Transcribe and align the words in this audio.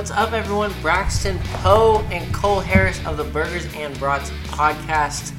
what's 0.00 0.10
up, 0.12 0.32
everyone? 0.32 0.72
Braxton 0.80 1.38
Poe 1.56 1.98
and 2.10 2.32
Cole 2.32 2.60
Harris 2.60 2.98
of 3.04 3.18
the 3.18 3.24
Burgers 3.24 3.66
and 3.74 3.94
Brats 3.98 4.30
podcast. 4.46 5.34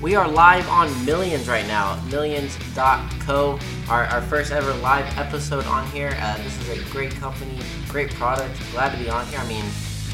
We 0.00 0.14
are 0.14 0.26
live 0.26 0.66
on 0.70 0.88
Millions 1.04 1.48
right 1.48 1.66
now, 1.66 2.02
millions.co, 2.10 3.58
our, 3.90 4.04
our 4.04 4.22
first 4.22 4.52
ever 4.52 4.72
live 4.76 5.04
episode 5.18 5.66
on 5.66 5.86
here. 5.90 6.16
Uh, 6.18 6.38
this 6.38 6.58
is 6.62 6.78
a 6.78 6.90
great 6.90 7.10
company, 7.16 7.58
great 7.88 8.08
product. 8.14 8.58
Glad 8.72 8.96
to 8.96 9.04
be 9.04 9.10
on 9.10 9.26
here. 9.26 9.38
I 9.38 9.46
mean, 9.48 9.66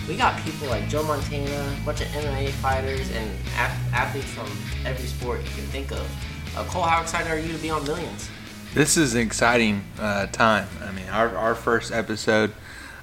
we 0.08 0.16
got 0.16 0.36
people 0.42 0.66
like 0.66 0.88
Joe 0.88 1.04
Montana, 1.04 1.76
a 1.80 1.84
bunch 1.84 2.00
of 2.00 2.08
MMA 2.08 2.50
fighters, 2.54 3.08
and 3.12 3.30
ath- 3.54 3.92
athletes 3.92 4.32
from 4.32 4.50
every 4.84 5.06
sport 5.06 5.42
you 5.42 5.50
can 5.50 5.66
think 5.66 5.92
of. 5.92 6.56
Uh, 6.56 6.64
Cole, 6.64 6.82
how 6.82 7.02
excited 7.02 7.30
are 7.30 7.38
you 7.38 7.52
to 7.52 7.58
be 7.62 7.70
on 7.70 7.84
Millions? 7.84 8.28
This 8.74 8.96
is 8.96 9.14
an 9.14 9.20
exciting 9.20 9.84
uh, 10.00 10.26
time. 10.26 10.66
I 10.80 10.90
mean, 10.90 11.06
our, 11.08 11.36
our 11.36 11.54
first 11.54 11.92
episode. 11.92 12.52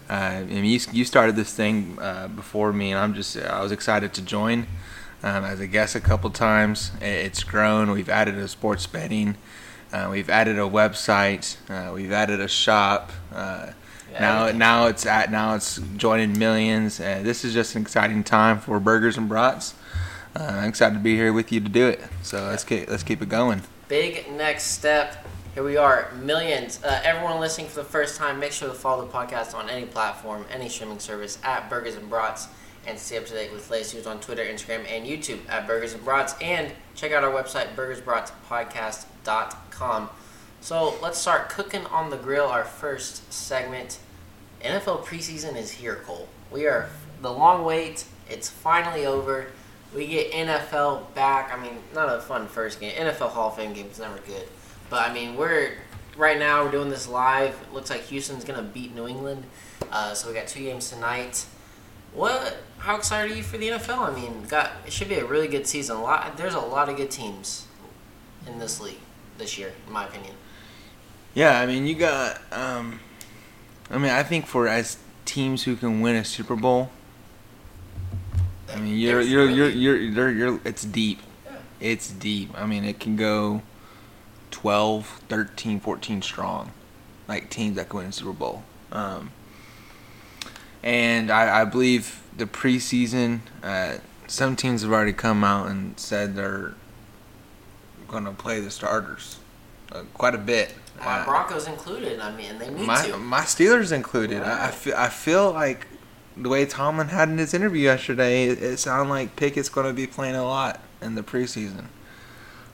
Uh, 0.09 0.13
I 0.13 0.43
mean, 0.43 0.65
you, 0.65 0.79
you 0.91 1.05
started 1.05 1.35
this 1.35 1.53
thing 1.53 1.97
uh, 2.01 2.27
before 2.29 2.73
me, 2.73 2.91
and 2.91 2.99
I'm 2.99 3.13
just 3.13 3.37
I 3.37 3.61
was 3.61 3.71
excited 3.71 4.13
to 4.13 4.21
join 4.21 4.65
um, 5.23 5.43
as 5.43 5.59
a 5.59 5.67
guest 5.67 5.95
a 5.95 5.99
couple 5.99 6.29
times. 6.31 6.91
It's 7.01 7.43
grown. 7.43 7.91
We've 7.91 8.09
added 8.09 8.35
a 8.35 8.47
sports 8.47 8.87
betting. 8.87 9.35
Uh, 9.93 10.07
we've 10.11 10.29
added 10.29 10.57
a 10.57 10.61
website. 10.69 11.57
Uh, 11.69 11.93
we've 11.93 12.11
added 12.11 12.39
a 12.39 12.47
shop. 12.47 13.11
Uh, 13.33 13.71
Yeah, 14.11 14.19
now 14.21 14.51
now 14.51 14.87
it's 14.87 15.05
at 15.05 15.29
now 15.31 15.53
it's 15.55 15.79
joining 15.97 16.37
millions. 16.39 16.99
Uh, 16.99 17.21
this 17.23 17.45
is 17.45 17.53
just 17.53 17.75
an 17.75 17.81
exciting 17.83 18.23
time 18.23 18.59
for 18.59 18.79
burgers 18.79 19.17
and 19.17 19.29
brats. 19.29 19.75
Uh, 20.35 20.43
I'm 20.43 20.69
excited 20.69 20.95
to 20.95 20.99
be 21.01 21.15
here 21.15 21.31
with 21.33 21.51
you 21.51 21.59
to 21.59 21.69
do 21.69 21.87
it. 21.87 22.01
So 22.23 22.45
let's 22.45 22.63
keep 22.63 22.89
let's 22.89 23.03
keep 23.03 23.21
it 23.21 23.29
going. 23.29 23.61
Big 23.87 24.31
next 24.31 24.65
step. 24.71 25.27
Here 25.55 25.63
we 25.63 25.77
are, 25.77 26.11
millions. 26.21 26.79
Uh, 26.83 27.01
everyone 27.03 27.39
listening 27.39 27.65
for 27.67 27.77
the 27.77 27.83
first 27.83 28.17
time, 28.17 28.39
make 28.39 28.51
sure 28.51 28.67
to 28.67 28.73
follow 28.73 29.03
the 29.03 29.11
podcast 29.11 29.55
on 29.55 29.67
any 29.67 29.87
platform, 29.87 30.45
any 30.51 30.69
streaming 30.69 30.99
service 30.99 31.39
at 31.43 31.71
Burgers 31.71 31.95
and 31.95 32.07
Brats, 32.07 32.49
and 32.85 32.99
stay 32.99 33.17
up 33.17 33.25
to 33.25 33.33
date 33.33 33.51
with 33.51 33.67
latest 33.71 33.95
news 33.95 34.05
on 34.05 34.19
Twitter, 34.19 34.45
Instagram, 34.45 34.87
and 34.87 35.07
YouTube 35.07 35.39
at 35.49 35.65
Burgers 35.65 35.93
and 35.93 36.05
Brats. 36.05 36.35
And 36.39 36.71
check 36.93 37.13
out 37.13 37.23
our 37.23 37.31
website, 37.31 37.73
burgersbratspodcast.com. 37.75 40.09
So 40.61 40.93
let's 41.01 41.17
start 41.17 41.49
cooking 41.49 41.87
on 41.87 42.11
the 42.11 42.17
grill. 42.17 42.45
Our 42.45 42.63
first 42.63 43.33
segment. 43.33 43.97
NFL 44.63 45.03
preseason 45.03 45.55
is 45.55 45.71
here, 45.71 45.95
Cole. 46.05 46.27
We 46.51 46.67
are 46.67 46.91
the 47.23 47.33
long 47.33 47.65
wait. 47.65 48.05
It's 48.29 48.49
finally 48.49 49.07
over. 49.07 49.47
We 49.95 50.05
get 50.05 50.31
NFL 50.31 51.15
back. 51.15 51.51
I 51.51 51.59
mean, 51.59 51.79
not 51.95 52.15
a 52.15 52.21
fun 52.21 52.47
first 52.47 52.79
game. 52.79 52.91
NFL 52.91 53.31
Hall 53.31 53.49
of 53.49 53.55
Fame 53.55 53.73
game 53.73 53.87
is 53.87 53.97
never 53.97 54.19
good. 54.19 54.47
But 54.89 55.09
I 55.09 55.13
mean, 55.13 55.35
we're 55.35 55.73
right 56.17 56.37
now 56.37 56.65
we're 56.65 56.71
doing 56.71 56.89
this 56.89 57.07
live. 57.07 57.53
It 57.61 57.73
looks 57.73 57.89
like 57.89 58.01
Houston's 58.05 58.43
gonna 58.43 58.63
beat 58.63 58.95
New 58.95 59.07
England. 59.07 59.43
Uh, 59.91 60.13
so 60.13 60.27
we 60.27 60.33
got 60.33 60.47
two 60.47 60.61
games 60.61 60.89
tonight. 60.89 61.45
What? 62.13 62.57
How 62.79 62.95
excited 62.95 63.31
are 63.31 63.35
you 63.35 63.43
for 63.43 63.57
the 63.57 63.69
NFL? 63.69 64.09
I 64.09 64.15
mean, 64.15 64.43
got 64.43 64.71
it 64.85 64.93
should 64.93 65.09
be 65.09 65.15
a 65.15 65.25
really 65.25 65.47
good 65.47 65.67
season. 65.67 65.97
A 65.97 66.01
lot. 66.01 66.37
There's 66.37 66.55
a 66.55 66.59
lot 66.59 66.89
of 66.89 66.97
good 66.97 67.11
teams 67.11 67.67
in 68.47 68.59
this 68.59 68.79
league 68.79 68.99
this 69.37 69.57
year, 69.57 69.73
in 69.85 69.93
my 69.93 70.05
opinion. 70.05 70.33
Yeah, 71.33 71.59
I 71.59 71.65
mean, 71.65 71.85
you 71.85 71.95
got. 71.95 72.41
Um, 72.51 72.99
I 73.91 73.97
mean, 73.97 74.11
I 74.11 74.23
think 74.23 74.45
for 74.45 74.67
as 74.67 74.97
teams 75.25 75.63
who 75.63 75.75
can 75.75 76.01
win 76.01 76.15
a 76.15 76.25
Super 76.25 76.55
Bowl, 76.55 76.89
I 78.71 78.77
mean, 78.77 78.97
you're 78.97 79.21
you're 79.21 79.49
you're 79.49 79.69
you're, 79.69 79.97
you're, 79.97 80.31
you're 80.31 80.59
it's 80.65 80.83
deep. 80.83 81.19
Yeah. 81.45 81.57
It's 81.79 82.09
deep. 82.09 82.51
I 82.55 82.65
mean, 82.65 82.83
it 82.83 82.99
can 82.99 83.15
go 83.15 83.61
12, 84.51 85.21
13, 85.29 85.79
14 85.79 86.21
strong, 86.21 86.71
like 87.27 87.49
teams 87.49 87.75
that 87.75 87.89
can 87.89 87.97
win 87.99 88.07
the 88.07 88.13
Super 88.13 88.33
Bowl. 88.33 88.63
Um, 88.91 89.31
and 90.83 91.29
I, 91.31 91.61
I 91.61 91.65
believe 91.65 92.21
the 92.35 92.45
preseason, 92.45 93.41
uh, 93.63 93.97
some 94.27 94.55
teams 94.55 94.81
have 94.83 94.91
already 94.91 95.13
come 95.13 95.43
out 95.43 95.67
and 95.67 95.99
said 95.99 96.35
they're 96.35 96.73
going 98.07 98.25
to 98.25 98.31
play 98.31 98.59
the 98.59 98.71
starters 98.71 99.39
uh, 99.91 100.03
quite 100.13 100.35
a 100.35 100.39
bit. 100.39 100.73
My 100.99 101.19
Uh, 101.19 101.25
Broncos 101.25 101.67
included. 101.67 102.19
I 102.19 102.35
mean, 102.35 102.57
they 102.57 102.69
need 102.69 102.85
my 102.85 103.07
to. 103.07 103.17
my 103.17 103.41
Steelers 103.41 103.91
included. 103.91 104.41
I, 104.41 104.67
I 104.67 104.71
feel 104.71 104.95
I 104.97 105.09
feel 105.09 105.51
like 105.51 105.87
the 106.35 106.49
way 106.49 106.65
Tomlin 106.65 107.09
had 107.09 107.29
in 107.29 107.37
his 107.37 107.53
interview 107.53 107.83
yesterday, 107.83 108.45
it, 108.47 108.61
it 108.61 108.77
sounded 108.79 109.09
like 109.09 109.35
Pickett's 109.35 109.69
going 109.69 109.87
to 109.87 109.93
be 109.93 110.07
playing 110.07 110.35
a 110.35 110.43
lot 110.43 110.81
in 111.01 111.15
the 111.15 111.21
preseason. 111.23 111.85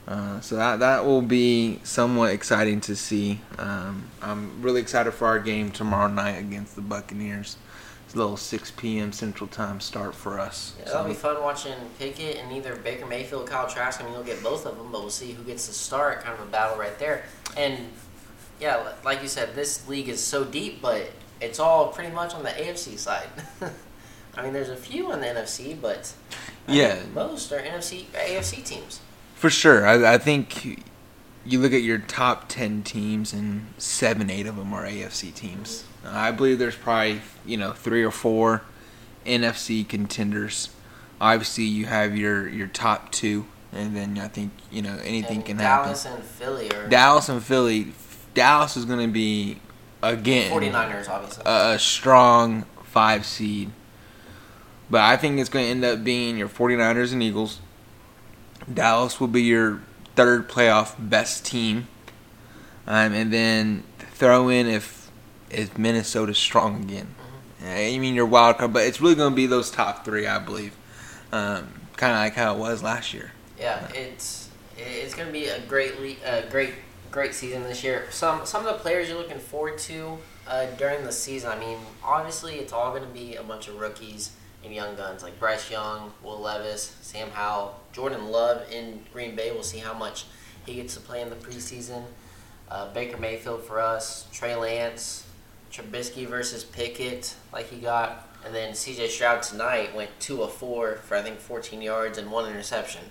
Uh, 0.07 0.39
so 0.39 0.55
that 0.55 0.79
that 0.79 1.03
will 1.03 1.21
be 1.21 1.79
somewhat 1.83 2.31
exciting 2.31 2.79
to 2.81 2.95
see. 2.95 3.41
Um, 3.57 4.03
I'm 4.21 4.61
really 4.61 4.81
excited 4.81 5.11
for 5.13 5.25
our 5.27 5.39
game 5.39 5.71
tomorrow 5.71 6.07
night 6.11 6.37
against 6.37 6.75
the 6.75 6.81
Buccaneers. 6.81 7.57
It's 8.05 8.13
a 8.13 8.17
little 8.17 8.37
6 8.37 8.71
p.m. 8.77 9.11
Central 9.11 9.47
Time 9.47 9.79
start 9.79 10.13
for 10.13 10.39
us. 10.39 10.75
Yeah, 10.77 10.85
that'll 10.85 11.07
be 11.07 11.15
fun 11.15 11.41
watching 11.41 11.73
Pickett 11.97 12.37
and 12.37 12.51
either 12.51 12.75
Baker 12.75 13.07
Mayfield, 13.07 13.49
Kyle 13.49 13.67
Trask. 13.67 13.99
I 13.99 14.03
mean, 14.03 14.13
you'll 14.13 14.21
get 14.23 14.43
both 14.43 14.67
of 14.67 14.77
them, 14.77 14.91
but 14.91 15.01
we'll 15.01 15.09
see 15.09 15.31
who 15.31 15.41
gets 15.43 15.65
to 15.67 15.73
start. 15.73 16.21
Kind 16.21 16.39
of 16.39 16.47
a 16.47 16.51
battle 16.51 16.77
right 16.77 16.97
there. 16.99 17.23
And 17.57 17.79
yeah, 18.61 18.91
like 19.03 19.23
you 19.23 19.27
said, 19.27 19.55
this 19.55 19.87
league 19.87 20.07
is 20.07 20.23
so 20.23 20.43
deep, 20.45 20.83
but 20.83 21.09
it's 21.41 21.59
all 21.59 21.87
pretty 21.87 22.13
much 22.13 22.35
on 22.35 22.43
the 22.43 22.49
AFC 22.49 22.99
side. 22.99 23.27
I 24.37 24.43
mean, 24.43 24.53
there's 24.53 24.69
a 24.69 24.75
few 24.75 25.11
on 25.11 25.19
the 25.21 25.27
NFC, 25.27 25.75
but 25.79 26.13
I 26.67 26.73
Yeah. 26.73 26.99
most 27.15 27.51
are 27.51 27.59
NFC, 27.59 28.05
AFC 28.13 28.63
teams. 28.63 28.99
For 29.45 29.51
sure. 29.51 29.85
I, 29.85 30.15
I 30.15 30.17
think 30.17 30.81
you 31.45 31.59
look 31.59 31.71
at 31.71 31.83
your 31.83 31.99
top 31.99 32.49
10 32.49 32.81
teams, 32.81 33.31
and 33.31 33.67
seven, 33.77 34.31
eight 34.31 34.47
of 34.47 34.55
them 34.55 34.73
are 34.73 34.87
AFC 34.87 35.31
teams. 35.31 35.83
I 36.03 36.31
believe 36.31 36.57
there's 36.57 36.75
probably, 36.75 37.21
you 37.45 37.55
know, 37.55 37.71
three 37.71 38.03
or 38.03 38.09
four 38.09 38.63
NFC 39.23 39.87
contenders. 39.87 40.71
Obviously, 41.21 41.65
you 41.65 41.85
have 41.85 42.17
your, 42.17 42.49
your 42.49 42.65
top 42.65 43.11
two, 43.11 43.45
and 43.71 43.95
then 43.95 44.17
I 44.17 44.29
think, 44.29 44.51
you 44.71 44.81
know, 44.81 44.97
anything 45.03 45.37
And 45.37 45.45
can 45.45 45.57
Dallas 45.57 46.05
happen. 46.05 46.23
Dallas 46.23 46.27
and 46.27 46.37
Philly 46.39 46.73
are 46.73 46.87
Dallas 46.89 47.29
and 47.29 47.43
Philly. 47.43 47.87
Dallas 48.33 48.75
is 48.75 48.85
going 48.85 49.07
to 49.07 49.13
be, 49.13 49.59
again, 50.01 50.51
49ers, 50.51 51.07
obviously. 51.07 51.43
a, 51.45 51.73
a 51.73 51.77
strong 51.77 52.63
five 52.81 53.27
seed. 53.27 53.69
But 54.89 55.01
I 55.01 55.17
think 55.17 55.39
it's 55.39 55.49
going 55.49 55.65
to 55.65 55.69
end 55.69 55.85
up 55.85 56.03
being 56.03 56.35
your 56.35 56.49
49ers 56.49 57.13
and 57.13 57.21
Eagles. 57.21 57.59
Dallas 58.71 59.19
will 59.19 59.27
be 59.27 59.43
your 59.43 59.81
third 60.15 60.49
playoff 60.49 60.95
best 60.97 61.45
team. 61.45 61.87
Um, 62.87 63.13
and 63.13 63.33
then 63.33 63.83
throw 63.97 64.49
in 64.49 64.67
if 64.67 65.09
if 65.49 65.77
Minnesota's 65.77 66.37
strong 66.37 66.83
again. 66.83 67.15
I 67.63 67.97
mean 67.97 68.13
your 68.13 68.25
wild 68.25 68.57
card, 68.57 68.73
but 68.73 68.85
it's 68.85 69.01
really 69.01 69.15
going 69.15 69.31
to 69.31 69.35
be 69.35 69.47
those 69.47 69.71
top 69.71 70.05
three, 70.05 70.27
I 70.27 70.37
believe. 70.37 70.75
Um, 71.31 71.67
kind 71.95 72.13
of 72.13 72.19
like 72.19 72.33
how 72.33 72.55
it 72.55 72.59
was 72.59 72.83
last 72.83 73.13
year. 73.13 73.31
Yeah, 73.59 73.87
it's 73.93 74.49
it's 74.77 75.13
gonna 75.13 75.31
be 75.31 75.45
a 75.45 75.59
great 75.61 75.99
le- 75.99 76.25
a 76.25 76.47
great 76.49 76.73
great 77.11 77.33
season 77.33 77.63
this 77.63 77.83
year. 77.83 78.07
Some 78.11 78.45
some 78.45 78.65
of 78.65 78.73
the 78.73 78.79
players 78.79 79.09
you're 79.09 79.17
looking 79.17 79.39
forward 79.39 79.77
to 79.79 80.17
uh, 80.47 80.65
during 80.77 81.03
the 81.03 81.11
season. 81.11 81.49
I 81.51 81.59
mean, 81.59 81.77
obviously 82.03 82.55
it's 82.55 82.73
all 82.73 82.93
gonna 82.93 83.07
be 83.07 83.35
a 83.35 83.43
bunch 83.43 83.67
of 83.67 83.79
rookies 83.79 84.31
and 84.65 84.73
young 84.73 84.95
guns 84.95 85.23
like 85.23 85.39
Bryce 85.39 85.69
Young, 85.69 86.11
Will 86.23 86.39
Levis, 86.39 86.95
Sam 87.01 87.29
Howell, 87.29 87.79
Jordan 87.93 88.31
Love 88.31 88.69
in 88.71 89.01
Green 89.13 89.35
Bay. 89.35 89.51
We'll 89.51 89.63
see 89.63 89.79
how 89.79 89.93
much 89.93 90.25
he 90.65 90.75
gets 90.75 90.95
to 90.95 90.99
play 90.99 91.21
in 91.21 91.29
the 91.29 91.35
preseason. 91.35 92.03
Uh, 92.69 92.91
Baker 92.93 93.17
Mayfield 93.17 93.63
for 93.63 93.79
us, 93.79 94.27
Trey 94.31 94.55
Lance, 94.55 95.25
Trubisky 95.71 96.27
versus 96.27 96.63
Pickett, 96.63 97.35
like 97.53 97.69
he 97.69 97.77
got, 97.77 98.27
and 98.43 98.53
then 98.53 98.73
C.J. 98.73 99.09
Stroud 99.09 99.43
tonight 99.43 99.95
went 99.95 100.09
two 100.19 100.41
of 100.41 100.51
four 100.53 100.95
for 100.95 101.15
I 101.15 101.21
think 101.21 101.39
14 101.39 101.81
yards 101.81 102.17
and 102.17 102.31
one 102.31 102.49
interception. 102.49 103.01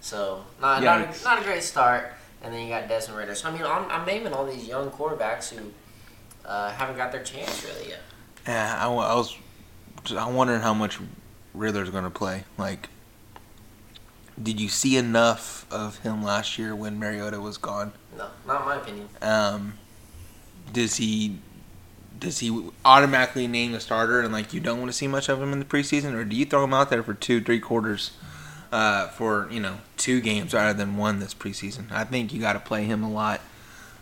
So 0.00 0.44
not 0.60 0.82
not 0.82 1.00
a, 1.00 1.24
not 1.24 1.40
a 1.40 1.44
great 1.44 1.62
start. 1.62 2.12
And 2.42 2.54
then 2.54 2.62
you 2.62 2.68
got 2.70 2.88
Desmond 2.88 3.18
Ridder. 3.18 3.34
So 3.34 3.48
I 3.48 3.52
mean, 3.52 3.62
I'm, 3.62 3.90
I'm 3.90 4.06
naming 4.06 4.32
all 4.32 4.46
these 4.46 4.66
young 4.66 4.90
quarterbacks 4.90 5.54
who 5.54 5.70
uh, 6.46 6.70
haven't 6.70 6.96
got 6.96 7.12
their 7.12 7.22
chance 7.22 7.64
really 7.64 7.90
yet. 7.90 8.00
Yeah, 8.46 8.76
I, 8.78 8.86
I 8.86 9.14
was. 9.14 9.36
I'm 10.16 10.34
wondering 10.34 10.60
how 10.60 10.74
much 10.74 10.98
Ridder's 11.54 11.90
going 11.90 12.04
to 12.04 12.10
play. 12.10 12.44
Like, 12.56 12.88
did 14.40 14.60
you 14.60 14.68
see 14.68 14.96
enough 14.96 15.66
of 15.70 15.98
him 15.98 16.22
last 16.22 16.58
year 16.58 16.74
when 16.74 16.98
Mariota 16.98 17.40
was 17.40 17.58
gone? 17.58 17.92
No, 18.16 18.28
not 18.46 18.64
my 18.64 18.76
opinion. 18.76 19.08
Um, 19.20 19.74
does 20.72 20.96
he 20.96 21.38
does 22.18 22.38
he 22.38 22.70
automatically 22.84 23.46
name 23.46 23.72
the 23.72 23.80
starter 23.80 24.20
and 24.20 24.32
like 24.32 24.52
you 24.52 24.60
don't 24.60 24.78
want 24.78 24.90
to 24.90 24.96
see 24.96 25.08
much 25.08 25.28
of 25.28 25.40
him 25.40 25.52
in 25.52 25.58
the 25.58 25.64
preseason, 25.64 26.14
or 26.14 26.24
do 26.24 26.36
you 26.36 26.44
throw 26.44 26.64
him 26.64 26.74
out 26.74 26.90
there 26.90 27.02
for 27.02 27.14
two, 27.14 27.40
three 27.40 27.60
quarters, 27.60 28.12
uh, 28.72 29.08
for 29.08 29.48
you 29.50 29.60
know 29.60 29.78
two 29.96 30.20
games 30.20 30.54
rather 30.54 30.76
than 30.76 30.96
one 30.96 31.18
this 31.18 31.34
preseason? 31.34 31.90
I 31.90 32.04
think 32.04 32.32
you 32.32 32.40
got 32.40 32.54
to 32.54 32.60
play 32.60 32.84
him 32.84 33.02
a 33.02 33.10
lot. 33.10 33.40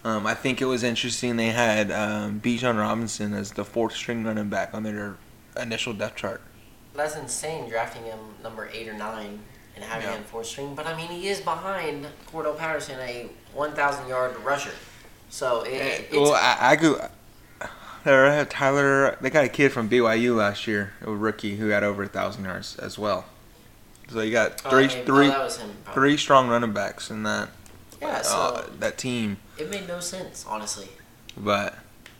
Um, 0.04 0.26
I 0.26 0.34
think 0.34 0.62
it 0.62 0.66
was 0.66 0.84
interesting 0.84 1.36
they 1.36 1.48
had 1.48 1.90
um, 1.90 2.40
Bijan 2.40 2.78
Robinson 2.78 3.34
as 3.34 3.52
the 3.52 3.64
fourth 3.64 3.94
string 3.94 4.24
running 4.24 4.48
back 4.48 4.72
on 4.72 4.84
their 4.84 5.16
initial 5.58 5.92
depth 5.92 6.16
chart. 6.16 6.42
That's 6.94 7.16
insane 7.16 7.68
drafting 7.68 8.04
him 8.04 8.18
number 8.42 8.68
eight 8.72 8.88
or 8.88 8.92
nine 8.94 9.40
and 9.76 9.84
having 9.84 10.08
Yeah. 10.08 10.16
him 10.16 10.24
fourth 10.24 10.46
string. 10.46 10.74
But 10.74 10.86
I 10.86 10.96
mean, 10.96 11.08
he 11.08 11.28
is 11.28 11.40
behind 11.40 12.06
Cordell 12.32 12.56
Patterson, 12.58 12.98
a 13.00 13.28
1,000 13.54 14.08
yard 14.08 14.36
rusher. 14.38 14.72
So 15.30 15.62
it, 15.62 16.06
it's, 16.10 16.12
well, 16.12 16.32
I, 16.34 16.56
I 16.72 16.76
go. 16.76 17.08
Tyler, 18.04 18.44
Tyler, 18.46 19.18
they 19.20 19.28
got 19.28 19.44
a 19.44 19.48
kid 19.48 19.70
from 19.72 19.88
BYU 19.90 20.34
last 20.34 20.66
year, 20.66 20.94
a 21.02 21.10
rookie 21.10 21.56
who 21.56 21.68
had 21.68 21.82
over 21.84 22.04
a 22.04 22.08
thousand 22.08 22.44
yards 22.44 22.76
as 22.78 22.98
well. 22.98 23.26
So 24.10 24.20
you 24.22 24.32
got 24.32 24.62
Oh, 24.64 24.70
three, 24.70 24.86
maybe- 24.86 25.00
oh, 25.00 25.04
three, 25.04 25.26
that 25.28 25.40
was 25.40 25.56
him, 25.58 25.70
three 25.92 26.16
strong 26.16 26.48
running 26.48 26.72
backs 26.72 27.10
in 27.10 27.24
that 27.24 27.50
Yeah, 28.00 28.22
so 28.22 28.36
uh, 28.38 28.66
that 28.78 28.96
team. 28.96 29.36
it 29.58 29.68
made 29.70 29.86
no 29.86 30.00
sense, 30.00 30.46
honestly. 30.48 30.88
But 31.36 31.74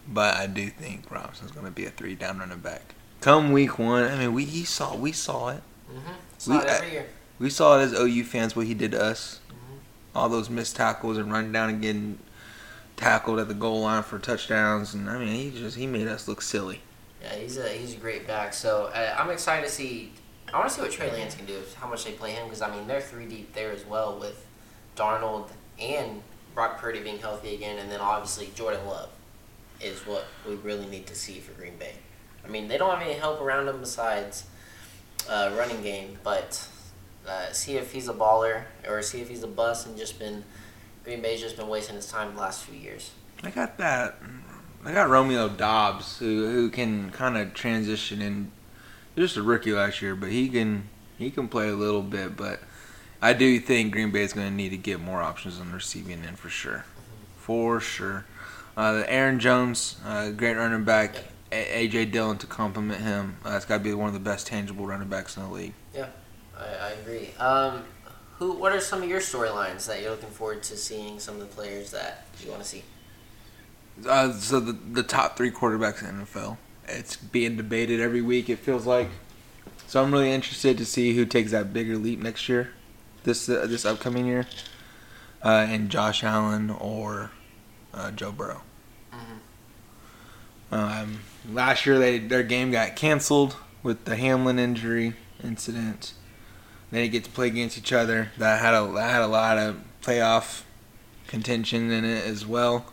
but 0.07 0.37
I 0.37 0.47
do 0.47 0.69
think 0.69 1.11
Robinson's 1.11 1.51
going 1.53 1.65
to 1.67 1.73
be 1.73 1.87
a 1.87 1.91
three 1.91 2.15
down 2.15 2.39
running 2.39 2.59
back. 2.59 2.95
Come 3.21 3.53
week 3.53 3.79
one, 3.79 4.05
I 4.05 4.17
mean 4.19 4.33
we 4.33 4.45
he 4.45 4.65
saw 4.65 4.95
we 4.97 5.13
saw 5.13 5.49
it. 5.49 5.63
Mm-hmm. 5.91 6.13
It's 6.35 6.47
We- 6.47 6.55
not 6.55 6.67
every 6.67 6.91
year. 6.93 7.07
We 7.39 7.51
saw 7.51 7.79
it 7.79 7.83
as 7.83 7.93
OU 7.93 8.25
fans 8.25 8.57
what 8.57 8.67
he 8.67 8.75
did 8.75 8.91
to 8.93 9.01
us. 9.03 9.39
Mhm. 9.51 9.79
All 10.15 10.29
those 10.29 10.51
missed 10.51 10.75
tackles 10.77 11.17
and 11.19 11.33
running 11.33 11.53
down 11.53 11.69
and 11.71 11.81
getting 11.81 12.19
tackled 12.97 13.39
at 13.39 13.47
the 13.47 13.55
goal 13.55 13.83
line 13.83 14.03
for 14.03 14.19
touchdowns, 14.19 14.93
and 14.95 15.09
I 15.09 15.19
mean 15.19 15.29
he 15.29 15.51
just 15.59 15.77
he 15.77 15.87
made 15.87 16.07
us 16.09 16.27
look 16.29 16.43
silly. 16.43 16.81
Yeah, 17.23 17.35
he's 17.35 17.57
a 17.59 17.69
he's 17.69 17.95
a 17.95 17.97
great 17.97 18.27
back. 18.27 18.55
So 18.55 18.87
uh, 18.95 19.15
I'm 19.19 19.31
excited 19.31 19.67
to 19.67 19.73
see. 19.73 20.13
I 20.53 20.57
want 20.59 20.69
to 20.71 20.75
see 20.75 20.81
what 20.81 20.91
Trey 20.91 21.11
Lance 21.13 21.35
can 21.35 21.45
do. 21.47 21.61
How 21.77 21.87
much 21.89 22.05
they 22.05 22.13
play 22.13 22.33
him 22.33 22.45
because 22.45 22.63
I 22.63 22.71
mean 22.75 22.87
they're 22.87 23.01
three 23.01 23.27
deep 23.27 23.53
there 23.55 23.71
as 23.73 23.85
well 23.85 24.19
with 24.19 24.47
Darnold 24.97 25.49
and 25.81 26.23
Brock 26.55 26.79
Purdy 26.79 27.01
being 27.01 27.19
healthy 27.19 27.55
again, 27.55 27.79
and 27.79 27.91
then 27.91 28.01
obviously 28.01 28.51
Jordan 28.55 28.85
Love 28.87 29.11
is 29.81 30.01
what 30.07 30.25
we 30.47 30.55
really 30.57 30.87
need 30.87 31.07
to 31.09 31.15
see 31.15 31.39
for 31.39 31.53
Green 31.53 31.77
Bay. 31.77 31.93
I 32.49 32.51
mean 32.51 32.69
they 32.69 32.79
don't 32.79 32.91
have 32.91 33.07
any 33.07 33.19
help 33.19 33.41
around 33.41 33.69
him 33.69 33.81
besides 33.81 34.45
uh, 35.29 35.53
running 35.57 35.83
game, 35.83 36.19
but 36.25 36.67
uh, 37.29 37.53
see 37.53 37.77
if 37.77 37.93
he's 37.93 38.09
a 38.09 38.15
baller 38.15 38.63
or 38.89 39.03
see 39.03 39.21
if 39.21 39.29
he's 39.29 39.43
a 39.43 39.49
bust 39.49 39.87
and 39.87 39.97
just 39.97 40.19
been 40.19 40.45
Green 41.05 41.21
Bay's 41.21 41.41
just 41.41 41.57
been 41.57 41.69
wasting 41.69 41.97
his 41.97 42.11
time 42.11 42.35
the 42.35 42.41
last 42.41 42.65
few 42.65 42.79
years. 42.79 43.13
I 43.43 43.51
got 43.51 43.79
that. 43.79 44.19
I 44.85 44.93
got 44.93 45.09
Romeo 45.09 45.49
Doubs 45.49 46.19
who 46.19 46.51
who 46.51 46.71
can 46.71 47.11
kind 47.11 47.37
of 47.37 47.55
transition 47.55 48.23
in. 48.23 48.53
Just 49.17 49.37
a 49.37 49.43
rookie 49.43 49.73
last 49.73 50.01
year, 50.01 50.15
but 50.15 50.31
he 50.31 50.49
can 50.49 50.89
he 51.19 51.31
can 51.31 51.49
play 51.49 51.69
a 51.69 51.75
little 51.75 52.03
bit. 52.03 52.37
But 52.37 52.61
I 53.21 53.33
do 53.33 53.59
think 53.59 53.93
Green 53.93 54.13
Bay 54.13 54.23
is 54.23 54.33
going 54.33 54.47
to 54.47 54.55
need 54.55 54.69
to 54.69 54.77
get 54.77 55.01
more 55.01 55.21
options 55.21 55.59
on 55.59 55.71
the 55.71 55.75
receiving 55.75 56.25
end 56.25 56.39
for 56.39 56.49
sure, 56.49 56.85
for 57.37 57.81
sure. 57.81 58.27
Uh, 58.77 58.93
the 58.93 59.13
Aaron 59.13 59.41
Jones, 59.41 59.97
uh, 60.07 60.31
great 60.31 60.57
running 60.57 60.85
back. 60.85 61.17
A- 61.53 61.89
AJ 61.89 62.13
Dillon 62.13 62.39
to 62.39 62.47
complement 62.47 63.01
him. 63.01 63.37
Uh, 63.45 63.51
that's 63.51 63.65
got 63.65 63.79
to 63.79 63.85
be 63.85 63.95
one 63.95 64.09
of 64.09 64.15
the 64.15 64.21
best 64.21 64.47
tangible 64.47 64.87
running 64.87 65.09
backs 65.09 65.37
in 65.37 65.43
the 65.45 65.49
league. 65.49 65.75
I, 66.59 66.65
I 66.65 66.89
agree. 66.91 67.31
Um, 67.39 67.85
who? 68.39 68.53
What 68.53 68.73
are 68.73 68.81
some 68.81 69.03
of 69.03 69.09
your 69.09 69.21
storylines 69.21 69.87
that 69.87 70.03
you're 70.03 70.11
looking 70.11 70.31
forward 70.31 70.63
to 70.65 70.77
seeing? 70.77 71.19
Some 71.21 71.35
of 71.35 71.41
the 71.41 71.47
players 71.47 71.91
that 71.93 72.27
you 72.43 72.51
want 72.51 72.63
to 72.63 72.69
see. 72.69 72.83
Uh, 74.07 74.33
so 74.33 74.61
the 74.61 74.73
the 74.73 75.03
top 75.03 75.37
three 75.37 75.51
quarterbacks 75.51 76.01
in 76.07 76.19
the 76.19 76.25
NFL. 76.25 76.57
It's 76.89 77.17
being 77.17 77.57
debated 77.57 78.01
every 78.01 78.23
week. 78.23 78.49
It 78.49 78.59
feels 78.59 78.87
like. 78.87 79.09
So 79.87 80.03
I'm 80.03 80.13
really 80.13 80.33
interested 80.33 80.77
to 80.79 80.85
see 80.85 81.15
who 81.15 81.25
takes 81.25 81.51
that 81.53 81.73
bigger 81.73 81.97
leap 81.97 82.19
next 82.19 82.49
year, 82.49 82.71
this 83.25 83.49
uh, 83.49 83.67
this 83.67 83.85
upcoming 83.85 84.27
year, 84.27 84.47
uh, 85.45 85.67
and 85.69 85.91
Josh 85.91 86.23
Allen 86.23 86.71
or 86.71 87.31
uh, 87.95 88.11
Joe 88.11 88.33
Burrow. 88.33 88.63
Um, 90.71 91.21
last 91.51 91.87
year 91.87 91.99
they 91.99 92.19
their 92.19 92.43
game 92.43 92.71
got 92.71 92.97
canceled 92.97 93.57
with 93.83 94.05
the 94.05 94.17
Hamlin 94.17 94.59
injury 94.59 95.15
incident. 95.43 96.15
They 96.91 97.03
didn't 97.03 97.13
get 97.13 97.25
to 97.25 97.31
play 97.31 97.49
against 97.49 97.79
each 97.79 97.93
other. 97.93 98.31
That 98.39 98.61
had 98.61 98.75
a 98.75 98.91
that 98.93 99.11
had 99.11 99.23
a 99.23 99.27
lot 99.27 99.59
of 99.59 99.81
playoff 100.03 100.63
contention 101.27 101.91
in 101.91 102.05
it 102.05 102.25
as 102.27 102.47
well. 102.47 102.87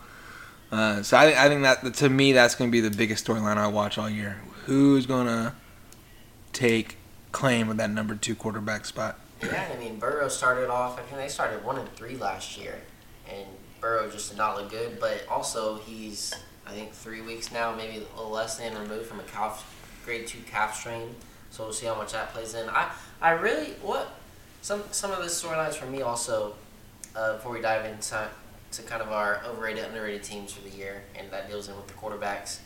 Uh, 0.71 1.01
so 1.03 1.17
I, 1.17 1.45
I 1.45 1.47
think 1.47 1.61
that 1.61 1.93
to 1.95 2.09
me 2.09 2.33
that's 2.33 2.55
going 2.55 2.69
to 2.69 2.71
be 2.71 2.81
the 2.81 2.95
biggest 2.95 3.25
storyline 3.25 3.57
I 3.57 3.67
watch 3.67 3.97
all 3.97 4.09
year. 4.09 4.41
Who's 4.65 5.05
going 5.05 5.27
to 5.27 5.53
take 6.51 6.97
claim 7.31 7.69
of 7.69 7.77
that 7.77 7.89
number 7.89 8.15
two 8.15 8.35
quarterback 8.35 8.85
spot? 8.85 9.19
Yeah, 9.43 9.69
I 9.73 9.77
mean 9.77 9.99
Burrow 9.99 10.27
started 10.27 10.69
off. 10.69 10.97
I 10.99 11.03
think 11.03 11.17
they 11.17 11.27
started 11.27 11.63
one 11.63 11.77
and 11.77 11.89
three 11.93 12.17
last 12.17 12.57
year, 12.57 12.81
and 13.29 13.45
Burrow 13.79 14.09
just 14.09 14.29
did 14.29 14.37
not 14.37 14.57
look 14.57 14.71
good. 14.71 14.99
But 14.99 15.25
also 15.29 15.77
he's 15.79 16.33
I 16.67 16.71
think 16.71 16.91
three 16.91 17.21
weeks 17.21 17.51
now, 17.51 17.73
maybe 17.75 17.97
a 17.97 18.15
little 18.17 18.31
less 18.31 18.57
than 18.57 18.77
removed 18.77 19.05
from 19.07 19.19
a 19.19 19.23
calf 19.23 19.71
grade 20.03 20.27
two 20.27 20.39
calf 20.49 20.75
strain. 20.79 21.15
So 21.51 21.63
we'll 21.63 21.73
see 21.73 21.85
how 21.85 21.95
much 21.95 22.11
that 22.13 22.33
plays 22.33 22.53
in. 22.53 22.69
I 22.69 22.91
I 23.21 23.31
really 23.31 23.73
what 23.81 24.15
some 24.61 24.83
some 24.91 25.11
of 25.11 25.19
the 25.19 25.25
storylines 25.25 25.75
for 25.75 25.85
me 25.85 26.01
also 26.01 26.55
uh, 27.15 27.33
before 27.33 27.51
we 27.53 27.61
dive 27.61 27.85
into 27.85 28.27
to 28.71 28.81
kind 28.81 29.01
of 29.01 29.11
our 29.11 29.41
overrated 29.45 29.85
underrated 29.85 30.23
teams 30.23 30.51
for 30.53 30.61
the 30.67 30.75
year, 30.75 31.03
and 31.15 31.31
that 31.31 31.47
deals 31.49 31.69
in 31.69 31.75
with 31.75 31.87
the 31.87 31.93
quarterbacks. 31.93 32.59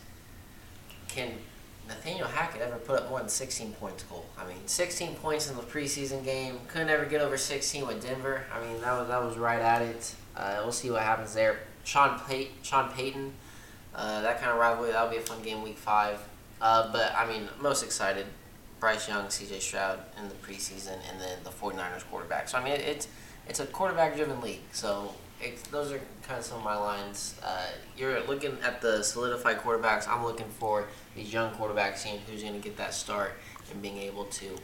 Can 1.08 1.32
Nathaniel 1.88 2.26
Hackett 2.28 2.62
ever 2.62 2.76
put 2.76 3.00
up 3.00 3.10
more 3.10 3.18
than 3.18 3.28
16 3.28 3.72
points 3.72 4.02
goal? 4.04 4.26
I 4.38 4.46
mean, 4.46 4.66
16 4.66 5.16
points 5.16 5.50
in 5.50 5.56
the 5.56 5.62
preseason 5.62 6.24
game. 6.24 6.60
Couldn't 6.68 6.88
ever 6.88 7.04
get 7.04 7.20
over 7.20 7.36
16 7.36 7.86
with 7.86 8.02
Denver. 8.02 8.42
I 8.52 8.60
mean, 8.64 8.80
that 8.80 8.92
was 8.98 9.08
that 9.08 9.22
was 9.22 9.36
right 9.36 9.60
at 9.60 9.82
it. 9.82 10.14
Uh, 10.36 10.60
we'll 10.62 10.72
see 10.72 10.90
what 10.90 11.02
happens 11.02 11.34
there. 11.34 11.60
Sean 11.84 12.18
Pay- 12.28 12.50
Sean 12.62 12.90
Payton, 12.92 13.32
uh, 13.94 14.22
that 14.22 14.40
kind 14.40 14.52
of 14.52 14.58
rivalry. 14.58 14.92
That'll 14.92 15.10
be 15.10 15.16
a 15.16 15.20
fun 15.20 15.42
game 15.42 15.62
week 15.62 15.78
five. 15.78 16.20
Uh, 16.60 16.90
but 16.92 17.14
I 17.16 17.26
mean, 17.26 17.48
most 17.60 17.82
excited. 17.82 18.26
Bryce 18.78 19.08
Young, 19.08 19.28
C.J. 19.28 19.60
Stroud 19.60 20.00
in 20.18 20.28
the 20.30 20.34
preseason, 20.36 20.98
and 21.10 21.20
then 21.20 21.38
the 21.44 21.50
49ers 21.50 22.04
quarterback. 22.10 22.48
So 22.48 22.58
I 22.58 22.64
mean, 22.64 22.72
it, 22.72 22.80
it's 22.80 23.08
it's 23.46 23.60
a 23.60 23.66
quarterback-driven 23.66 24.40
league. 24.40 24.62
So 24.72 25.14
it, 25.40 25.62
those 25.64 25.92
are 25.92 26.00
kind 26.22 26.38
of 26.38 26.44
some 26.44 26.58
of 26.58 26.64
my 26.64 26.76
lines. 26.76 27.38
Uh, 27.44 27.66
you're 27.96 28.20
looking 28.26 28.56
at 28.62 28.80
the 28.80 29.02
solidified 29.02 29.58
quarterbacks. 29.58 30.08
I'm 30.08 30.24
looking 30.24 30.48
for 30.58 30.86
these 31.14 31.32
young 31.32 31.52
quarterbacks, 31.52 31.98
seeing 31.98 32.20
who's 32.20 32.42
going 32.42 32.54
to 32.54 32.60
get 32.60 32.76
that 32.76 32.94
start 32.94 33.32
and 33.70 33.82
being 33.82 33.98
able 33.98 34.24
to 34.24 34.56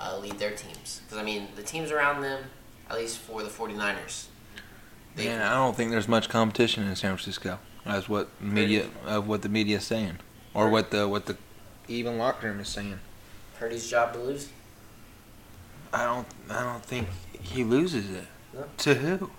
uh, 0.00 0.18
lead 0.18 0.38
their 0.38 0.52
teams. 0.52 1.02
Because 1.04 1.18
I 1.18 1.22
mean, 1.22 1.48
the 1.56 1.62
teams 1.62 1.90
around 1.90 2.22
them, 2.22 2.44
at 2.88 2.96
least 2.96 3.18
for 3.18 3.42
the 3.42 3.48
49ers, 3.48 4.26
they 5.16 5.26
Man, 5.26 5.42
I 5.42 5.54
don't 5.54 5.76
think 5.76 5.90
there's 5.90 6.08
much 6.08 6.28
competition 6.28 6.84
in 6.84 6.94
San 6.96 7.16
Francisco. 7.16 7.58
That's 7.84 8.08
what 8.08 8.28
media 8.40 8.86
of 9.06 9.26
what 9.26 9.42
the 9.42 9.48
media 9.48 9.78
is 9.78 9.84
saying, 9.84 10.18
or 10.54 10.68
what 10.68 10.90
the 10.90 11.08
what 11.08 11.26
the 11.26 11.36
even 11.88 12.18
locker 12.18 12.48
room 12.48 12.60
is 12.60 12.68
saying. 12.68 13.00
Purdy's 13.58 13.88
job 13.88 14.12
to 14.14 14.18
lose. 14.20 14.48
I 15.92 16.04
don't 16.04 16.26
I 16.50 16.62
don't 16.62 16.84
think 16.84 17.08
he 17.40 17.64
loses 17.64 18.10
it. 18.10 18.24
No. 18.54 18.64
To 18.78 18.94
who? 18.94 19.30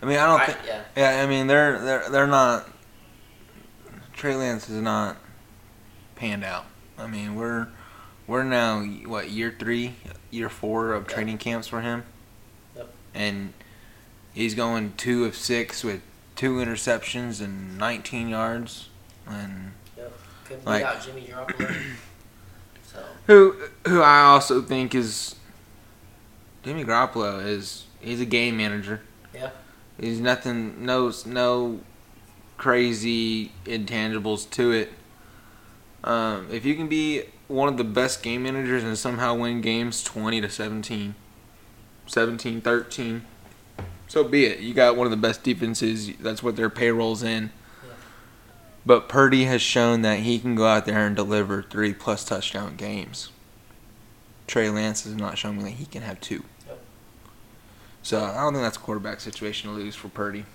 I 0.00 0.06
mean, 0.06 0.18
I 0.18 0.26
don't 0.26 0.44
think. 0.46 0.58
yeah, 0.66 0.82
Yeah, 0.96 1.22
I 1.22 1.26
mean 1.26 1.46
they're 1.46 1.78
they're 1.80 2.08
they're 2.10 2.26
not. 2.26 2.68
Trey 4.12 4.34
Lance 4.36 4.68
is 4.68 4.80
not 4.82 5.16
panned 6.16 6.44
out. 6.44 6.66
I 6.98 7.06
mean 7.06 7.34
we're 7.34 7.68
we're 8.26 8.42
now 8.44 8.82
what 8.82 9.30
year 9.30 9.54
three, 9.58 9.94
year 10.30 10.48
four 10.48 10.92
of 10.92 11.08
Yeah. 11.08 11.14
training 11.14 11.38
camps 11.38 11.66
for 11.66 11.80
him. 11.80 12.04
Yep. 12.76 12.88
And 13.14 13.52
he's 14.34 14.54
going 14.54 14.92
two 14.96 15.24
of 15.24 15.34
six 15.34 15.82
with 15.82 16.02
two 16.38 16.58
interceptions 16.58 17.42
and 17.42 17.76
19 17.76 18.28
yards. 18.28 18.88
And 19.26 19.72
couldn't 20.46 20.64
Like- 20.64 20.84
out 20.84 21.04
Jimmy 21.04 21.28
Garoppolo. 21.30 21.76
so 22.84 23.04
who 23.26 23.56
who 23.86 24.00
I 24.00 24.22
also 24.22 24.62
think 24.62 24.94
is 24.94 25.34
Jimmy 26.62 26.84
Garoppolo 26.84 27.44
is 27.44 27.84
he's 28.00 28.20
a 28.20 28.24
game 28.24 28.56
manager. 28.56 29.02
Yeah. 29.34 29.50
He's 30.00 30.20
nothing 30.20 30.86
no 30.86 31.12
no 31.26 31.80
crazy 32.56 33.52
intangibles 33.66 34.48
to 34.52 34.70
it. 34.72 34.92
Um, 36.04 36.46
if 36.52 36.64
you 36.64 36.76
can 36.76 36.88
be 36.88 37.24
one 37.48 37.68
of 37.68 37.76
the 37.76 37.84
best 37.84 38.22
game 38.22 38.44
managers 38.44 38.84
and 38.84 38.96
somehow 38.96 39.34
win 39.34 39.60
games 39.60 40.04
20 40.04 40.40
to 40.40 40.48
17, 40.48 41.14
17 42.06 42.60
13, 42.60 43.24
so 44.08 44.24
be 44.24 44.46
it. 44.46 44.60
You 44.60 44.74
got 44.74 44.96
one 44.96 45.06
of 45.06 45.10
the 45.10 45.16
best 45.16 45.42
defenses. 45.42 46.10
That's 46.18 46.42
what 46.42 46.56
their 46.56 46.70
payroll's 46.70 47.22
in. 47.22 47.50
Yeah. 47.84 47.90
But 48.84 49.08
Purdy 49.08 49.44
has 49.44 49.62
shown 49.62 50.02
that 50.02 50.20
he 50.20 50.38
can 50.38 50.54
go 50.54 50.66
out 50.66 50.86
there 50.86 51.06
and 51.06 51.14
deliver 51.14 51.62
three 51.62 51.92
plus 51.92 52.24
touchdown 52.24 52.76
games. 52.76 53.30
Trey 54.46 54.70
Lance 54.70 55.04
has 55.04 55.14
not 55.14 55.36
shown 55.36 55.58
me 55.58 55.64
that 55.64 55.70
he 55.72 55.84
can 55.84 56.02
have 56.02 56.20
two. 56.20 56.42
Yep. 56.66 56.80
So 58.02 58.24
I 58.24 58.40
don't 58.40 58.54
think 58.54 58.64
that's 58.64 58.78
a 58.78 58.80
quarterback 58.80 59.20
situation 59.20 59.70
to 59.70 59.76
lose 59.76 59.94
for 59.94 60.08
Purdy. 60.08 60.46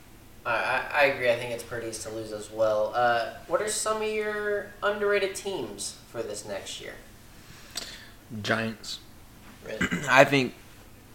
I, 0.46 0.52
I, 0.52 0.84
I 0.94 1.04
agree. 1.06 1.32
I 1.32 1.38
think 1.38 1.52
it's 1.52 1.64
Purdy's 1.64 2.00
to 2.04 2.10
lose 2.10 2.32
as 2.32 2.52
well. 2.52 2.92
Uh, 2.96 3.34
what 3.48 3.62
are 3.62 3.70
some 3.70 4.02
of 4.02 4.10
your 4.10 4.72
underrated 4.82 5.36
teams 5.36 5.98
for 6.10 6.22
this 6.22 6.46
next 6.46 6.82
year? 6.82 6.96
Giants. 8.42 9.00
Really? 9.66 9.88
I 10.10 10.26
think. 10.26 10.56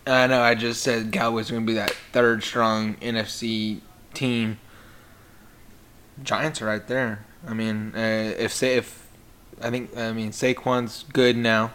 I 0.09 0.27
know. 0.27 0.41
I 0.41 0.55
just 0.55 0.83
said 0.83 1.12
Cowboys 1.12 1.50
are 1.50 1.55
going 1.55 1.67
to 1.67 1.71
be 1.71 1.75
that 1.75 1.91
third 2.12 2.43
strong 2.43 2.95
NFC 2.97 3.81
team. 4.15 4.59
Giants 6.23 6.62
are 6.62 6.67
right 6.67 6.87
there. 6.87 7.27
I 7.47 7.55
mean, 7.55 7.93
uh, 7.95 8.35
if 8.38 8.53
say 8.53 8.77
if 8.77 9.09
I 9.61 9.71
think 9.71 9.97
I 9.97 10.12
mean 10.12 10.31
Saquon's 10.31 11.05
good 11.12 11.37
now. 11.37 11.73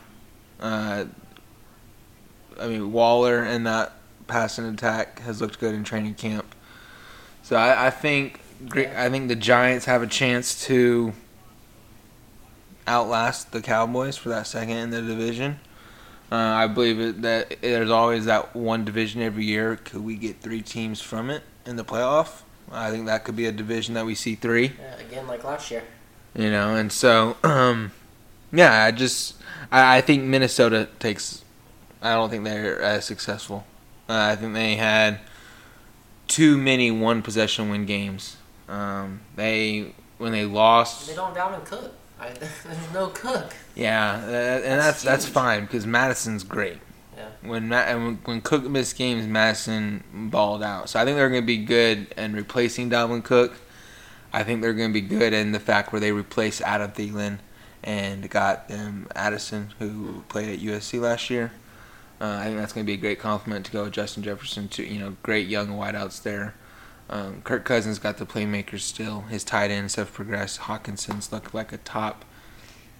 Uh, 0.59 1.05
I 2.59 2.67
mean 2.67 2.91
Waller 2.91 3.43
and 3.43 3.65
that 3.67 3.93
passing 4.27 4.65
attack 4.65 5.19
has 5.19 5.41
looked 5.41 5.59
good 5.59 5.75
in 5.75 5.83
training 5.83 6.15
camp. 6.15 6.55
So 7.43 7.55
I, 7.55 7.87
I 7.87 7.89
think 7.89 8.39
I 8.75 9.09
think 9.09 9.27
the 9.27 9.35
Giants 9.35 9.85
have 9.85 10.01
a 10.01 10.07
chance 10.07 10.65
to 10.65 11.13
outlast 12.87 13.51
the 13.51 13.61
Cowboys 13.61 14.17
for 14.17 14.29
that 14.29 14.47
second 14.47 14.77
in 14.77 14.89
the 14.89 15.01
division. 15.01 15.59
Uh, 16.33 16.35
I 16.35 16.65
believe 16.65 16.99
it, 16.99 17.21
that 17.21 17.61
there's 17.61 17.91
always 17.91 18.25
that 18.25 18.55
one 18.55 18.85
division 18.85 19.21
every 19.21 19.45
year. 19.45 19.75
Could 19.75 20.03
we 20.03 20.15
get 20.15 20.41
three 20.41 20.63
teams 20.63 20.99
from 20.99 21.29
it 21.29 21.43
in 21.67 21.75
the 21.75 21.85
playoff? 21.85 22.41
I 22.71 22.89
think 22.89 23.05
that 23.05 23.23
could 23.23 23.35
be 23.35 23.45
a 23.45 23.51
division 23.51 23.93
that 23.93 24.03
we 24.03 24.15
see 24.15 24.33
three. 24.33 24.71
Yeah, 24.79 24.95
again, 24.95 25.27
like 25.27 25.43
last 25.43 25.69
year. 25.69 25.83
You 26.35 26.49
know, 26.49 26.73
and 26.73 26.91
so 26.91 27.37
um, 27.43 27.91
yeah, 28.51 28.83
I 28.83 28.89
just 28.89 29.35
I, 29.71 29.97
I 29.97 30.01
think 30.01 30.23
Minnesota 30.23 30.89
takes. 30.97 31.45
I 32.01 32.15
don't 32.15 32.31
think 32.31 32.45
they're 32.45 32.81
as 32.81 33.05
successful. 33.05 33.67
Uh, 34.09 34.31
I 34.31 34.35
think 34.35 34.55
they 34.55 34.75
had 34.75 35.19
too 36.27 36.57
many 36.57 36.89
one 36.89 37.21
possession 37.21 37.69
win 37.69 37.85
games. 37.85 38.37
Um, 38.67 39.21
they 39.35 39.93
when 40.17 40.31
they 40.31 40.45
lost. 40.45 41.05
They 41.05 41.13
don't 41.13 41.35
Dalvin 41.35 41.63
Cook. 41.63 41.93
I, 42.19 42.29
there's 42.29 42.93
no 42.93 43.07
Cook. 43.07 43.53
Yeah, 43.75 44.13
uh, 44.13 44.27
and 44.27 44.79
that's 44.79 45.03
That's 45.03 45.03
that's 45.03 45.25
fine 45.27 45.65
because 45.65 45.85
Mattison's 45.85 46.43
great. 46.43 46.79
Yeah. 47.15 47.29
When 47.43 47.69
Ma- 47.69 47.77
and 47.77 48.05
when, 48.05 48.15
when 48.25 48.41
Cook 48.41 48.63
missed 48.63 48.97
games, 48.97 49.27
Mattison 49.27 50.03
balled 50.13 50.63
out. 50.63 50.89
So 50.89 50.99
I 50.99 51.05
think 51.05 51.17
they're 51.17 51.29
going 51.29 51.43
to 51.43 51.47
be 51.47 51.57
good 51.57 52.07
in 52.17 52.33
replacing 52.33 52.89
Dalvin 52.89 53.23
Cook. 53.23 53.53
I 54.31 54.43
think 54.43 54.61
they're 54.61 54.73
going 54.73 54.89
to 54.89 54.99
be 54.99 55.07
good 55.07 55.31
in 55.31 55.51
the 55.51 55.59
fact 55.59 55.91
where 55.91 55.99
they 55.99 56.11
replaced 56.11 56.61
Adam 56.61 56.91
Thielen 56.91 57.37
and 57.83 58.27
got 58.29 58.67
them 58.67 59.07
Addison, 59.15 59.73
who 59.77 60.23
played 60.27 60.49
at 60.49 60.59
USC 60.59 60.99
last 60.99 61.29
year. 61.29 61.51
Uh, 62.19 62.37
I 62.39 62.45
think 62.45 62.57
that's 62.57 62.73
going 62.73 62.85
to 62.85 62.89
be 62.89 62.95
a 62.95 63.01
great 63.01 63.19
compliment 63.19 63.65
to 63.67 63.71
go 63.71 63.83
with 63.83 63.93
Justin 63.93 64.23
Jefferson. 64.23 64.67
To 64.69 64.83
you 64.83 64.99
know, 64.99 65.15
great 65.21 65.47
young 65.47 65.69
wideouts 65.69 66.23
there. 66.23 66.55
Um, 67.09 67.41
Kirk 67.43 67.65
Cousins 67.65 67.99
got 67.99 68.17
the 68.17 68.25
playmakers 68.25 68.81
still. 68.81 69.21
His 69.21 69.43
tight 69.43 69.71
ends 69.71 69.95
have 69.95 70.13
progressed. 70.13 70.61
Hockenson's 70.61 71.31
looked 71.31 71.53
like 71.53 71.71
a 71.71 71.77
top 71.77 72.25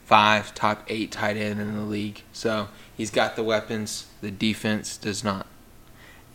five, 0.05 0.53
top 0.53 0.83
eight 0.87 1.11
tight 1.11 1.37
end 1.37 1.59
in 1.59 1.75
the 1.75 1.83
league. 1.83 2.23
So 2.33 2.67
he's 2.95 3.09
got 3.09 3.35
the 3.35 3.43
weapons. 3.43 4.07
The 4.21 4.31
defense 4.31 4.97
does 4.97 5.23
not. 5.23 5.47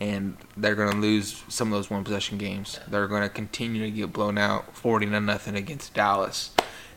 And 0.00 0.36
they're 0.56 0.76
going 0.76 0.92
to 0.92 0.98
lose 0.98 1.42
some 1.48 1.68
of 1.68 1.78
those 1.78 1.90
one 1.90 2.04
possession 2.04 2.38
games. 2.38 2.78
They're 2.88 3.08
going 3.08 3.22
to 3.22 3.28
continue 3.28 3.82
to 3.82 3.90
get 3.90 4.12
blown 4.12 4.38
out 4.38 4.76
40 4.76 5.06
to 5.06 5.20
nothing 5.20 5.56
against 5.56 5.92
Dallas. 5.92 6.52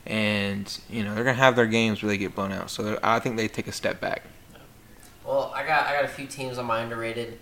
And, 0.06 0.80
you 0.88 1.04
know, 1.04 1.14
they're 1.14 1.24
going 1.24 1.36
to 1.36 1.42
have 1.42 1.56
their 1.56 1.66
games 1.66 2.02
where 2.02 2.08
they 2.08 2.18
get 2.18 2.34
blown 2.34 2.52
out. 2.52 2.70
So 2.70 2.98
I 3.02 3.18
think 3.18 3.36
they 3.36 3.48
take 3.48 3.66
a 3.66 3.72
step 3.72 4.00
back. 4.00 4.22
Well, 5.24 5.52
I 5.54 5.64
got 5.64 5.86
I 5.86 5.94
got 5.94 6.04
a 6.04 6.08
few 6.08 6.26
teams 6.26 6.58
on 6.58 6.66
my 6.66 6.80
underrated. 6.80 7.38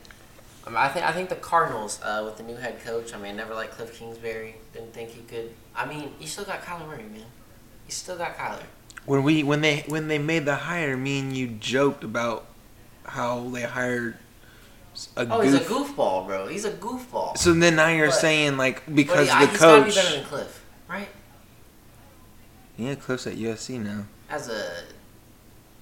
Um, 0.66 0.76
I 0.76 0.88
think 0.88 1.06
I 1.06 1.12
think 1.12 1.28
the 1.30 1.36
Cardinals 1.36 2.00
uh, 2.02 2.22
with 2.24 2.36
the 2.36 2.42
new 2.42 2.56
head 2.56 2.80
coach. 2.84 3.14
I 3.14 3.16
mean, 3.18 3.32
I 3.32 3.36
never 3.36 3.54
liked 3.54 3.72
Cliff 3.76 3.98
Kingsbury. 3.98 4.56
Didn't 4.74 4.92
think 4.92 5.10
he 5.10 5.22
could. 5.22 5.50
I 5.74 5.86
mean, 5.86 6.12
you 6.20 6.26
still 6.26 6.44
got 6.44 6.62
Kyler 6.62 6.86
Murray, 6.86 7.02
man. 7.04 7.20
You 7.86 7.92
still 7.92 8.16
got 8.18 8.36
Kyler. 8.36 8.62
When 9.06 9.22
we 9.22 9.42
when 9.42 9.62
they 9.62 9.84
when 9.88 10.08
they 10.08 10.18
made 10.18 10.44
the 10.44 10.54
hire, 10.54 10.96
me 10.96 11.20
and 11.20 11.34
you 11.36 11.46
joked 11.48 12.04
about 12.04 12.44
how 13.06 13.48
they 13.48 13.62
hired 13.62 14.18
a 15.16 15.22
Oh, 15.22 15.40
goof. 15.40 15.44
he's 15.44 15.54
a 15.54 15.60
goofball, 15.64 16.26
bro. 16.26 16.46
He's 16.46 16.66
a 16.66 16.72
goofball. 16.72 17.38
So 17.38 17.54
then 17.54 17.76
now 17.76 17.88
you're 17.88 18.08
But- 18.08 18.14
saying 18.20 18.56
like 18.58 18.82
because 18.94 19.28
yeah, 19.28 19.40
the 19.40 19.46
he's 19.50 19.58
gotta 19.60 19.82
coach. 19.84 19.94
be 19.94 20.00
better 20.00 20.16
than 20.16 20.24
Cliff, 20.26 20.64
right? 20.88 21.08
Yeah, 22.76 22.94
Cliff's 22.96 23.26
at 23.26 23.36
USC 23.36 23.78
now. 23.78 24.04
As 24.28 24.48
a 24.48 24.70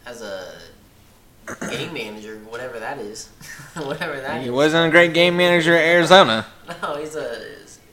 as 0.07 0.23
a 0.23 0.53
game 1.71 1.93
manager, 1.93 2.37
whatever 2.49 2.79
that 2.81 2.99
is, 2.99 3.29
whatever 3.75 4.21
that 4.21 4.41
He 4.41 4.47
is. 4.47 4.53
wasn't 4.53 4.89
a 4.89 4.91
great 4.91 5.15
game 5.15 5.37
manager 5.37 5.75
at 5.77 5.85
Arizona. 5.85 6.47
No, 6.83 6.97
he's 6.97 7.17
a 7.17 7.45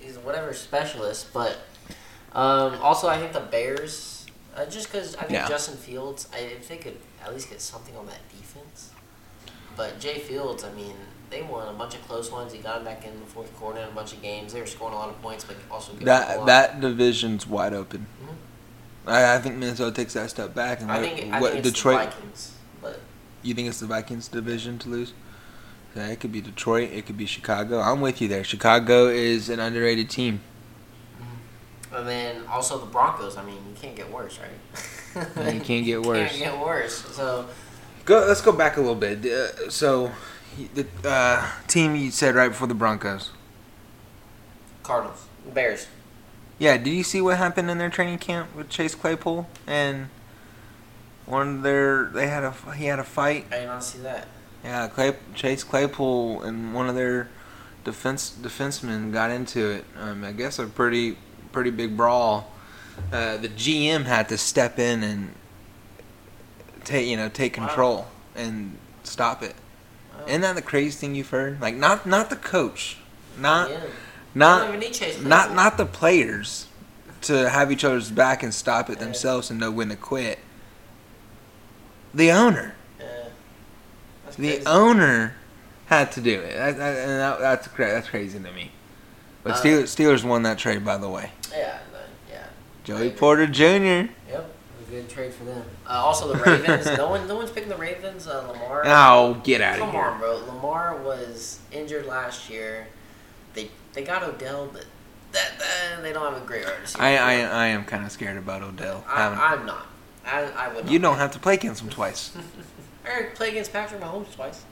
he's 0.01 0.17
whatever 0.17 0.53
specialist, 0.53 1.31
but 1.33 1.57
um, 2.33 2.75
also 2.81 3.07
I 3.07 3.17
think 3.17 3.31
the 3.31 3.39
Bears, 3.39 4.25
uh, 4.55 4.65
just 4.65 4.91
because 4.91 5.15
I 5.15 5.21
think 5.21 5.31
Yeah. 5.33 5.47
Justin 5.47 5.77
Fields, 5.77 6.27
I, 6.33 6.39
if 6.39 6.67
they 6.67 6.77
could 6.77 6.97
at 7.23 7.33
least 7.33 7.49
get 7.49 7.61
something 7.61 7.95
on 7.95 8.05
that 8.07 8.19
defense. 8.29 8.91
But 9.77 9.99
Jay 9.99 10.19
Fields, 10.19 10.63
I 10.65 10.71
mean, 10.73 10.93
they 11.29 11.41
won 11.41 11.67
a 11.67 11.73
bunch 11.73 11.95
of 11.95 12.01
close 12.07 12.29
ones. 12.31 12.51
He 12.53 12.59
got 12.59 12.79
him 12.79 12.83
back 12.85 13.05
in 13.05 13.17
the 13.19 13.25
fourth 13.25 13.53
quarter 13.55 13.79
in 13.79 13.87
a 13.87 13.91
bunch 13.91 14.11
of 14.13 14.21
games. 14.21 14.51
They 14.53 14.59
were 14.61 14.67
scoring 14.67 14.93
a 14.93 14.97
lot 14.97 15.09
of 15.09 15.21
points, 15.21 15.43
but 15.45 15.55
also 15.71 15.93
That 15.93 16.45
that 16.45 16.81
division's 16.81 17.47
wide 17.47 17.73
open. 17.73 18.07
Mhm. 18.25 18.35
I, 19.07 19.35
I 19.35 19.39
think 19.39 19.55
Minnesota 19.55 19.95
takes 19.95 20.13
that 20.13 20.29
step 20.29 20.53
back, 20.53 20.81
and 20.81 20.91
I 20.91 20.99
what, 20.99 21.01
think 21.09 21.33
I 21.33 21.39
what 21.41 21.53
think 21.53 21.65
it's 21.65 21.73
Detroit? 21.75 21.99
the 21.99 22.05
Vikings, 22.17 22.51
You 23.45 23.53
think 23.53 23.67
it's 23.67 23.79
the 23.79 23.85
Vikings 23.85 24.27
division 24.27 24.79
to 24.79 24.89
lose? 24.89 25.13
It 25.95 26.19
could 26.19 26.31
be 26.31 26.41
Detroit. 26.41 26.91
It 26.91 27.05
could 27.05 27.17
be 27.17 27.25
Chicago. 27.25 27.79
I'm 27.79 28.01
with 28.01 28.21
you 28.21 28.27
there. 28.27 28.43
Chicago 28.43 29.07
is 29.07 29.47
an 29.49 29.59
underrated 29.61 30.09
team. 30.09 30.41
and 31.93 32.05
then 32.05 32.43
also 32.47 32.77
the 32.77 32.85
Broncos. 32.85 33.37
I 33.37 33.45
mean, 33.45 33.55
you 33.55 33.75
can't 33.79 33.95
get 33.95 34.11
worse, 34.11 34.37
right? 34.39 35.25
Yeah, 35.37 35.49
you 35.53 35.61
can't 35.61 35.85
get 35.85 36.01
worse. 36.05 36.31
Can't 36.31 36.39
get 36.53 36.59
worse. 36.59 36.95
So 37.15 37.47
Go. 38.05 38.25
Let's 38.27 38.41
go 38.41 38.51
back 38.51 38.77
a 38.77 38.81
little 38.81 38.95
bit. 38.95 39.25
Uh, 39.25 39.69
so, 39.69 40.11
the 40.73 40.85
uh, 41.03 41.49
team 41.67 41.95
you 41.95 42.11
said 42.11 42.35
right 42.35 42.49
before 42.49 42.67
the 42.67 42.75
Broncos. 42.75 43.31
Cardinals, 44.83 45.25
Bears. 45.53 45.87
Yeah. 46.59 46.77
Did 46.77 46.91
you 46.91 47.03
see 47.03 47.21
what 47.21 47.37
happened 47.37 47.69
in 47.71 47.77
their 47.77 47.89
training 47.89 48.19
camp 48.19 48.55
with 48.55 48.69
Chase 48.69 48.95
Claypool 48.95 49.47
and 49.65 50.09
one 51.25 51.57
of 51.57 51.61
their? 51.63 52.05
They 52.05 52.27
had 52.27 52.43
a 52.43 52.51
he 52.75 52.85
had 52.85 52.99
a 52.99 53.03
fight. 53.03 53.45
I 53.51 53.57
did 53.59 53.65
not 53.67 53.83
see 53.83 53.99
that. 53.99 54.27
Yeah, 54.63 54.87
Clay, 54.87 55.15
Chase 55.35 55.63
Claypool 55.63 56.41
and 56.43 56.73
one 56.73 56.89
of 56.89 56.95
their 56.95 57.29
defense 57.83 58.35
defensemen 58.41 59.11
got 59.13 59.29
into 59.31 59.69
it. 59.69 59.85
Um, 59.99 60.23
I 60.23 60.31
guess 60.31 60.57
a 60.59 60.65
pretty 60.65 61.17
pretty 61.51 61.69
big 61.71 61.95
brawl. 61.95 62.51
Uh, 63.11 63.37
the 63.37 63.49
GM 63.49 64.05
had 64.05 64.29
to 64.29 64.37
step 64.37 64.79
in 64.79 65.03
and 65.03 65.33
take 66.83 67.07
you 67.07 67.17
know 67.17 67.29
take 67.29 67.57
Wow. 67.57 67.67
control 67.67 68.07
and 68.35 68.77
stop 69.03 69.43
it. 69.43 69.55
Oh. 70.17 70.27
Isn't 70.27 70.41
that 70.41 70.55
the 70.55 70.61
craziest 70.61 70.99
thing 70.99 71.15
you've 71.15 71.29
heard? 71.29 71.61
Like 71.61 71.75
not 71.75 72.05
not 72.05 72.29
the 72.29 72.35
coach, 72.35 72.97
not 73.37 73.69
Yeah. 73.69 73.79
Not 74.33 74.81
Chase 74.91 75.21
not 75.21 75.53
not 75.53 75.77
the 75.77 75.85
players 75.85 76.67
to 77.21 77.49
have 77.49 77.71
each 77.71 77.83
other's 77.83 78.11
back 78.11 78.43
and 78.43 78.53
stop 78.53 78.89
it 78.89 78.97
Yeah. 78.97 79.05
themselves 79.05 79.49
and 79.49 79.59
know 79.59 79.71
when 79.71 79.89
to 79.89 79.95
quit. 79.95 80.39
The 82.15 82.31
owner. 82.31 82.73
Yeah. 82.99 83.05
The 84.37 84.63
owner 84.65 85.35
had 85.87 86.11
to 86.13 86.21
do 86.21 86.39
it. 86.39 86.53
That, 86.55 86.77
that, 86.77 86.97
and 86.97 87.09
that, 87.19 87.39
that's 87.39 87.67
cra- 87.67 87.91
that's 87.91 88.07
crazy 88.09 88.39
to 88.39 88.51
me. 88.51 88.71
But 89.43 89.53
Uh, 89.53 89.61
Steelers, 89.61 89.83
Steelers 89.83 90.23
won 90.23 90.43
that 90.43 90.57
trade, 90.57 90.83
by 90.83 90.97
the 90.97 91.09
way. 91.09 91.31
Yeah, 91.51 91.77
yeah. 92.31 92.45
Joey. 92.83 93.11
Porter 93.11 93.45
Jr. 93.47 93.61
Yep, 93.61 94.09
a 94.87 94.89
good 94.91 95.09
trade 95.09 95.33
for 95.33 95.43
them. 95.43 95.63
Uh, 95.85 95.91
also, 95.91 96.33
the 96.33 96.41
Ravens. 96.43 96.85
no 96.97 97.09
one, 97.09 97.27
no 97.27 97.35
one's 97.35 97.51
picking 97.51 97.69
the 97.69 97.75
Ravens. 97.75 98.27
Uh, 98.27 98.47
Lamar. 98.47 98.83
Oh, 98.85 99.39
get 99.43 99.61
out 99.61 99.79
of 99.79 99.91
here! 99.91 100.01
Come 100.01 100.13
on, 100.13 100.19
bro. 100.19 100.37
Lamar 100.47 100.97
was 101.03 101.59
injured 101.71 102.05
last 102.05 102.49
year. 102.49 102.87
They 103.53 103.69
they 103.93 104.03
got 104.03 104.23
Odell, 104.23 104.69
but 104.73 104.85
that, 105.33 105.51
that 105.59 106.01
they 106.01 106.11
don't 106.13 106.33
have 106.33 106.41
a 106.41 106.45
great 106.45 106.65
wide 106.65 106.79
receiver. 106.81 107.03
I, 107.03 107.17
I 107.17 107.33
I 107.41 107.65
am 107.67 107.83
kind 107.85 108.05
of 108.05 108.11
scared 108.11 108.37
about 108.37 108.61
Odell. 108.63 109.03
I, 109.07 109.27
I'm 109.27 109.65
not. 109.65 109.85
I, 110.25 110.43
I 110.43 110.67
would. 110.73 110.85
Not 110.85 110.91
you 110.93 110.99
don't 110.99 111.17
have 111.17 111.31
to 111.31 111.39
play 111.39 111.53
against 111.55 111.81
him 111.81 111.89
twice. 111.89 112.35
Eric 113.05 113.35
play 113.35 113.49
against 113.49 113.71
Patrick 113.71 114.01
Mahomes 114.01 114.33
twice. 114.33 114.63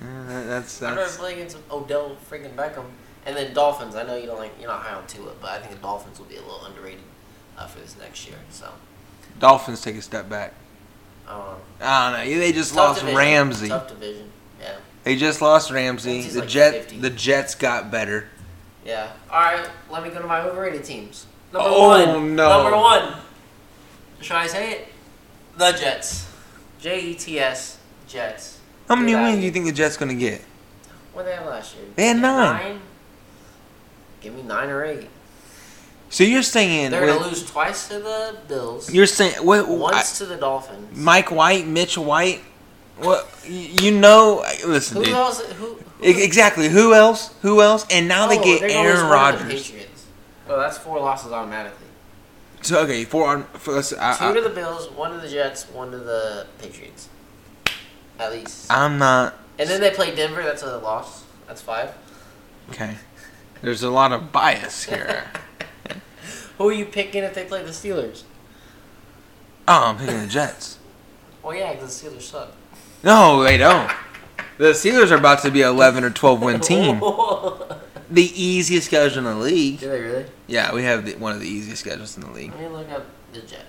Uh, 0.00 0.26
that- 0.28 0.46
that's 0.46 0.82
I'd 0.82 0.90
rather 0.90 1.02
that's. 1.02 1.16
play 1.16 1.34
against 1.34 1.56
Odell 1.70 2.16
freaking 2.30 2.54
Beckham. 2.54 2.84
And 3.24 3.36
then 3.36 3.54
Dolphins. 3.54 3.94
I 3.94 4.02
know 4.02 4.16
you 4.16 4.26
don't 4.26 4.38
like 4.38 4.52
you're 4.58 4.68
not 4.68 4.82
high 4.82 4.94
on 4.94 5.06
Tua, 5.06 5.32
but 5.40 5.50
I 5.50 5.58
think 5.60 5.72
the 5.72 5.78
Dolphins 5.80 6.18
will 6.18 6.26
be 6.26 6.36
a 6.36 6.40
little 6.40 6.64
underrated 6.64 7.02
uh, 7.56 7.66
for 7.68 7.78
this 7.78 7.96
next 7.98 8.26
year. 8.26 8.36
So 8.50 8.68
Dolphins 9.38 9.80
take 9.80 9.94
a 9.96 10.02
step 10.02 10.28
back. 10.28 10.54
I 11.28 11.30
don't 11.36 11.46
know. 11.46 11.56
I 11.80 12.10
don't 12.24 12.28
know. 12.32 12.38
They 12.40 12.50
just 12.52 12.74
Tough 12.74 12.78
lost 12.88 13.00
division. 13.00 13.16
Ramsey. 13.18 13.68
Tough 13.68 13.88
division. 13.88 14.28
Yeah. 14.60 14.76
They 15.04 15.14
just 15.14 15.40
lost 15.40 15.70
Ramsey. 15.70 16.14
Ramsey's 16.14 16.34
The 16.34 16.40
like 16.40 16.48
Jet 16.48 16.72
50. 16.72 16.98
the 16.98 17.10
Jets 17.10 17.54
got 17.54 17.92
better. 17.92 18.28
Yeah. 18.84 19.12
All 19.30 19.40
right. 19.40 19.68
Let 19.88 20.02
me 20.02 20.10
go 20.10 20.20
to 20.20 20.26
my 20.26 20.40
overrated 20.40 20.82
teams. 20.82 21.26
Number 21.52 21.68
Oh, 21.70 21.88
one. 21.88 22.34
no. 22.34 22.48
Number 22.62 22.76
one. 22.76 23.14
Should 24.22 24.36
I 24.36 24.46
say 24.46 24.70
it? 24.72 24.88
The 25.56 25.72
Jets. 25.72 26.28
J 26.80 27.00
E 27.00 27.14
T 27.14 27.38
S. 27.38 27.78
Jets. 28.08 28.58
How 28.88 28.96
many 28.96 29.14
wins 29.14 29.38
do 29.38 29.42
you 29.42 29.50
think 29.50 29.66
the 29.66 29.72
Jets 29.72 29.96
gonna 29.96 30.14
get? 30.14 30.40
What 31.12 31.24
they 31.26 31.34
have 31.34 31.46
last 31.46 31.74
year? 31.76 31.84
They 31.96 32.06
had 32.06 32.16
Yeah, 32.16 32.22
nine. 32.22 32.80
Give 34.20 34.34
me 34.34 34.42
nine 34.42 34.70
or 34.70 34.84
eight. 34.84 35.08
So 36.10 36.24
you're 36.24 36.42
saying 36.42 36.90
They're 36.90 37.06
gonna 37.06 37.26
lose 37.26 37.44
twice 37.44 37.88
to 37.88 37.98
the 37.98 38.36
Bills. 38.48 38.92
you're 38.92 39.06
saying 39.06 39.44
what? 39.44 39.66
once 39.68 40.18
to 40.18 40.26
the 40.26 40.36
Dolphins. 40.36 40.96
Mike 40.96 41.30
White, 41.30 41.66
Mitch 41.66 41.96
White. 41.98 42.42
What 42.98 43.28
you 43.48 43.90
know? 43.90 44.44
Listen, 44.66 44.98
who 44.98 45.04
dude. 45.04 45.14
else? 45.14 45.40
Who? 45.40 45.74
who 45.74 45.78
Exactly. 46.02 46.68
Who 46.68 46.94
else? 46.94 47.34
Who 47.42 47.62
else? 47.62 47.86
And 47.90 48.06
now 48.08 48.26
they 48.28 48.38
Oh, 48.38 48.44
get 48.44 48.60
they're 48.60 48.70
Aaron 48.70 48.96
the 48.98 49.04
Rodgers. 49.12 49.62
Patriots. 49.68 50.04
Well, 50.46 50.58
that's 50.58 50.78
four 50.78 51.00
losses 51.00 51.32
automatically. 51.32 51.86
So 52.62 52.80
okay, 52.84 53.04
four 53.04 53.28
on. 53.28 53.44
For, 53.54 53.74
let's, 53.74 53.92
I, 53.92 54.16
Two 54.16 54.24
I, 54.24 54.32
to 54.34 54.40
the 54.40 54.50
Bills, 54.50 54.90
one 54.90 55.12
to 55.12 55.18
the 55.18 55.28
Jets, 55.28 55.68
one 55.70 55.90
to 55.90 55.98
the 55.98 56.46
Patriots. 56.58 57.08
At 58.18 58.32
least. 58.32 58.70
I'm 58.70 58.98
not 58.98 59.34
And 59.58 59.68
then 59.68 59.80
they 59.80 59.90
play 59.90 60.14
Denver. 60.14 60.42
That's 60.42 60.62
a 60.62 60.78
loss. 60.78 61.24
That's 61.48 61.60
five. 61.60 61.94
okay. 62.70 62.96
There's 63.62 63.82
a 63.82 63.90
lot 63.90 64.12
of 64.12 64.32
bias 64.32 64.84
here. 64.84 65.24
Who 66.58 66.68
are 66.68 66.72
you 66.72 66.84
picking 66.84 67.22
if 67.24 67.34
they 67.34 67.44
play 67.44 67.62
the 67.62 67.70
Steelers? 67.70 68.22
Oh, 69.68 69.84
I'm 69.86 69.98
picking 69.98 70.20
the 70.20 70.26
Jets. 70.26 70.78
Well, 71.42 71.54
yeah, 71.54 71.72
because 71.72 72.00
the 72.00 72.08
Steelers 72.10 72.22
suck. 72.22 72.52
No, 73.02 73.42
they 73.42 73.56
don't. 73.56 73.90
The 74.58 74.70
Steelers 74.70 75.10
are 75.10 75.16
about 75.16 75.42
to 75.42 75.50
be 75.50 75.62
an 75.62 75.68
11 75.68 76.04
or 76.04 76.10
12 76.10 76.42
win 76.42 76.60
team. 76.60 77.02
The 78.10 78.30
easiest 78.42 78.88
schedule 78.88 79.18
in 79.20 79.24
the 79.24 79.34
league. 79.36 79.80
Do 79.80 79.88
they 79.88 80.00
really? 80.00 80.26
Yeah, 80.52 80.74
we 80.74 80.82
have 80.82 81.06
the, 81.06 81.14
one 81.14 81.32
of 81.32 81.40
the 81.40 81.48
easiest 81.48 81.80
schedules 81.80 82.14
in 82.18 82.24
the 82.24 82.30
league. 82.30 82.50
Let 82.50 82.60
me 82.60 82.68
look 82.68 82.90
up 82.90 83.06
the 83.32 83.40
Jets. 83.40 83.64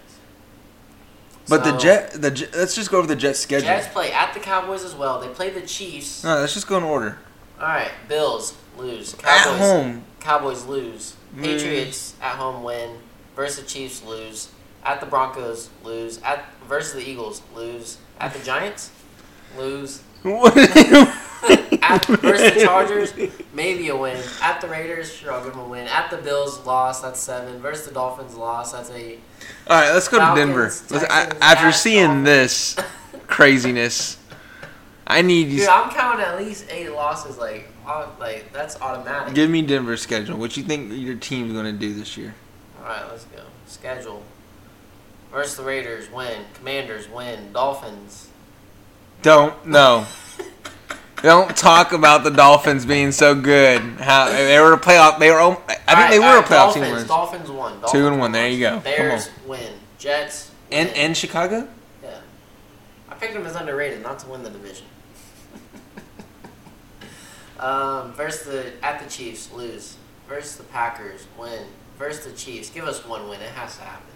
But 1.47 1.63
the 1.63 1.77
Jet, 1.77 2.11
the 2.11 2.29
Jet, 2.29 2.49
let's 2.53 2.75
just 2.75 2.91
go 2.91 2.97
over 2.97 3.07
the 3.07 3.15
Jets 3.15 3.39
schedule. 3.39 3.67
Jets 3.67 3.87
play 3.87 4.11
at 4.11 4.33
the 4.33 4.41
Cowboys 4.41 4.83
as 4.83 4.93
well. 4.93 5.21
They 5.21 5.29
play 5.29 5.49
the 5.49 5.61
Chiefs. 5.61 6.25
No, 6.25 6.41
let's 6.41 6.53
just 6.53 6.67
go 6.67 6.77
in 6.77 6.83
order. 6.83 7.19
All 7.57 7.67
right, 7.67 7.91
Bills 8.09 8.57
lose. 8.77 9.13
At 9.13 9.21
Cowboys, 9.21 9.59
home, 9.59 10.03
Cowboys 10.19 10.65
lose. 10.65 11.15
Mm. 11.33 11.43
Patriots 11.43 12.15
at 12.21 12.35
home 12.35 12.63
win. 12.63 12.97
Versus 13.33 13.63
the 13.63 13.69
Chiefs 13.69 14.03
lose. 14.03 14.49
At 14.83 14.99
the 14.99 15.05
Broncos 15.05 15.69
lose. 15.85 16.21
At 16.21 16.43
versus 16.67 17.01
the 17.01 17.09
Eagles 17.09 17.41
lose. 17.55 17.97
At 18.19 18.33
the 18.33 18.43
Giants 18.43 18.91
lose. 19.57 20.01
What? 20.23 20.53
At 21.93 22.05
versus 22.21 22.53
the 22.53 22.59
Chargers 22.61 23.13
maybe 23.53 23.89
a 23.89 23.95
win. 23.95 24.21
At 24.41 24.61
the 24.61 24.67
Raiders 24.67 25.13
sure 25.13 25.31
I'll 25.31 25.43
give 25.43 25.53
them 25.53 25.61
a 25.61 25.67
win. 25.67 25.87
At 25.87 26.09
the 26.09 26.17
Bills 26.17 26.65
loss 26.65 27.01
that's 27.01 27.19
seven. 27.19 27.59
Versus 27.59 27.87
the 27.87 27.93
Dolphins 27.93 28.35
loss 28.35 28.71
that's 28.71 28.89
eight. 28.91 29.19
All 29.67 29.79
right, 29.79 29.93
let's 29.93 30.07
go 30.07 30.19
to 30.19 30.35
Denver. 30.39 30.63
Let's, 30.63 30.91
I, 30.91 31.31
after 31.41 31.71
seeing 31.71 32.23
Dolphins. 32.23 32.25
this 32.25 32.75
craziness, 33.27 34.17
I 35.05 35.21
need 35.21 35.49
you. 35.49 35.59
Dude, 35.59 35.69
I'm 35.69 35.89
counting 35.91 36.25
at 36.25 36.37
least 36.37 36.65
eight 36.69 36.89
losses. 36.89 37.37
Like, 37.37 37.69
like 38.19 38.51
that's 38.53 38.79
automatic. 38.81 39.33
Give 39.33 39.49
me 39.49 39.61
Denver's 39.61 40.01
schedule. 40.01 40.37
What 40.37 40.57
you 40.57 40.63
think 40.63 40.91
your 40.93 41.15
team's 41.15 41.53
going 41.53 41.65
to 41.65 41.71
do 41.73 41.93
this 41.93 42.17
year? 42.17 42.33
All 42.79 42.85
right, 42.85 43.03
let's 43.09 43.25
go. 43.25 43.41
Schedule. 43.67 44.23
Versus 45.31 45.57
the 45.57 45.63
Raiders, 45.63 46.11
win. 46.11 46.45
Commanders, 46.53 47.09
win. 47.09 47.51
Dolphins. 47.53 48.29
Don't 49.23 49.65
no. 49.65 50.05
Don't 51.23 51.55
talk 51.55 51.93
about 51.93 52.25
the 52.25 52.31
Dolphins 52.31 52.85
being 52.85 53.13
so 53.13 53.33
good. 53.33 53.81
How 53.81 54.29
they 54.29 54.59
were 54.59 54.73
a 54.73 54.77
playoff. 54.77 55.19
They 55.19 55.31
were. 55.31 55.39
I 55.39 55.53
think 55.55 55.79
Alright, 55.87 56.11
they 56.11 56.19
were 56.19 56.25
alright, 56.25 56.43
a 56.43 56.47
playoff 56.47 56.73
Dolphins, 56.73 56.97
team. 56.99 57.07
Dolphins 57.07 57.49
won. 57.49 57.71
Dolphins 57.79 57.91
Two 57.93 58.07
and 58.07 58.19
one, 58.19 58.33
there 58.33 58.49
you 58.49 58.59
go. 58.59 58.71
Come 58.71 58.83
Bears 58.83 59.29
win. 59.47 59.73
Jets. 59.97 60.51
And 60.69 60.89
win. 60.89 60.97
and 60.97 61.15
Chicago. 61.17 61.69
yeah, 62.03 62.17
I 63.09 63.13
picked 63.15 63.35
them 63.35 63.45
as 63.45 63.55
underrated, 63.55 64.03
not 64.03 64.19
to 64.19 64.27
win 64.27 64.43
the 64.43 64.49
division. 64.49 64.85
um, 67.59 68.11
versus 68.13 68.45
the 68.45 68.85
at 68.85 69.01
the 69.01 69.09
Chiefs, 69.09 69.49
lose. 69.53 69.95
Versus 70.27 70.57
the 70.57 70.63
Packers, 70.63 71.25
win. 71.39 71.67
Versus 71.97 72.25
the 72.25 72.33
Chiefs, 72.33 72.69
give 72.69 72.83
us 72.83 73.05
one 73.05 73.29
win. 73.29 73.39
It 73.39 73.51
has 73.51 73.77
to 73.77 73.83
happen 73.83 74.13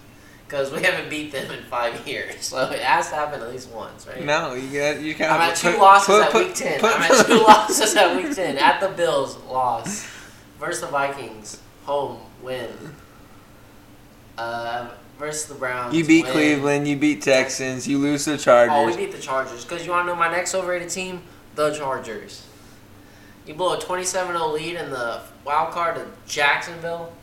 because 0.48 0.72
we 0.72 0.82
haven't 0.82 1.10
beat 1.10 1.32
them 1.32 1.52
in 1.52 1.64
five 1.66 2.08
years, 2.08 2.46
so 2.46 2.70
it 2.72 2.80
has 2.80 3.10
to 3.10 3.16
happen 3.16 3.42
at 3.42 3.50
least 3.50 3.70
once, 3.70 4.08
right? 4.08 4.24
No, 4.24 4.54
you 4.54 4.80
got 4.80 5.02
you 5.02 5.14
got. 5.14 5.32
I'm 5.32 5.50
at 5.50 5.58
two 5.58 5.78
losses 5.78 6.22
at 6.22 6.34
week 6.34 6.56
ten. 6.56 6.84
I'm 6.84 7.02
at 7.02 7.26
two 7.26 7.40
losses 7.40 7.96
at 7.96 8.16
week 8.16 8.34
ten. 8.34 8.58
At 8.58 8.80
the 8.80 8.90
Bills, 8.90 9.38
loss. 9.44 10.08
Versus 10.60 10.82
the 10.82 10.88
Vikings, 10.88 11.62
home 11.84 12.20
win. 12.42 12.72
Uh, 14.38 14.90
versus 15.20 15.46
the 15.46 15.56
Browns. 15.56 15.94
You 15.94 16.06
beat 16.06 16.24
win. 16.24 16.32
Cleveland. 16.32 16.88
You 16.88 16.96
beat 16.96 17.22
Texans. 17.22 17.88
You 17.88 17.98
lose 18.00 18.26
the 18.26 18.38
Chargers. 18.38 18.76
Oh, 18.76 18.86
we 18.86 18.96
beat 18.96 19.12
the 19.12 19.22
Chargers. 19.22 19.64
Because 19.64 19.86
you 19.86 19.92
want 19.92 20.08
to 20.08 20.14
know 20.14 20.20
my 20.20 20.32
next 20.32 20.56
overrated 20.56 20.90
team? 20.90 21.22
The 21.56 21.74
Chargers. 21.76 22.44
You 23.46 23.54
blow 23.54 23.74
a 23.74 23.78
27-0 23.78 24.54
lead 24.54 24.76
in 24.76 24.90
the 24.90 25.22
wild 25.46 25.72
card 25.72 25.96
to 25.96 26.06
Jacksonville. 26.28 27.14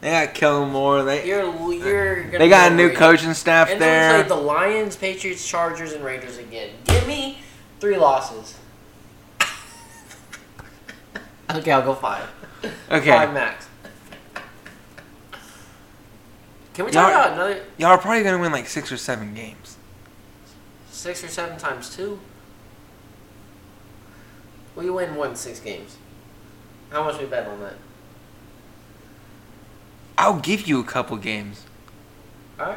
They 0.00 0.10
got 0.10 0.34
Kellen 0.34 0.70
Moore. 0.70 1.02
They 1.02 1.26
You're 1.26 1.44
you're 1.72 2.24
gonna 2.24 2.38
they 2.38 2.48
got 2.48 2.70
a 2.70 2.74
new 2.74 2.92
coaching 2.92 3.34
staff 3.34 3.68
And 3.70 3.80
there. 3.80 4.14
played 4.14 4.30
the 4.30 4.36
Lions, 4.36 4.96
Patriots, 4.96 5.46
Chargers, 5.46 5.92
and 5.92 6.04
Raiders 6.04 6.38
again. 6.38 6.70
Give 6.84 7.06
me 7.08 7.38
three 7.80 7.96
losses. 7.96 8.56
okay, 11.50 11.72
I'll 11.72 11.82
go 11.82 11.94
five. 11.94 12.28
Okay, 12.90 13.10
Five 13.10 13.32
max. 13.32 13.66
Can 16.74 16.84
we 16.84 16.92
talk 16.92 17.10
Y'all- 17.10 17.20
about 17.20 17.32
another 17.32 17.64
y'all 17.76 17.88
are 17.90 17.98
probably 17.98 18.22
gonna 18.22 18.38
win 18.38 18.52
like 18.52 18.68
six 18.68 18.92
or 18.92 18.96
seven 18.96 19.34
games. 19.34 19.76
six 20.92 21.24
or 21.24 21.28
seven 21.28 21.58
times 21.58 21.94
two? 21.94 22.20
We 24.76 24.88
win 24.90 25.16
one 25.16 25.34
six 25.34 25.58
games. 25.58 25.96
How 26.90 27.02
much 27.02 27.18
we 27.18 27.26
bet 27.26 27.48
on 27.48 27.58
that? 27.60 27.74
I'll 30.18 30.40
give 30.40 30.66
you 30.66 30.80
a 30.80 30.84
couple 30.84 31.16
games. 31.16 31.62
All 32.58 32.66
right. 32.66 32.76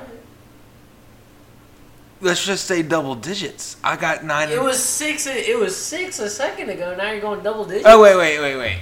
Let's 2.21 2.45
just 2.45 2.65
say 2.65 2.83
double 2.83 3.15
digits. 3.15 3.77
I 3.83 3.95
got 3.97 4.23
nine. 4.23 4.49
It 4.49 4.61
was 4.61 4.77
six. 4.81 5.25
It 5.25 5.57
was 5.59 5.75
six 5.75 6.19
a 6.19 6.29
second 6.29 6.69
ago. 6.69 6.95
Now 6.95 7.09
you're 7.11 7.19
going 7.19 7.41
double 7.41 7.65
digits. 7.65 7.85
Oh 7.87 7.99
wait, 7.99 8.15
wait, 8.15 8.39
wait, 8.39 8.55
wait. 8.57 8.77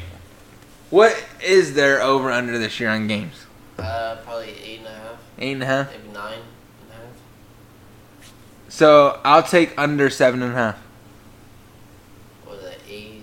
What 0.90 1.16
is 1.42 1.74
there 1.74 2.02
over 2.02 2.30
under 2.32 2.58
this 2.58 2.80
year 2.82 2.90
on 2.90 3.08
games? 3.08 3.46
Uh, 3.78 4.18
probably 4.26 4.50
eight 4.62 4.80
and 4.80 4.88
a 4.88 4.92
half, 4.92 5.18
Eight 5.38 5.54
and 5.54 5.64
a 5.64 5.66
half. 5.66 5.90
maybe 5.92 6.10
nine 6.14 6.34
and 6.34 6.92
a 6.92 6.94
half. 6.96 8.32
So 8.68 9.22
I'll 9.24 9.44
take 9.44 9.74
under 9.78 10.10
seven 10.10 10.42
and 10.42 10.52
a 10.52 10.56
half. 10.56 10.78
What 12.44 12.58
was 12.58 12.66
that? 12.66 12.80
Eight. 12.90 13.22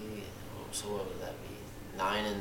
So 0.72 0.86
what 0.88 1.06
would 1.08 1.20
that 1.20 1.34
be? 1.42 1.98
Nine 1.98 2.24
and 2.24 2.40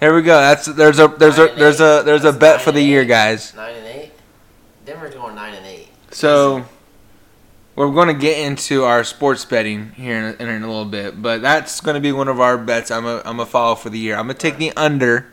Here 0.00 0.14
we 0.14 0.22
go. 0.22 0.40
That's 0.40 0.64
there's 0.66 0.98
a 0.98 1.08
there's 1.08 1.38
a 1.38 1.46
Nine 1.46 1.58
there's 1.58 1.80
a 1.80 2.02
there's 2.04 2.24
a 2.24 2.32
bet 2.32 2.62
for 2.62 2.72
the 2.72 2.80
year, 2.80 3.02
eight. 3.02 3.08
guys. 3.08 3.54
nine 3.54 3.74
and 3.76 3.86
eight. 3.86 4.12
Denver's 4.86 5.14
going 5.14 5.34
nine 5.34 5.54
and 5.54 5.66
eight. 5.66 5.88
So 6.10 6.64
we're 7.76 7.90
going 7.92 8.08
to 8.08 8.14
get 8.14 8.38
into 8.38 8.84
our 8.84 9.04
sports 9.04 9.44
betting 9.44 9.92
here 9.92 10.18
in 10.38 10.48
a, 10.48 10.50
in 10.54 10.62
a 10.62 10.66
little 10.66 10.84
bit, 10.86 11.20
but 11.20 11.42
that's 11.42 11.80
going 11.80 11.94
to 11.94 12.00
be 12.00 12.12
one 12.12 12.28
of 12.28 12.40
our 12.40 12.56
bets. 12.58 12.90
I'm 12.90 13.04
a 13.06 13.22
I'm 13.24 13.40
a 13.40 13.46
follow 13.46 13.74
for 13.74 13.90
the 13.90 13.98
year. 13.98 14.16
I'm 14.16 14.26
gonna 14.26 14.34
take 14.38 14.56
the 14.56 14.72
under 14.72 15.30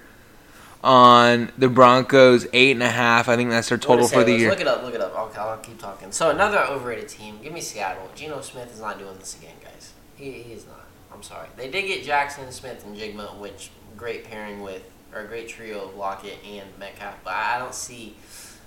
on 0.84 1.52
the 1.58 1.70
Broncos 1.70 2.46
eight 2.54 2.72
and 2.72 2.84
a 2.84 2.90
half. 2.90 3.30
I 3.30 3.36
think 3.38 3.50
that's 3.50 3.70
their 3.70 3.78
total 3.78 4.08
for 4.08 4.24
the 4.24 4.34
year. 4.34 4.50
Look 4.50 4.62
it 4.62 4.68
up. 4.68 4.84
Look 4.84 4.94
it 4.94 5.02
up. 5.02 5.18
Okay, 5.18 5.40
I'll 5.40 5.58
keep 5.58 5.80
talking. 5.80 6.12
So 6.12 6.30
another 6.30 6.60
overrated 6.60 7.08
team. 7.08 7.40
Give 7.42 7.54
me 7.54 7.62
Seattle. 7.62 8.10
Geno 8.16 8.42
Smith 8.42 8.74
is 8.74 8.82
not 8.82 9.00
doing 9.00 9.18
this 9.18 9.38
again, 9.38 9.56
guys. 9.64 9.94
He, 10.16 10.32
he 10.32 10.54
is 10.54 10.66
not. 10.68 10.86
I'm 11.14 11.24
sorry. 11.24 11.48
They 11.56 11.70
did 11.70 11.88
get 11.88 12.06
Jaxon 12.06 12.52
Smith-Njigba, 12.52 13.38
which 13.40 13.72
great 13.98 14.24
pairing 14.24 14.62
with 14.62 14.84
or 15.14 15.22
a 15.22 15.26
great 15.28 15.48
trio 15.50 15.86
of 15.86 15.96
Lockett 15.96 16.38
and 16.48 16.68
Metcalf. 16.80 17.16
But 17.24 17.34
I 17.34 17.58
don't 17.60 17.74
see 17.74 18.16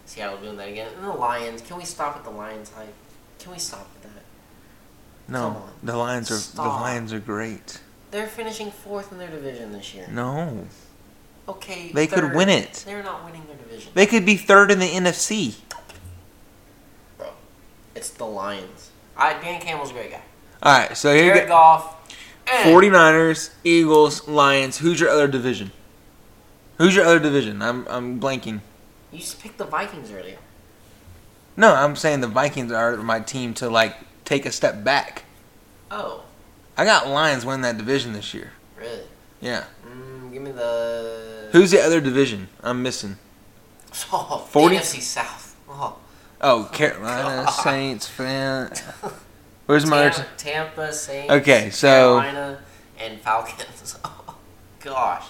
Seattle 0.06 0.38
doing 0.38 0.56
that 0.56 0.68
again. 0.68 0.88
And 0.96 1.04
the 1.04 1.12
Lions. 1.12 1.62
Can 1.62 1.76
we 1.76 1.84
stop 1.84 2.16
at 2.16 2.24
the 2.24 2.30
Lions 2.30 2.70
hype? 2.70 2.92
Can 3.38 3.52
we 3.52 3.58
stop 3.58 3.88
with 3.94 4.02
that? 4.14 4.22
No, 5.28 5.64
the 5.82 5.96
Lions 5.96 6.30
are 6.30 6.56
the 6.56 6.62
Lions 6.68 7.12
are 7.12 7.20
great. 7.20 7.80
They're 8.10 8.26
finishing 8.26 8.70
fourth 8.72 9.12
in 9.12 9.18
their 9.18 9.30
division 9.30 9.70
this 9.72 9.94
year. 9.94 10.08
No, 10.10 10.66
Okay. 11.48 11.92
they 11.92 12.06
could 12.08 12.34
win 12.34 12.48
it. 12.48 12.82
They're 12.84 13.02
not 13.04 13.24
winning 13.24 13.46
their 13.46 13.56
division. 13.56 13.92
They 13.94 14.06
could 14.06 14.26
be 14.26 14.36
third 14.36 14.70
in 14.72 14.80
the 14.80 14.88
NFC. 14.88 15.54
Bro, 17.16 17.28
it's 17.94 18.10
the 18.10 18.24
Lions. 18.26 18.90
I 19.16 19.34
Dan 19.34 19.60
Campbell's 19.60 19.90
a 19.90 19.94
great 19.94 20.10
guy. 20.10 20.22
All 20.62 20.78
right, 20.78 20.96
so 20.96 21.14
here 21.14 21.24
you 21.26 21.30
Jared 21.34 21.48
go. 21.48 21.54
Goff. 21.54 21.99
Eh. 22.50 22.64
49ers, 22.70 23.50
Eagles, 23.64 24.26
Lions. 24.28 24.78
Who's 24.78 25.00
your 25.00 25.08
other 25.10 25.28
division? 25.28 25.72
Who's 26.78 26.94
your 26.96 27.04
other 27.04 27.18
division? 27.20 27.60
I'm 27.62 27.86
I'm 27.88 28.18
blanking. 28.20 28.60
You 29.12 29.18
just 29.18 29.40
picked 29.40 29.58
the 29.58 29.64
Vikings 29.64 30.10
earlier. 30.10 30.38
No, 31.56 31.74
I'm 31.74 31.96
saying 31.96 32.20
the 32.20 32.28
Vikings 32.28 32.72
are 32.72 32.96
my 32.96 33.20
team 33.20 33.52
to 33.54 33.68
like 33.68 33.96
take 34.24 34.46
a 34.46 34.52
step 34.52 34.82
back. 34.84 35.24
Oh, 35.90 36.22
I 36.78 36.84
got 36.84 37.08
Lions 37.08 37.44
win 37.44 37.60
that 37.62 37.76
division 37.76 38.12
this 38.12 38.32
year. 38.32 38.52
really? 38.78 39.02
Yeah. 39.40 39.64
Mm, 39.86 40.32
give 40.32 40.42
me 40.42 40.52
the. 40.52 41.48
Who's 41.52 41.70
the 41.70 41.80
other 41.82 42.00
division? 42.00 42.48
I'm 42.62 42.82
missing. 42.82 43.16
Oh, 44.12 44.46
40 44.48 44.76
NFC 44.76 45.00
South. 45.00 45.56
Oh. 45.68 45.96
Oh, 46.40 46.70
Carolina 46.72 47.50
Saints 47.64 48.06
fan. 48.06 48.72
Where's 49.70 49.86
my 49.86 50.06
other? 50.08 50.26
Tampa 50.36 50.92
Saints. 50.92 51.32
Okay, 51.32 51.70
so- 51.70 52.20
Carolina 52.20 52.58
and 52.98 53.20
Falcons. 53.20 53.96
Oh, 54.04 54.36
gosh. 54.80 55.26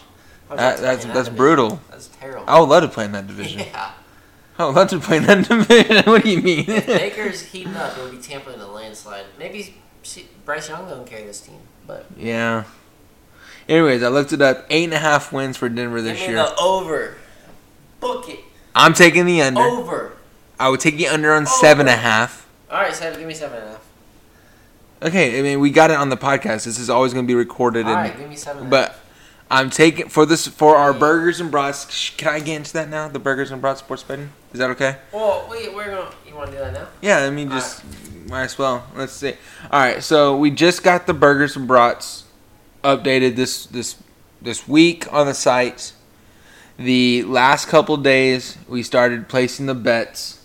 That, 0.48 0.56
that 0.56 0.80
that's 0.80 1.04
that 1.04 1.14
that's 1.14 1.28
brutal. 1.28 1.80
That's 1.90 2.08
terrible. 2.08 2.44
I 2.48 2.58
would 2.60 2.68
love 2.68 2.82
to 2.82 2.88
play 2.88 3.04
in 3.04 3.12
that 3.12 3.26
division. 3.26 3.60
Yeah. 3.72 3.92
I 4.58 4.66
would 4.66 4.74
love 4.76 4.88
to 4.90 4.98
play 5.00 5.16
in 5.16 5.24
that 5.24 5.48
division. 5.48 6.02
what 6.10 6.22
do 6.22 6.30
you 6.30 6.40
mean? 6.42 6.64
If 6.68 6.86
Baker's 6.86 7.42
heating 7.42 7.74
up, 7.76 7.96
it'll 7.96 8.10
be 8.10 8.18
Tampa 8.18 8.52
in 8.52 8.60
a 8.60 8.66
landslide. 8.70 9.24
Maybe 9.38 9.74
Bryce 10.44 10.68
Young 10.68 10.88
don't 10.88 11.06
carry 11.06 11.24
this 11.24 11.40
team, 11.40 11.58
but 11.86 12.06
yeah. 12.16 12.64
Anyways, 13.68 14.02
I 14.02 14.08
looked 14.08 14.32
it 14.32 14.40
up. 14.42 14.66
Eight 14.70 14.84
and 14.84 14.92
a 14.94 14.98
half 14.98 15.32
wins 15.32 15.56
for 15.56 15.68
Denver 15.68 16.00
this 16.02 16.20
year. 16.20 16.34
the 16.36 16.54
over. 16.60 17.16
Book 18.00 18.28
it. 18.28 18.40
I'm 18.74 18.92
taking 18.94 19.26
the 19.26 19.40
under. 19.42 19.60
Over. 19.62 20.12
I 20.58 20.68
would 20.68 20.80
take 20.80 20.96
the 20.96 21.08
under 21.08 21.32
on 21.32 21.46
seven 21.46 21.88
and 21.88 21.90
a 21.90 21.92
Over. 21.94 22.02
half. 22.02 22.48
All 22.70 22.80
right, 22.82 22.94
seven. 22.94 23.18
Give 23.18 23.28
me 23.28 23.34
seven 23.34 23.58
and 23.58 23.66
a 23.68 23.70
half. 23.72 23.89
Okay, 25.02 25.38
I 25.38 25.42
mean 25.42 25.60
we 25.60 25.70
got 25.70 25.90
it 25.90 25.96
on 25.96 26.08
the 26.10 26.16
podcast. 26.16 26.64
This 26.64 26.78
is 26.78 26.90
always 26.90 27.12
going 27.14 27.24
to 27.24 27.28
be 27.30 27.34
recorded, 27.34 27.86
All 27.86 27.92
and 27.92 28.00
right, 28.10 28.16
give 28.18 28.28
me 28.28 28.36
seven. 28.36 28.66
A 28.66 28.70
but 28.70 28.96
I'm 29.50 29.70
taking 29.70 30.08
for 30.08 30.26
this 30.26 30.46
for 30.46 30.76
our 30.76 30.92
burgers 30.92 31.40
and 31.40 31.50
brats. 31.50 31.90
sh- 31.92 32.10
Can 32.16 32.28
I 32.28 32.40
get 32.40 32.56
into 32.56 32.72
that 32.74 32.88
now? 32.88 33.08
The 33.08 33.18
burgers 33.18 33.50
and 33.50 33.60
brats 33.62 33.80
sports 33.80 34.02
betting. 34.02 34.30
Is 34.52 34.58
that 34.58 34.70
okay? 34.70 34.96
Well, 35.12 35.46
wait, 35.50 35.74
we're 35.74 35.86
gonna. 35.86 36.10
You 36.26 36.34
want 36.34 36.50
to 36.50 36.52
do 36.56 36.58
that 36.62 36.72
now? 36.72 36.88
Yeah, 37.00 37.18
I 37.18 37.30
mean, 37.30 37.48
just 37.50 37.82
might 38.28 38.44
as 38.44 38.58
well. 38.58 38.86
Let's 38.94 39.12
see. 39.12 39.32
All 39.70 39.80
right, 39.80 40.02
so 40.02 40.36
we 40.36 40.50
just 40.50 40.82
got 40.82 41.06
the 41.06 41.14
burgers 41.14 41.56
and 41.56 41.66
brats 41.66 42.24
updated 42.84 43.36
this 43.36 43.66
this 43.66 43.96
this 44.42 44.68
week 44.68 45.10
on 45.12 45.26
the 45.26 45.34
site. 45.34 45.92
The 46.76 47.24
last 47.24 47.68
couple 47.68 47.96
days, 47.96 48.56
we 48.68 48.82
started 48.82 49.28
placing 49.28 49.66
the 49.66 49.74
bets. 49.74 50.44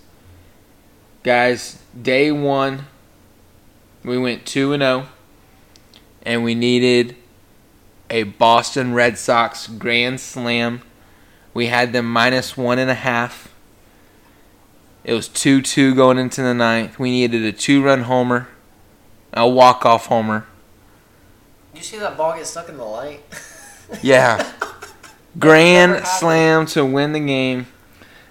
Guys, 1.24 1.82
day 2.00 2.32
one, 2.32 2.86
we 4.06 4.18
went 4.18 4.46
two 4.46 4.74
and 4.74 4.82
zero, 4.82 5.08
and 6.24 6.44
we 6.44 6.56
needed 6.56 7.16
a 8.10 8.24
Boston 8.24 8.94
Red 8.94 9.18
Sox 9.18 9.68
grand 9.68 10.20
slam. 10.20 10.82
We 11.54 11.68
had 11.68 11.94
them 11.94 12.12
minus 12.12 12.56
one 12.56 12.80
and 12.80 12.92
a 12.92 12.96
half. 12.96 13.52
It 15.04 15.14
was 15.14 15.28
2 15.28 15.62
2 15.62 15.94
going 15.94 16.18
into 16.18 16.42
the 16.42 16.54
ninth. 16.54 16.98
We 16.98 17.12
needed 17.12 17.44
a 17.44 17.52
two 17.52 17.84
run 17.84 18.02
homer, 18.02 18.48
a 19.34 19.48
walk 19.48 19.86
off 19.86 20.08
homer. 20.08 20.48
You 21.76 21.82
see 21.82 22.00
that 22.00 22.18
ball 22.18 22.36
get 22.36 22.48
stuck 22.48 22.70
in 22.70 22.78
the 22.78 22.84
light? 22.84 23.24
Yeah. 24.02 24.52
Grand 25.40 26.06
slam 26.08 26.66
to 26.68 26.86
win 26.86 27.14
the 27.14 27.20
game. 27.20 27.68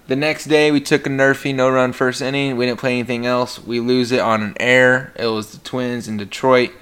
The 0.06 0.16
next 0.16 0.46
day, 0.46 0.70
we 0.70 0.82
took 0.82 1.06
a 1.06 1.08
NRFI, 1.08 1.54
no 1.54 1.70
run 1.70 1.94
first 1.94 2.20
inning. 2.20 2.58
We 2.58 2.66
didn't 2.66 2.78
play 2.78 2.92
anything 2.92 3.24
else. 3.24 3.58
We 3.58 3.80
lose 3.80 4.12
it 4.12 4.20
on 4.20 4.42
an 4.42 4.54
error. 4.60 5.12
It 5.16 5.28
was 5.28 5.52
the 5.52 5.58
Twins 5.58 6.08
in 6.08 6.18
Detroit. 6.18 6.72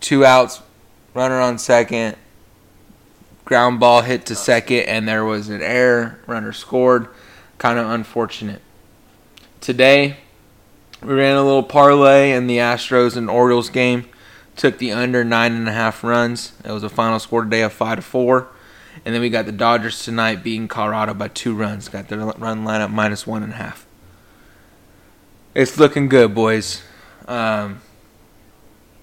Two 0.00 0.24
outs, 0.24 0.62
runner 1.12 1.38
on 1.40 1.58
second. 1.58 2.16
Ground 3.44 3.80
ball 3.80 4.00
hit 4.00 4.24
to 4.26 4.34
second, 4.34 4.80
and 4.80 5.06
there 5.06 5.26
was 5.26 5.50
an 5.50 5.60
error. 5.60 6.18
Runner 6.26 6.54
scored. 6.54 7.08
Kind 7.58 7.78
of 7.78 7.90
unfortunate. 7.90 8.62
Today, 9.60 10.16
we 11.02 11.12
ran 11.12 11.36
a 11.36 11.44
little 11.44 11.62
parlay 11.62 12.32
in 12.32 12.46
the 12.46 12.56
Astros 12.56 13.14
and 13.14 13.28
Orioles 13.28 13.68
game. 13.68 14.06
Took 14.56 14.78
the 14.78 14.90
under 14.90 15.22
nine 15.22 15.52
and 15.52 15.68
a 15.68 15.72
half 15.72 16.02
runs. 16.02 16.54
It 16.64 16.70
was 16.70 16.82
a 16.82 16.88
final 16.88 17.18
score 17.18 17.44
today 17.44 17.60
of 17.60 17.74
five 17.74 17.96
to 17.96 18.02
four. 18.02 18.48
And 19.04 19.14
then 19.14 19.20
we 19.20 19.28
got 19.28 19.46
the 19.46 19.52
Dodgers 19.52 20.02
tonight 20.02 20.42
beating 20.42 20.66
Colorado 20.66 21.14
by 21.14 21.28
two 21.28 21.54
runs. 21.54 21.88
Got 21.88 22.08
their 22.08 22.18
run 22.18 22.64
lineup 22.64 22.90
minus 22.90 23.26
one 23.26 23.42
and 23.42 23.52
a 23.52 23.56
half. 23.56 23.86
It's 25.54 25.78
looking 25.78 26.08
good, 26.08 26.34
boys. 26.34 26.82
Um, 27.28 27.80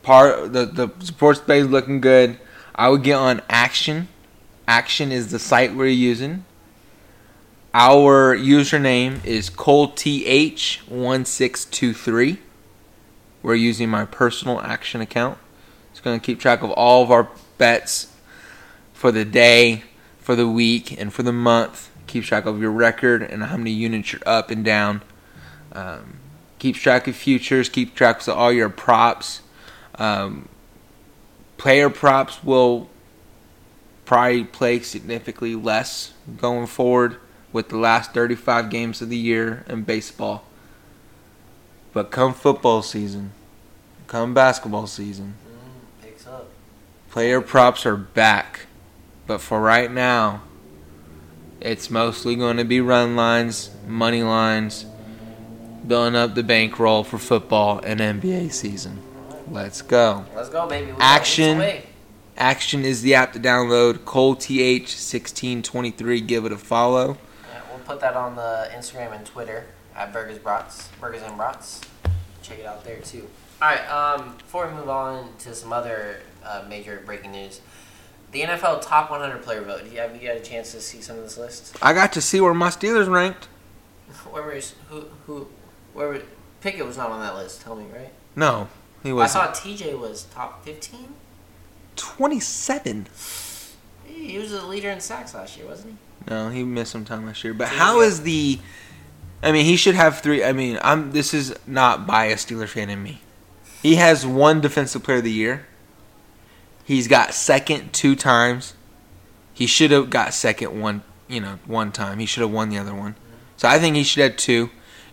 part 0.02 0.54
the 0.54 0.66
the 0.66 0.90
sports 1.00 1.40
bay 1.40 1.62
looking 1.64 2.02
good. 2.02 2.40
I 2.74 2.90
would 2.90 3.04
get 3.04 3.16
on 3.16 3.42
Action. 3.50 4.08
Action 4.68 5.12
is 5.12 5.32
the 5.32 5.40
site 5.40 5.76
we're 5.76 5.88
using. 5.88 6.46
Our 7.74 8.36
username 8.36 9.24
is 9.24 9.50
ColeTH1623. 9.50 12.38
We're 13.44 13.56
using 13.56 13.90
my 13.90 14.04
personal 14.06 14.60
Action 14.60 15.00
account. 15.00 15.38
It's 15.92 16.02
going 16.02 16.20
to 16.20 16.26
keep 16.26 16.40
track 16.40 16.64
of 16.64 16.72
all 16.72 17.04
of 17.04 17.12
our 17.12 17.30
bets 17.58 18.12
for 18.94 19.12
the 19.12 19.26
day, 19.26 19.84
for 20.22 20.36
the 20.36 20.48
week, 20.48 20.98
and 21.00 21.14
for 21.14 21.24
the 21.24 21.34
month. 21.34 21.90
Keeps 22.08 22.28
track 22.28 22.46
of 22.46 22.62
your 22.62 22.72
record 22.72 23.22
and 23.22 23.44
how 23.44 23.58
many 23.58 23.72
units 23.72 24.14
you're 24.14 24.22
up 24.26 24.50
and 24.52 24.64
down. 24.64 25.02
Um, 25.74 26.20
keeps 26.60 26.80
track 26.80 27.08
of 27.08 27.16
futures. 27.16 27.68
Keeps 27.70 27.94
track 27.94 28.22
of 28.28 28.38
all 28.38 28.52
your 28.52 28.70
props. 28.70 29.42
Um, 29.96 30.48
player 31.58 31.90
props 31.90 32.44
will 32.44 32.90
probably 34.06 34.44
play 34.44 34.80
significantly 34.80 35.56
less 35.56 36.14
going 36.38 36.68
forward 36.68 37.18
with 37.54 37.70
the 37.70 37.78
last 37.78 38.14
35 38.14 38.70
games 38.70 39.02
of 39.02 39.10
the 39.10 39.18
year 39.18 39.64
in 39.68 39.84
baseball. 39.84 40.44
But 41.94 42.12
come 42.12 42.34
football 42.34 42.82
season, 42.82 43.32
come 44.08 44.34
basketball 44.34 44.88
season, 44.88 45.36
Mm, 45.48 46.04
picks 46.04 46.26
up. 46.28 46.50
player 47.10 47.42
props 47.42 47.86
are 47.86 47.98
back. 47.98 48.62
But 49.32 49.40
for 49.40 49.62
right 49.62 49.90
now, 49.90 50.42
it's 51.62 51.90
mostly 51.90 52.36
going 52.36 52.58
to 52.58 52.66
be 52.66 52.82
run 52.82 53.16
lines, 53.16 53.70
money 53.88 54.24
lines, 54.24 54.86
building 55.88 56.18
up 56.18 56.36
the 56.36 56.44
bankroll 56.44 57.06
for 57.06 57.18
football 57.18 57.80
and 57.80 58.02
NBA 58.02 58.52
season. 58.52 59.02
Let's 59.50 59.82
go. 59.82 60.26
Let's 60.36 60.50
go, 60.50 60.68
baby. 60.68 60.92
We 60.92 60.98
Action. 61.00 61.82
Action 62.36 62.84
is 62.84 63.04
the 63.04 63.16
app 63.16 63.32
to 63.32 63.40
download. 63.40 64.00
ColeTH1623. 64.00 66.28
Give 66.28 66.44
it 66.44 66.52
a 66.52 66.58
follow. 66.58 67.18
Yeah, 67.48 67.62
we'll 67.70 67.80
put 67.86 68.02
that 68.02 68.18
on 68.18 68.36
the 68.36 68.70
Instagram 68.74 69.16
and 69.16 69.26
Twitter 69.26 69.68
at 69.96 70.12
Burgers 70.12 70.40
Brats, 70.40 70.90
Burgers 71.00 71.22
and 71.22 71.38
Brats. 71.38 71.80
Check 72.44 72.60
it 72.60 72.66
out 72.66 72.84
there 72.84 73.00
too. 73.00 73.30
All 73.62 73.70
right. 73.70 73.90
Um, 73.90 74.36
before 74.36 74.68
we 74.68 74.74
move 74.74 74.90
on 74.90 75.30
to 75.40 75.56
some 75.56 75.72
other 75.72 76.20
uh, 76.44 76.66
major 76.68 77.02
breaking 77.06 77.32
news, 77.32 77.62
the 78.32 78.42
NFL 78.42 78.82
top 78.82 79.12
100 79.12 79.42
player 79.42 79.62
vote. 79.62 79.84
Do 79.84 79.90
you 79.90 80.00
have 80.00 80.16
you 80.16 80.28
got 80.28 80.38
a 80.38 80.42
chance 80.42 80.72
to 80.72 80.82
see 80.82 81.02
some 81.02 81.18
of 81.18 81.24
this 81.24 81.38
list? 81.38 81.78
I 81.82 81.94
got 81.94 82.14
to 82.14 82.22
see 82.22 82.40
where 82.42 82.54
my 82.54 82.70
Steelers 82.70 83.10
ranked. 83.10 83.48
Where 84.32 84.44
was 84.44 84.76
who 84.90 85.06
who 85.26 85.48
where 85.94 86.08
were, 86.08 86.22
Pickett 86.62 86.86
was 86.86 86.98
not 86.98 87.12
on 87.12 87.22
that 87.22 87.36
list. 87.36 87.62
Tell 87.62 87.76
me 87.76 87.86
right. 87.94 88.12
No, 88.36 88.68
he 89.04 89.12
was. 89.12 89.36
I 89.36 89.40
thought 89.40 89.56
TJ 89.56 89.98
was 89.98 90.24
top 90.24 90.64
15. 90.66 91.08
27. 91.96 93.08
He 94.06 94.38
was 94.38 94.52
the 94.52 94.66
leader 94.66 94.90
in 94.90 95.00
sacks 95.00 95.34
last 95.34 95.58
year, 95.58 95.66
wasn't 95.66 95.94
he? 95.94 96.30
No, 96.30 96.50
he 96.50 96.64
missed 96.64 96.92
some 96.92 97.06
time 97.06 97.26
last 97.26 97.44
year. 97.44 97.54
But 97.54 97.70
how 97.70 98.02
is 98.02 98.22
the? 98.24 98.60
I 99.44 99.52
mean, 99.52 99.66
he 99.66 99.76
should 99.76 99.96
have 99.96 100.20
three. 100.20 100.44
I 100.44 100.54
mean, 100.54 100.78
I'm. 100.82 101.12
This 101.12 101.34
is 101.34 101.56
not 101.66 102.06
biased 102.06 102.50
Steelers 102.50 102.70
fan 102.70 102.90
in 102.90 103.02
me. 103.02 103.22
He 103.82 103.96
has 103.96 104.26
one 104.26 104.62
defensive 104.62 105.04
player 105.04 105.18
of 105.18 105.24
the 105.24 105.32
year. 105.32 105.66
He's 106.92 107.08
got 107.08 107.34
second 107.34 107.94
two 107.94 108.18
times. 108.18 108.74
He 109.54 109.66
should 109.66 109.92
have 109.92 110.10
got 110.10 110.34
second 110.34 110.78
one. 110.78 111.04
You 111.30 111.40
know, 111.40 111.58
one 111.66 111.94
time. 111.94 112.20
He 112.20 112.26
should 112.26 112.42
have 112.42 112.52
won 112.52 112.68
the 112.68 112.78
other 112.78 112.94
one. 112.94 113.16
So 113.56 113.70
I 113.70 113.80
think 113.80 113.96
he 113.96 114.04
should 114.04 114.24
have 114.24 114.36
two. 114.36 114.72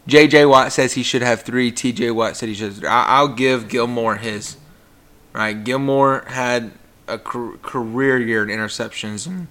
J.J. 0.09 0.47
Watt 0.47 0.73
says 0.73 0.95
he 0.95 1.05
should 1.05 1.23
have 1.23 1.43
three. 1.43 1.71
T.J. 1.71 2.11
Watt 2.11 2.37
said 2.37 2.49
he 2.49 2.57
should. 2.57 2.85
I'll 2.85 3.29
give 3.29 3.69
Gilmore 3.69 4.17
his. 4.17 4.57
Right, 5.33 5.53
Gilmore 5.53 6.25
had 6.27 6.73
a 7.07 7.17
career 7.17 8.19
year 8.19 8.43
in 8.43 8.49
interceptions 8.49 9.29
and 9.29 9.47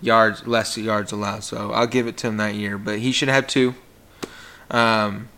yards, 0.00 0.46
less 0.46 0.78
yards 0.78 1.12
allowed. 1.12 1.44
So 1.44 1.72
I'll 1.72 1.86
give 1.86 2.06
it 2.06 2.16
to 2.18 2.28
him 2.28 2.38
that 2.38 2.54
year. 2.54 2.78
But 2.78 3.00
he 3.00 3.12
should 3.12 3.28
have 3.28 3.46
two. 3.46 3.74
Um, 4.70 5.28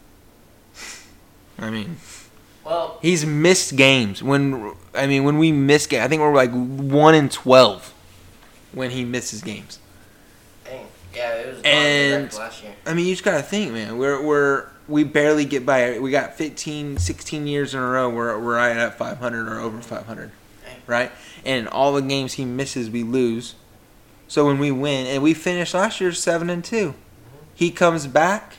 I 1.59 1.71
mean, 1.71 1.97
Well, 2.69 2.99
he's 3.01 3.25
missed 3.25 3.77
games. 3.77 4.23
When 4.23 4.75
I 4.95 5.07
mean, 5.07 5.25
when 5.25 5.39
we 5.39 5.53
miss 5.53 5.87
games, 5.87 6.05
I 6.05 6.09
think 6.09 6.21
we're 6.21 6.35
like 6.35 6.51
one 6.53 7.15
in 7.15 7.31
twelve 7.31 7.95
when 8.73 8.91
he 8.91 9.07
misses 9.07 9.41
games. 9.41 9.79
dang. 10.67 10.87
Yeah, 11.15 11.33
it 11.35 11.55
was 11.55 11.63
And- 11.65 12.33
last 12.35 12.63
year. 12.63 12.75
I 12.85 12.93
mean, 12.93 13.07
you 13.07 13.15
just 13.15 13.25
gotta 13.25 13.43
think, 13.43 13.73
man. 13.73 13.97
We're 13.97 14.23
we're 14.23 14.67
we 14.87 15.03
barely 15.05 15.47
get 15.47 15.65
by. 15.65 15.99
We 15.99 16.11
got 16.11 16.35
15, 16.37 16.99
16 16.99 17.47
years 17.47 17.75
in 17.75 17.81
a 17.81 17.87
row. 17.87 18.11
We're 18.11 18.39
we're 18.39 18.57
right 18.57 18.77
at 18.77 18.99
five 18.99 19.17
hundred 19.17 19.49
or 19.49 19.61
over 19.61 19.81
five 19.81 20.05
hundred, 20.05 20.31
right? 20.87 21.11
And 21.47 21.69
all 21.69 21.95
the 21.95 22.03
games 22.03 22.35
he 22.35 22.45
misses, 22.45 22.91
we 22.91 23.03
lose. 23.03 23.55
So 24.29 24.45
when 24.45 24.59
we 24.59 24.71
win, 24.71 25.07
and 25.07 25.23
we 25.23 25.33
finished 25.33 25.73
last 25.73 26.03
year 26.03 26.13
seven 26.13 26.51
and 26.51 26.63
two, 26.63 26.89
mm-hmm. 26.89 27.45
he 27.55 27.71
comes 27.71 28.07
back. 28.07 28.57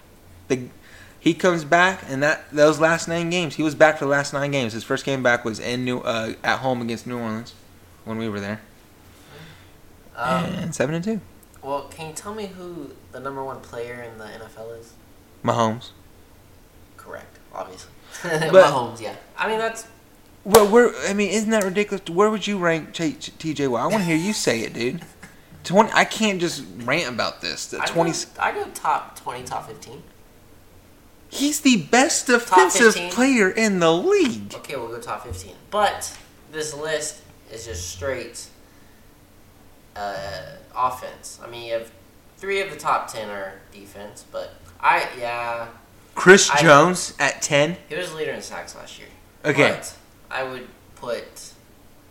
The 0.48 0.70
he 1.20 1.34
comes 1.34 1.64
back, 1.66 2.04
and 2.08 2.24
that 2.24 2.46
those 2.52 2.80
last 2.80 3.08
nine 3.08 3.30
games, 3.30 3.56
he 3.56 3.64
was 3.64 3.76
back 3.76 3.98
for 3.98 4.06
the 4.06 4.12
last 4.12 4.34
nine 4.34 4.52
games. 4.52 4.74
His 4.74 4.84
first 4.84 5.06
game 5.06 5.22
back 5.24 5.44
was 5.46 5.60
in 5.60 5.84
New 5.86 6.00
uh, 6.00 6.34
at 6.44 6.60
home 6.60 6.82
against 6.82 7.06
New 7.08 7.18
Orleans 7.20 7.54
when 8.06 8.18
we 8.18 8.30
were 8.30 8.40
there, 8.40 8.62
Um, 10.16 10.46
and 10.46 10.76
seven 10.76 10.96
and 10.96 11.04
two. 11.04 11.22
well, 11.62 11.84
can 11.90 12.08
you 12.10 12.14
tell 12.14 12.34
me 12.34 12.48
who 12.48 12.92
the 13.12 13.20
number 13.20 13.44
one 13.44 13.60
player 13.62 14.02
in 14.02 14.18
the 14.18 14.26
NFL 14.26 14.80
is? 14.80 14.94
Mahomes. 15.44 15.90
Correct, 16.98 17.38
obviously. 17.54 17.92
But- 18.24 18.66
Mahomes, 18.66 19.00
yeah. 19.02 19.16
I 19.38 19.48
mean, 19.48 19.60
that's 19.60 19.86
Well, 20.44 20.68
where 20.68 20.92
I 21.08 21.14
mean, 21.14 21.30
isn't 21.30 21.50
that 21.52 21.64
ridiculous? 21.64 22.10
Where 22.10 22.30
would 22.30 22.46
you 22.48 22.58
rank 22.58 22.94
T.J. 22.94 23.68
Watt? 23.68 23.82
I 23.82 23.88
want 23.88 24.00
to 24.00 24.06
hear 24.06 24.18
you 24.18 24.34
say 24.34 24.62
it, 24.62 24.74
dude. 24.74 25.02
Twenty. 25.64 25.92
I 25.94 26.06
can't 26.06 26.40
just 26.40 26.64
rant 26.80 27.14
about 27.14 27.42
this. 27.42 27.68
The 27.68 27.82
I 27.82 27.86
twenty. 27.86 28.12
Go, 28.12 28.18
I 28.42 28.52
go 28.54 28.66
top 28.74 29.20
twenty, 29.20 29.44
top 29.44 29.68
fifteen. 29.68 30.02
He's 31.30 31.62
the 31.62 31.84
best 31.84 32.28
defensive 32.28 32.94
15? 32.96 33.12
player 33.12 33.50
in 33.50 33.80
the 33.80 33.92
league. 33.94 34.54
Okay, 34.56 34.76
we'll 34.76 34.88
go 34.88 35.00
top 35.00 35.24
fifteen. 35.26 35.56
But 35.70 36.18
this 36.52 36.74
list 36.74 37.22
is 37.52 37.66
just 37.66 37.88
straight 37.90 38.48
uh, 39.96 40.42
offense. 40.76 41.40
I 41.44 41.48
mean, 41.50 41.68
you 41.68 41.74
have 41.74 41.92
three 42.38 42.62
of 42.62 42.72
the 42.72 42.78
top 42.78 43.12
ten 43.12 43.30
are 43.30 43.54
defense, 43.72 44.26
but 44.32 44.56
I 44.80 45.08
yeah, 45.20 45.68
Chris 46.16 46.50
I- 46.50 46.62
Jones 46.62 47.14
at 47.20 47.42
ten. 47.42 47.78
he 47.88 47.96
was 47.96 48.10
the 48.12 48.18
leader 48.18 48.32
in 48.32 48.42
sacks 48.42 48.76
last 48.76 48.98
year. 48.98 49.10
Okay. 49.46 49.70
But 49.70 49.96
I 50.32 50.44
would 50.44 50.68
put 50.96 51.54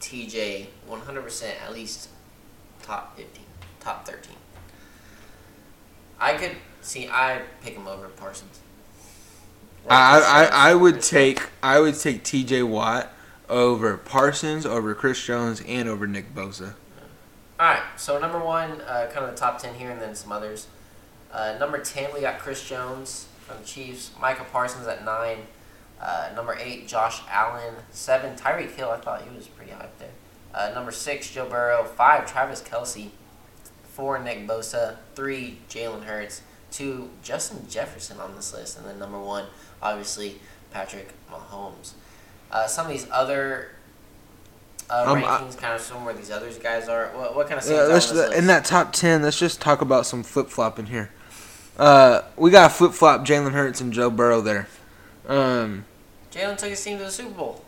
TJ 0.01 0.67
100% 0.89 1.45
at 1.63 1.73
least 1.73 2.09
top 2.83 3.17
15, 3.17 3.45
top 3.81 4.07
13. 4.07 4.33
I 6.19 6.35
could 6.35 6.53
see. 6.81 7.07
I 7.09 7.43
pick 7.63 7.75
him 7.75 7.87
over 7.87 8.09
Parsons. 8.09 8.61
I, 9.91 10.49
I 10.51 10.71
I 10.71 10.75
would 10.75 11.01
take 11.01 11.49
I 11.63 11.81
would 11.81 11.99
take 11.99 12.25
T.J. 12.25 12.63
Watt 12.65 13.13
over 13.49 13.97
Parsons, 13.97 14.67
over 14.67 14.95
Chris 14.95 15.25
Jones, 15.25 15.63
and 15.67 15.89
over 15.89 16.07
Nick 16.07 16.35
Bosa. 16.35 16.75
All 17.61 17.67
right, 17.67 17.83
so 17.97 18.19
number 18.21 18.39
one, 18.39 18.81
uh, 18.83 19.11
kind 19.13 19.25
of 19.25 19.31
the 19.31 19.37
top 19.37 19.61
ten 19.61 19.75
here, 19.75 19.91
and 19.91 20.01
then 20.01 20.15
some 20.15 20.31
others. 20.31 20.69
Uh, 21.33 21.57
number 21.59 21.79
ten, 21.79 22.13
we 22.15 22.21
got 22.21 22.39
Chris 22.39 22.67
Jones 22.67 23.27
from 23.41 23.59
the 23.59 23.65
Chiefs. 23.65 24.11
Micah 24.21 24.47
Parsons 24.53 24.87
at 24.87 25.05
nine. 25.05 25.39
Uh, 26.01 26.31
number 26.37 26.57
eight, 26.61 26.87
Josh 26.87 27.21
Allen. 27.29 27.75
Seven, 27.91 28.37
Tyreek 28.37 28.75
Hill. 28.75 28.91
I 28.91 28.99
thought 28.99 29.23
he 29.23 29.35
was 29.35 29.49
pretty 29.49 29.73
high 29.73 29.81
up 29.81 29.99
there. 29.99 30.11
Uh, 30.55 30.71
number 30.75 30.93
six, 30.93 31.31
Joe 31.31 31.49
Burrow. 31.49 31.85
Five, 31.85 32.31
Travis 32.31 32.63
Kelce. 32.63 33.09
Four, 33.83 34.19
Nick 34.21 34.47
Bosa. 34.47 34.97
Three, 35.15 35.59
Jalen 35.69 36.05
Hurts. 36.05 36.43
Two, 36.71 37.11
Justin 37.23 37.69
Jefferson 37.69 38.21
on 38.21 38.37
this 38.37 38.53
list, 38.53 38.79
and 38.79 38.87
then 38.87 38.99
number 38.99 39.19
one, 39.19 39.47
obviously 39.83 40.39
Patrick 40.71 41.13
Mahomes. 41.31 41.93
Uh, 42.51 42.67
some 42.67 42.87
of 42.87 42.93
these 42.93 43.07
other 43.11 43.69
uh, 44.91 45.05
Um, 45.07 45.19
I- 45.19 45.23
rankings, 45.23 45.57
kind 45.59 45.75
of 45.75 45.81
some 45.81 46.05
where 46.05 46.15
these 46.15 46.31
other 46.31 46.51
guys 46.63 46.89
are. 46.89 47.09
What, 47.15 47.37
what 47.37 47.49
kind 47.49 47.61
of 47.61 47.69
Yeah, 47.69 47.83
let's, 47.83 48.11
list? 48.13 48.33
in 48.35 48.47
that 48.47 48.65
top 48.65 48.93
ten, 48.93 49.23
let's 49.23 49.39
just 49.39 49.61
talk 49.61 49.81
about 49.83 50.07
some 50.07 50.23
flip 50.23 50.49
flop 50.49 50.79
in 50.79 50.87
here. 50.87 51.11
Uh, 51.79 52.23
we 52.37 52.51
got 52.51 52.73
flip 52.73 52.93
flop 52.93 53.25
Jalen 53.25 53.53
Hurts 53.53 53.81
and 53.81 53.93
Joe 53.93 54.11
Burrow 54.11 54.41
there. 54.41 54.67
Um, 55.29 55.85
Jalen 56.33 56.57
took 56.57 56.71
his 56.71 56.83
team 56.83 56.99
to 56.99 57.05
the 57.05 57.11
Super 57.11 57.31
Bowl. 57.31 57.65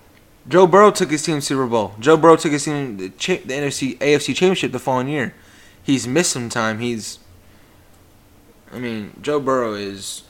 Joe 0.49 0.66
Burrow 0.66 0.90
took 0.90 1.11
his 1.11 1.23
team 1.23 1.37
to 1.37 1.42
Super 1.42 1.66
Bowl. 1.66 1.94
Joe 2.01 2.16
Burrow 2.16 2.37
took 2.37 2.53
his 2.53 2.64
team 2.64 2.96
to 2.96 3.05
the, 3.05 3.11
cha- 3.16 3.35
the 3.44 3.53
NFC 3.55 3.99
AFC 3.99 4.35
Championship 4.35 4.73
the 4.73 4.79
following 4.79 5.09
year. 5.09 5.35
He's 5.83 6.09
missed 6.09 6.33
some 6.33 6.49
time. 6.49 6.79
He's, 6.81 7.18
I 8.73 8.79
mean, 8.79 9.12
Joe 9.20 9.38
Burrow 9.40 9.75
is. 9.75 10.23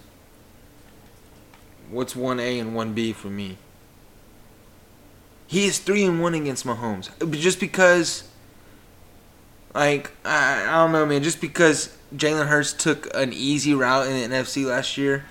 What's 1.91 2.15
one 2.15 2.39
A 2.41 2.59
and 2.59 2.75
one 2.75 2.93
B 2.95 3.13
for 3.13 3.29
me? 3.29 3.57
He 5.47 5.65
is 5.67 5.79
three 5.79 6.05
and 6.05 6.21
one 6.23 6.35
against 6.35 6.65
Mahomes, 6.65 7.11
just 7.41 7.59
because. 7.61 8.25
Like 9.75 10.11
I, 10.25 10.65
I 10.69 10.73
don't 10.83 10.93
know, 10.93 11.07
man. 11.07 11.23
Just 11.23 11.41
because 11.41 11.97
Jalen 12.15 12.47
Hurts 12.49 12.73
took 12.73 13.07
an 13.15 13.33
easy 13.33 13.73
route 13.73 14.09
in 14.09 14.31
the 14.31 14.37
NFC 14.37 14.65
last 14.67 14.99
year 14.99 15.25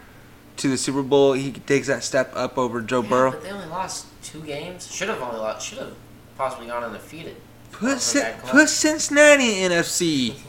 to 0.58 0.69
the 0.69 0.78
Super 0.78 1.02
Bowl, 1.04 1.34
he 1.34 1.52
takes 1.52 1.88
that 1.88 2.04
step 2.04 2.32
up 2.36 2.58
over 2.58 2.82
Joe 2.82 3.04
Yeah, 3.04 3.10
Burrow. 3.10 3.32
but 3.32 3.43
they 3.43 3.52
only 3.52 3.65
lost 3.67 4.06
two 4.24 4.41
games. 4.41 4.89
Should 4.93 5.10
have 5.10 5.22
only 5.22 5.38
lost. 5.39 5.67
Should 5.67 5.80
have 5.80 5.93
possibly 6.38 6.67
gone 6.67 6.84
undefeated. 6.86 7.36
Put 7.74 8.00
Cin- 8.00 8.34
put 8.45 8.69
Cincinnati 8.69 9.62
in 9.63 9.72
NFC. 9.72 10.36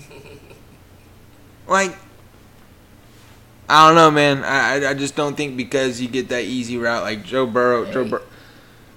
Like, 1.68 1.96
I 3.70 3.86
don't 3.86 3.94
know, 3.94 4.10
man. 4.10 4.42
I 4.42 4.90
I- 4.90 4.94
just 4.94 5.14
don't 5.14 5.36
think 5.36 5.56
because 5.56 6.00
you 6.00 6.08
get 6.08 6.28
that 6.30 6.42
easy 6.44 6.76
route 6.76 7.04
like 7.04 7.24
Joe 7.24 7.46
Burrow, 7.46 7.84
Joe 7.92 8.04
Burrow. 8.04 8.22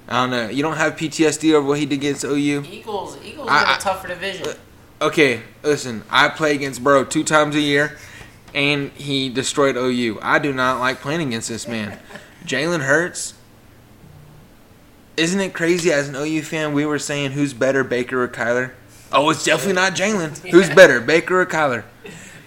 I 0.08 0.22
don't 0.22 0.32
know. 0.32 0.50
You 0.50 0.64
don't 0.64 0.78
have 0.78 0.96
PTSD 0.98 1.54
over 1.54 1.68
what 1.68 1.78
he 1.78 1.86
did 1.86 1.96
against 2.00 2.24
OU. 2.26 2.64
Eagles. 2.70 3.18
Eagles 3.24 3.48
I- 3.50 3.64
I- 3.74 3.76
a 3.78 3.80
tougher 3.80 4.08
division. 4.08 4.48
Uh, 4.48 5.06
okay, 5.06 5.42
listen. 5.62 6.04
I 6.10 6.28
play 6.30 6.56
against 6.56 6.84
Burrow 6.84 7.04
two 7.06 7.24
times 7.24 7.56
a 7.56 7.60
year, 7.62 7.98
and 8.54 8.90
he 8.96 9.30
destroyed 9.30 9.78
OU. 9.78 10.18
I 10.24 10.40
do 10.40 10.52
not 10.52 10.80
like 10.80 11.02
playing 11.02 11.22
against 11.22 11.50
this 11.50 11.68
man. 11.68 12.00
Jalen 12.46 12.82
Hurts. 12.82 13.36
Isn't 15.16 15.40
it 15.40 15.54
crazy 15.54 15.92
as 15.94 16.10
an 16.10 16.16
OU 16.16 16.42
fan? 16.42 16.74
We 16.74 16.86
were 16.88 16.98
saying 17.00 17.34
who's 17.34 17.54
better, 17.54 17.84
Baker 17.84 18.24
or 18.24 18.28
Kyler? 18.28 18.72
Oh, 19.12 19.30
it's 19.30 19.44
definitely 19.46 19.74
not 19.74 19.94
Jalen. 19.94 20.36
Who's 20.50 20.70
better, 20.72 21.00
Baker 21.00 21.40
or 21.42 21.46
Kyler? 21.46 21.84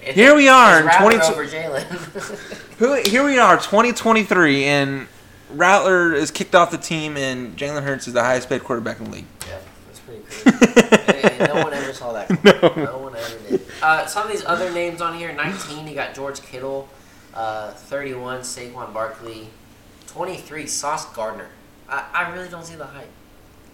It- 0.07 0.15
Here 0.15 0.35
we 0.35 0.49
are 0.49 0.87
it's 0.87 0.97
in 0.97 1.03
22 1.03 1.25
over 1.33 1.47
Jalen. 1.47 1.83
Who? 2.79 2.95
Here 3.11 3.25
we 3.25 3.39
are, 3.39 3.57
2023, 3.57 4.65
and 4.65 5.09
Rattler 5.51 6.13
is 6.15 6.31
kicked 6.31 6.55
off 6.55 6.71
the 6.71 6.79
team, 6.79 7.17
and 7.17 7.57
Jalen 7.57 7.83
Hurts 7.83 8.07
is 8.07 8.13
the 8.15 8.23
highest 8.23 8.49
paid 8.49 8.63
quarterback 8.65 8.99
in 9.01 9.07
the 9.07 9.11
league. 9.11 9.25
yeah, 9.47 9.59
that's 9.87 10.01
pretty 10.01 10.23
crazy. 10.23 11.29
Hey, 11.29 11.47
no 11.47 11.63
one 11.65 11.73
ever 11.73 11.93
saw 11.93 12.13
that. 12.13 12.31
No. 12.45 12.85
no 12.85 12.99
one 12.99 13.17
ever 13.17 13.39
did. 13.49 13.63
Uh, 13.83 14.07
some 14.07 14.25
of 14.27 14.33
these 14.33 14.45
other 14.45 14.71
names 14.73 15.01
on 15.01 15.17
here: 15.19 15.33
19, 15.33 15.87
you 15.87 15.95
got 15.95 16.15
George 16.15 16.41
Kittle. 16.43 16.89
Uh, 17.35 17.71
31, 17.73 18.41
Saquon 18.41 18.93
Barkley. 18.95 19.49
23, 20.07 20.67
Sauce 20.67 21.05
Gardner. 21.15 21.49
I, 21.89 22.05
I 22.15 22.33
really 22.35 22.49
don't 22.49 22.65
see 22.65 22.77
the 22.77 22.87
hype. 22.87 23.11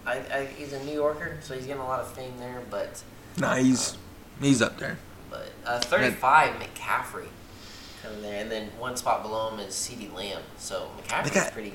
I, 0.04 0.14
I, 0.34 0.46
he's 0.56 0.72
a 0.72 0.82
New 0.84 0.94
Yorker, 0.94 1.38
so 1.42 1.54
he's 1.54 1.66
getting 1.66 1.80
a 1.80 1.86
lot 1.86 2.00
of 2.00 2.10
fame 2.12 2.32
there, 2.40 2.60
but 2.70 3.02
Nah, 3.38 3.54
he's 3.54 3.96
he's 4.40 4.60
up 4.60 4.78
there. 4.78 4.98
But 5.32 5.50
uh, 5.66 5.80
35, 5.80 6.50
McCaffrey 6.60 7.26
coming 8.02 8.22
there, 8.22 8.40
and 8.40 8.50
then 8.50 8.68
one 8.78 8.96
spot 8.96 9.22
below 9.22 9.50
him 9.50 9.60
is 9.60 9.74
CeeDee 9.74 10.14
Lamb. 10.14 10.42
So 10.58 10.88
McCaffrey's 10.98 11.30
got- 11.30 11.52
pretty 11.52 11.72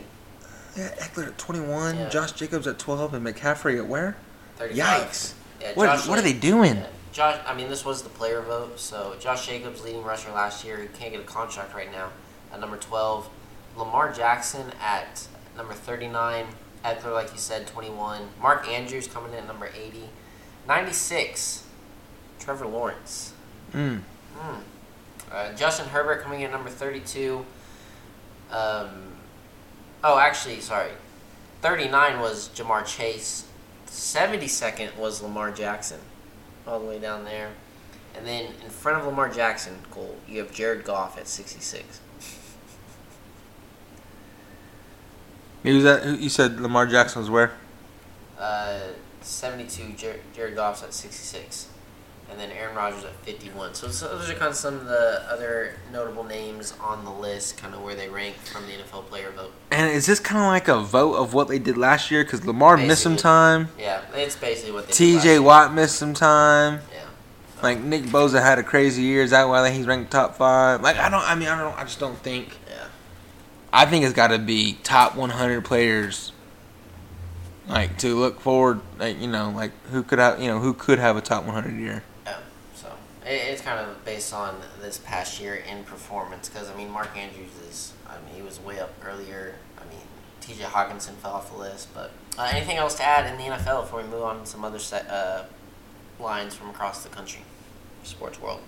Yeah, 0.76 0.90
Ekeler 1.00 1.28
at 1.30 1.38
21, 1.40 1.98
Yeah. 1.98 2.10
Josh 2.10 2.34
Jacobs 2.34 2.68
at 2.68 2.78
12, 2.78 3.14
and 3.16 3.26
McCaffrey 3.26 3.78
at 3.78 3.88
where? 3.88 4.16
35. 4.58 5.02
Yikes! 5.10 5.34
Yeah, 5.60 5.72
What 5.74 5.86
Josh 5.88 6.08
what 6.08 6.20
are 6.20 6.22
they 6.22 6.34
doing? 6.34 6.76
yeah, 6.76 6.86
Josh, 7.12 7.40
I 7.48 7.56
mean, 7.56 7.68
this 7.70 7.84
was 7.84 8.04
the 8.04 8.10
player 8.10 8.42
vote. 8.42 8.80
So 8.80 9.16
Josh 9.20 9.48
Jacobs, 9.48 9.84
leading 9.84 10.04
rusher 10.04 10.32
last 10.32 10.64
year, 10.64 10.78
he 10.78 10.88
can't 10.90 11.12
get 11.12 11.22
a 11.22 11.24
contract 11.24 11.74
right 11.74 11.92
now. 11.92 12.10
At 12.54 12.60
number 12.60 12.78
12, 12.78 13.28
Lamar 13.76 14.12
Jackson 14.14 14.72
at 14.80 15.28
number 15.56 15.74
39. 15.74 16.46
Ekeler, 16.86 17.14
like 17.14 17.32
you 17.32 17.40
said, 17.40 17.66
21. 17.68 18.30
Mark 18.40 18.68
Andrews 18.70 19.08
coming 19.08 19.32
in 19.34 19.40
at 19.40 19.48
number 19.48 19.70
80. 19.76 20.10
96, 20.68 21.64
Trevor 22.40 22.68
Lawrence. 22.68 23.34
Mm. 23.74 24.02
Hmm. 24.36 24.60
Uh, 25.32 25.52
Justin 25.54 25.88
Herbert 25.90 26.22
coming 26.22 26.42
in 26.42 26.48
at 26.48 26.52
number 26.52 26.70
32. 26.70 27.46
Um, 28.52 28.90
oh, 30.04 30.18
actually, 30.18 30.62
sorry. 30.62 30.92
39 31.62 32.20
was 32.20 32.50
Ja'Marr 32.50 32.86
Chase. 32.86 33.46
72nd 33.88 34.96
was 34.96 35.22
Lamar 35.22 35.52
Jackson. 35.52 36.00
All 36.66 36.80
the 36.80 36.86
way 36.86 37.00
down 37.00 37.26
there. 37.26 37.50
And 38.16 38.26
then 38.26 38.46
in 38.64 38.70
front 38.70 39.00
of 39.00 39.06
Lamar 39.06 39.30
Jackson, 39.30 39.76
Cole, 39.92 40.16
you 40.28 40.40
have 40.40 40.52
Jared 40.52 40.84
Goff 40.84 41.18
at 41.18 41.28
66. 41.28 42.02
He 45.64 45.74
was 45.74 45.86
at. 45.86 46.20
You 46.20 46.30
said 46.30 46.60
Lamar 46.60 46.88
Jackson 46.88 47.22
was 47.22 47.30
where? 47.30 47.52
Uh, 48.40 48.80
72, 49.22 49.94
Jer- 49.94 50.20
Jared 50.34 50.56
Goff's 50.56 50.84
at 50.84 50.94
66. 50.94 51.68
And 52.30 52.40
then 52.40 52.52
Aaron 52.52 52.76
Rodgers 52.76 53.06
at 53.06 53.16
51. 53.24 53.74
So, 53.74 53.88
so 53.88 54.10
those 54.10 54.30
are 54.30 54.34
kind 54.34 54.50
of 54.50 54.56
some 54.56 54.76
of 54.76 54.86
the 54.86 55.24
other 55.30 55.76
notable 55.94 56.24
names 56.24 56.74
on 56.82 57.06
the 57.06 57.12
list, 57.12 57.58
kind 57.58 57.74
of 57.74 57.82
where 57.82 57.96
they 57.96 58.10
rank 58.10 58.36
from 58.36 58.66
the 58.68 58.74
NFL 58.74 59.06
player 59.06 59.32
vote. 59.32 59.54
And 59.72 59.90
is 59.90 60.06
this 60.06 60.20
kind 60.20 60.42
of 60.42 60.48
like 60.48 60.68
a 60.68 60.82
vote 60.84 61.16
of 61.16 61.34
what 61.34 61.48
they 61.48 61.58
did 61.58 61.78
last 61.78 62.12
year? 62.12 62.24
Because 62.24 62.46
Lamar 62.46 62.76
missed 62.78 63.04
some 63.04 63.16
time. 63.16 63.70
Yeah, 63.80 64.02
it's 64.14 64.36
basically 64.36 64.74
what 64.74 64.88
they 64.88 64.94
did 64.94 65.16
last 65.16 65.24
T.J. 65.24 65.40
Watt 65.40 65.74
missed 65.74 65.96
some 65.96 66.14
time. 66.14 66.82
Yeah. 66.94 67.06
Like 67.64 67.80
Nick 67.80 68.04
Bosa 68.04 68.42
had 68.42 68.60
a 68.60 68.64
crazy 68.64 69.04
year. 69.04 69.24
Is 69.24 69.32
that 69.32 69.46
why 69.46 69.70
he's 69.72 69.88
ranked 69.88 70.12
top 70.12 70.36
five? 70.36 70.82
Like 70.82 70.98
I 70.98 71.10
don't. 71.10 71.24
I 71.24 71.36
mean, 71.36 71.48
I 71.48 71.60
don't. 71.60 71.78
I 71.78 71.84
just 71.84 72.00
don't 72.00 72.18
think. 72.18 72.58
Yeah. 72.70 72.88
I 73.74 73.86
think 73.86 74.06
it's 74.06 74.14
got 74.14 74.28
to 74.28 74.38
be 74.38 74.78
top 74.84 75.16
100 75.16 75.66
players. 75.66 76.32
Like 77.68 77.98
to 78.00 78.16
look 78.16 78.40
forward, 78.40 78.80
like 78.98 79.20
you 79.20 79.28
know, 79.28 79.50
like 79.50 79.72
who 79.88 80.04
could 80.04 80.20
have, 80.20 80.42
you 80.42 80.48
know, 80.48 80.60
who 80.60 80.74
could 80.74 81.00
have 81.00 81.18
a 81.18 81.22
top 81.22 81.46
100 81.46 81.76
year. 81.80 82.04
It's 83.30 83.62
kind 83.62 83.80
of 83.80 84.04
based 84.06 84.34
on 84.34 84.56
this 84.82 84.98
past 84.98 85.42
year 85.42 85.56
in 85.56 85.84
performance 85.84 86.48
because 86.50 86.70
I 86.70 86.76
mean 86.76 86.90
Mark 86.90 87.16
Andrews 87.18 87.52
is 87.70 87.94
I 88.08 88.16
mean 88.26 88.36
he 88.36 88.42
was 88.42 88.60
way 88.60 88.80
up 88.80 88.94
earlier. 89.06 89.56
I 89.78 89.84
mean 89.90 90.04
T.J. 90.42 90.64
Hockenson 90.64 91.16
fell 91.16 91.34
off 91.34 91.52
the 91.52 91.58
list, 91.58 91.94
but 91.94 92.12
uh, 92.38 92.50
anything 92.54 92.78
else 92.78 92.96
to 92.96 93.04
add 93.04 93.30
in 93.32 93.38
the 93.38 93.56
NFL 93.56 93.82
before 93.82 94.02
we 94.02 94.08
move 94.08 94.24
on 94.24 94.40
to 94.40 94.46
some 94.46 94.64
other 94.64 94.80
set, 94.80 95.10
uh, 95.10 95.44
lines 96.20 96.56
from 96.56 96.70
across 96.70 97.04
the 97.04 97.10
country, 97.10 97.42
sports 98.04 98.40
world. 98.40 98.62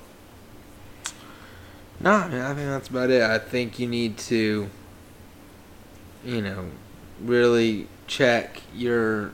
No, 2.01 2.11
I 2.11 2.27
mean, 2.29 2.41
I 2.41 2.53
think 2.53 2.67
that's 2.67 2.87
about 2.87 3.09
it. 3.09 3.21
I 3.21 3.39
think 3.39 3.77
you 3.77 3.87
need 3.87 4.17
to, 4.19 4.69
you 6.23 6.41
know, 6.41 6.65
really 7.21 7.87
check 8.07 8.61
your 8.73 9.33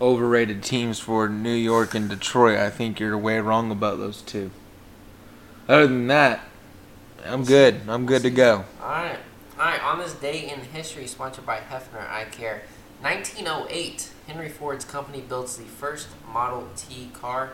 overrated 0.00 0.62
teams 0.62 0.98
for 0.98 1.28
New 1.28 1.54
York 1.54 1.94
and 1.94 2.08
Detroit. 2.08 2.58
I 2.58 2.70
think 2.70 3.00
you're 3.00 3.16
way 3.16 3.38
wrong 3.40 3.70
about 3.70 3.98
those 3.98 4.22
two. 4.22 4.50
Other 5.68 5.86
than 5.86 6.06
that, 6.08 6.40
I'm 7.24 7.44
good. 7.44 7.80
I'm 7.88 8.06
good 8.06 8.22
to 8.22 8.30
go. 8.30 8.64
All 8.80 8.88
right. 8.88 9.18
All 9.58 9.64
right. 9.64 9.82
On 9.82 9.98
this 9.98 10.12
day 10.14 10.48
in 10.50 10.60
history, 10.60 11.06
sponsored 11.06 11.46
by 11.46 11.58
Hefner 11.58 12.08
Eye 12.08 12.26
Care, 12.30 12.62
1908, 13.00 14.10
Henry 14.26 14.48
Ford's 14.48 14.84
company 14.84 15.20
builds 15.20 15.56
the 15.56 15.64
first 15.64 16.08
Model 16.32 16.68
T 16.76 17.10
car. 17.12 17.50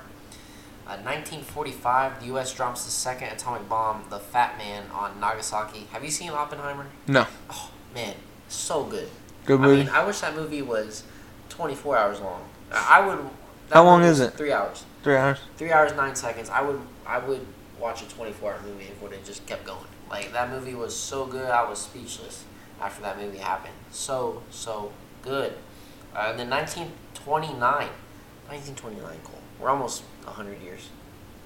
Uh, 0.85 0.99
1945, 0.99 2.21
the 2.21 2.27
U.S. 2.27 2.53
drops 2.53 2.85
the 2.85 2.91
second 2.91 3.29
atomic 3.29 3.69
bomb, 3.69 4.05
the 4.11 4.19
Fat 4.19 4.59
Man, 4.59 4.83
on 4.93 5.21
Nagasaki. 5.21 5.87
Have 5.93 6.03
you 6.05 6.11
seen 6.11 6.31
Oppenheimer? 6.31 6.87
No, 7.07 7.27
Oh 7.49 7.71
man, 7.95 8.17
so 8.49 8.83
good. 8.85 9.09
good 9.47 9.61
I 9.61 9.63
movie. 9.63 9.85
mean, 9.85 9.89
I 9.91 10.05
wish 10.05 10.19
that 10.21 10.35
movie 10.35 10.61
was 10.61 11.05
24 11.53 11.97
hours 11.97 12.21
long. 12.21 12.43
I 12.73 13.07
would. 13.07 13.19
That 13.69 13.75
How 13.77 13.85
long 13.85 14.03
is 14.03 14.21
it? 14.21 14.35
Three 14.35 14.53
hours. 14.53 14.85
Three 15.03 15.17
hours. 15.17 15.38
Three 15.57 15.71
hours 15.73 15.95
nine 15.95 16.15
seconds. 16.17 16.49
I 16.51 16.62
would 16.62 16.81
I 17.07 17.19
would 17.19 17.47
watch 17.79 18.03
a 18.03 18.09
twenty 18.09 18.33
four 18.33 18.53
hour 18.53 18.61
movie 18.62 18.85
if 18.85 18.91
it 18.91 19.03
would 19.03 19.12
have 19.12 19.25
just 19.25 19.47
kept 19.47 19.65
going. 19.65 19.87
Like 20.11 20.33
that 20.33 20.51
movie 20.51 20.75
was 20.75 20.95
so 20.97 21.27
good, 21.27 21.51
I 21.51 21.69
was 21.69 21.79
speechless 21.81 22.45
after 22.81 23.03
that 23.03 23.19
movie 23.19 23.38
happened. 23.38 23.75
So 23.91 24.43
so 24.51 24.93
good. 25.23 25.53
Uh, 26.15 26.29
and 26.31 26.38
then 26.38 26.51
1929, 26.51 27.59
1929, 27.59 29.19
Cole. 29.25 29.38
We're 29.59 29.71
almost 29.71 30.03
100 30.25 30.61
years 30.61 30.91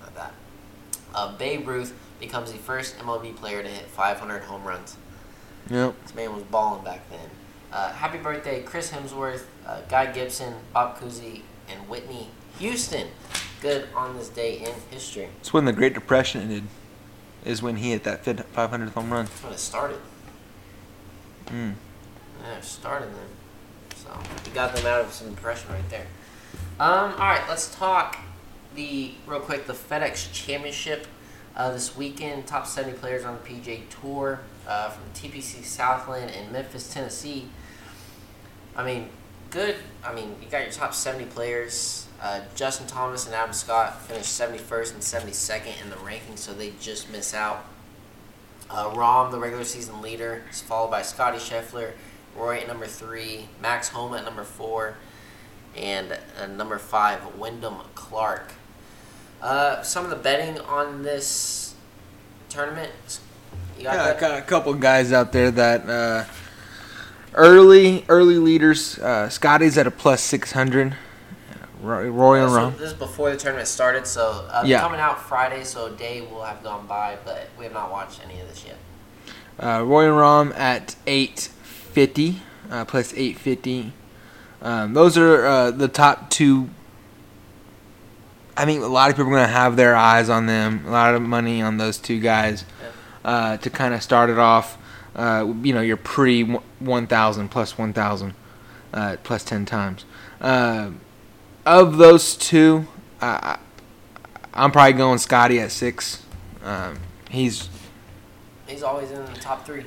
Not 0.01 0.15
that. 0.17 0.33
Uh, 1.15 1.37
Babe 1.37 1.69
Ruth 1.69 1.95
becomes 2.19 2.51
the 2.51 2.59
first 2.59 2.99
MLB 2.99 3.37
player 3.37 3.63
to 3.63 3.69
hit 3.69 3.87
500 3.87 4.43
home 4.43 4.65
runs. 4.65 4.97
Yep. 5.71 5.95
This 6.03 6.15
man 6.17 6.35
was 6.35 6.43
balling 6.45 6.83
back 6.83 7.09
then. 7.11 7.31
Uh, 7.77 7.93
happy 7.93 8.17
birthday, 8.17 8.63
Chris 8.63 8.91
Hemsworth, 8.91 9.43
uh, 9.67 9.83
Guy 9.87 10.11
Gibson, 10.11 10.55
Bob 10.73 10.99
Cousy, 10.99 11.43
and 11.69 11.87
Whitney 11.91 12.29
Houston. 12.59 13.09
Good 13.61 13.89
on 13.95 14.17
this 14.17 14.31
day 14.31 14.61
in 14.61 14.73
history. 14.91 15.29
It's 15.41 15.53
when 15.53 15.67
the 15.67 15.75
Great 15.75 15.93
Depression 15.93 16.41
ended. 16.41 16.65
Is 17.45 17.61
when 17.61 17.77
he 17.77 17.91
hit 17.91 18.05
that 18.05 18.25
500th 18.25 18.95
home 18.95 19.13
run. 19.13 19.27
That's 19.27 19.43
when 19.43 19.53
it 19.53 19.59
started. 19.59 19.99
Mm. 21.49 21.75
Yeah, 22.43 22.57
it 22.57 22.65
started 22.65 23.11
then. 23.11 23.97
So 23.97 24.09
we 24.47 24.53
got 24.53 24.75
them 24.75 24.87
out 24.87 25.03
of 25.03 25.13
some 25.13 25.35
depression 25.35 25.71
right 25.71 25.91
there. 25.91 26.07
Um, 26.81 27.13
all 27.13 27.19
right, 27.19 27.45
let's 27.47 27.75
talk 27.75 28.17
the 28.75 29.13
real 29.27 29.41
quick 29.41 29.67
the 29.67 29.75
FedEx 29.75 30.33
Championship 30.33 31.07
uh, 31.55 31.73
this 31.73 31.95
weekend. 31.95 32.47
Top 32.47 32.67
70 32.67 32.97
players 32.97 33.27
on 33.27 33.37
the 33.37 33.47
PGA 33.47 33.83
Tour 34.01 34.41
uh, 34.67 34.89
from 34.89 35.05
TPC 35.13 35.63
Southwind 35.63 36.31
in 36.31 36.51
Memphis, 36.51 36.91
Tennessee. 36.91 37.49
I 38.77 38.85
mean, 38.85 39.09
good. 39.51 39.77
I 40.05 40.15
mean, 40.15 40.37
you 40.43 40.49
got 40.49 40.63
your 40.63 40.71
top 40.71 40.95
70 40.95 41.25
players. 41.27 42.07
Uh, 42.21 42.41
Justin 42.55 42.87
Thomas 42.87 43.27
and 43.27 43.35
Adam 43.35 43.53
Scott 43.53 44.03
finished 44.03 44.39
71st 44.39 44.95
and 44.95 45.03
72nd 45.03 45.83
in 45.83 45.91
the 45.91 45.97
rankings, 45.97 46.39
so 46.39 46.53
they 46.53 46.73
just 46.81 47.11
miss 47.11 47.35
out. 47.35 47.65
Uh, 48.69 48.91
Rahm, 48.91 49.31
the 49.31 49.39
regular 49.39 49.65
season 49.65 50.03
leader, 50.03 50.43
is 50.51 50.61
followed 50.61 50.91
by 50.91 51.03
Scottie 51.03 51.39
Scheffler, 51.39 51.93
Rory 52.37 52.61
at 52.61 52.69
number 52.69 52.87
three, 52.87 53.49
Max 53.63 53.89
Homa 53.89 54.19
at 54.19 54.25
number 54.25 54.45
four, 54.45 54.97
and 55.77 56.19
uh, 56.41 56.47
number 56.47 56.79
five, 56.79 57.37
Wyndham 57.37 57.77
Clark. 57.95 58.53
Uh, 59.41 59.83
some 59.83 60.05
of 60.05 60.11
the 60.11 60.17
betting 60.17 60.59
on 60.61 61.03
this 61.03 61.75
tournament. 62.49 63.21
You 63.77 63.85
got 63.85 63.95
Yeah, 63.95 64.17
I 64.17 64.21
got 64.21 64.39
a 64.39 64.43
couple 64.43 64.75
guys 64.75 65.13
out 65.13 65.33
there 65.33 65.51
that 65.51 65.89
uh, 65.89 66.25
early 67.35 68.05
early 68.09 68.39
leaders. 68.39 68.99
Uh, 68.99 69.29
Scottie's 69.29 69.77
at 69.79 69.87
a 69.87 69.91
plus 69.91 70.23
600. 70.23 70.95
Rory, 71.83 72.11
Rory 72.11 72.41
and 72.41 72.51
So 72.51 72.71
this 72.71 72.93
is 72.93 72.95
before 72.95 73.31
the 73.31 73.37
tournament 73.37 73.69
started, 73.69 74.07
so 74.07 74.47
uh, 74.51 74.63
Yeah. 74.65 74.81
coming 74.81 74.99
out 74.99 75.21
Friday, 75.21 75.63
so 75.63 75.87
a 75.87 75.91
day 75.91 76.23
will 76.23 76.43
have 76.43 76.63
gone 76.63 76.87
by, 76.87 77.19
but 77.25 77.49
we 77.59 77.65
have 77.65 77.75
not 77.75 77.93
watched 77.93 78.21
any 78.25 78.41
of 78.41 78.49
this 78.49 78.65
yet. 78.67 78.79
Uh, 79.61 79.83
Rory 79.85 80.07
and 80.07 80.15
Rahm 80.17 80.59
at 80.59 80.97
850, 81.07 82.41
uh, 82.71 82.85
plus 82.87 83.13
850. 83.13 83.93
Um, 84.63 84.95
those 84.95 85.19
are 85.19 85.47
uh, 85.47 85.71
the 85.71 85.87
top 85.89 86.31
two. 86.31 86.71
I 88.57 88.65
think 88.65 88.83
a 88.83 88.87
lot 88.87 89.11
of 89.11 89.17
people 89.17 89.31
are 89.33 89.37
going 89.37 89.47
to 89.47 89.53
have 89.53 89.77
their 89.77 89.95
eyes 89.95 90.31
on 90.31 90.47
them. 90.47 90.83
A 90.87 90.91
lot 90.91 91.15
of 91.15 91.21
money 91.21 91.61
on 91.61 91.77
those 91.77 91.99
two 91.99 92.21
guys 92.21 92.65
uh, 93.23 93.59
to 93.59 93.69
kind 93.69 93.93
of 93.93 94.03
start 94.03 94.31
it 94.31 94.39
off. 94.39 94.79
Uh, 95.17 95.55
you 95.63 95.73
know, 95.73 95.81
your 95.81 95.97
pre 95.97 96.43
1,000 96.45 97.49
plus 97.49 97.79
1,000 97.79 98.35
uh, 98.93 99.17
plus 99.25 99.43
10 99.43 99.65
times. 99.65 100.05
Uh, 100.41 100.91
of 101.65 101.97
those 101.97 102.37
two, 102.37 102.87
I 103.21 103.59
I'm 104.55 104.73
probably 104.73 104.95
going 104.95 105.19
Scottie 105.19 105.61
at 105.61 105.71
six. 105.71 106.23
Um, 106.63 106.99
he's 107.31 107.69
He's 108.67 108.83
always 108.83 109.11
in 109.11 109.25
the 109.25 109.33
top 109.33 109.67
three. 109.67 109.85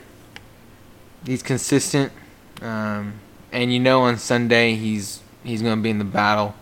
he's 1.25 1.43
consistent, 1.43 2.13
um, 2.61 3.15
and 3.51 3.73
you 3.73 3.79
know 3.79 4.01
on 4.01 4.17
Sunday 4.17 4.75
he's 4.75 5.21
he's 5.43 5.61
going 5.61 5.77
to 5.77 5.81
be 5.81 5.89
in 5.89 5.97
the 5.97 6.05
battle. 6.05 6.53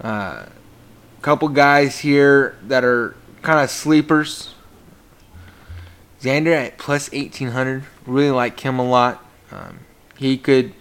A 0.00 0.06
uh, 0.06 0.48
couple 1.20 1.48
guys 1.48 1.98
here 1.98 2.56
that 2.62 2.84
are 2.84 3.16
kind 3.42 3.60
of 3.60 3.70
sleepers. 3.70 4.54
Xander 6.20 6.54
at 6.54 6.78
plus 6.78 7.10
eighteen 7.12 7.48
hundred. 7.48 7.84
Really 8.06 8.30
like 8.30 8.60
him 8.60 8.78
a 8.78 8.84
lot. 8.84 9.24
Um, 9.50 9.80
he 10.16 10.38
could 10.38 10.72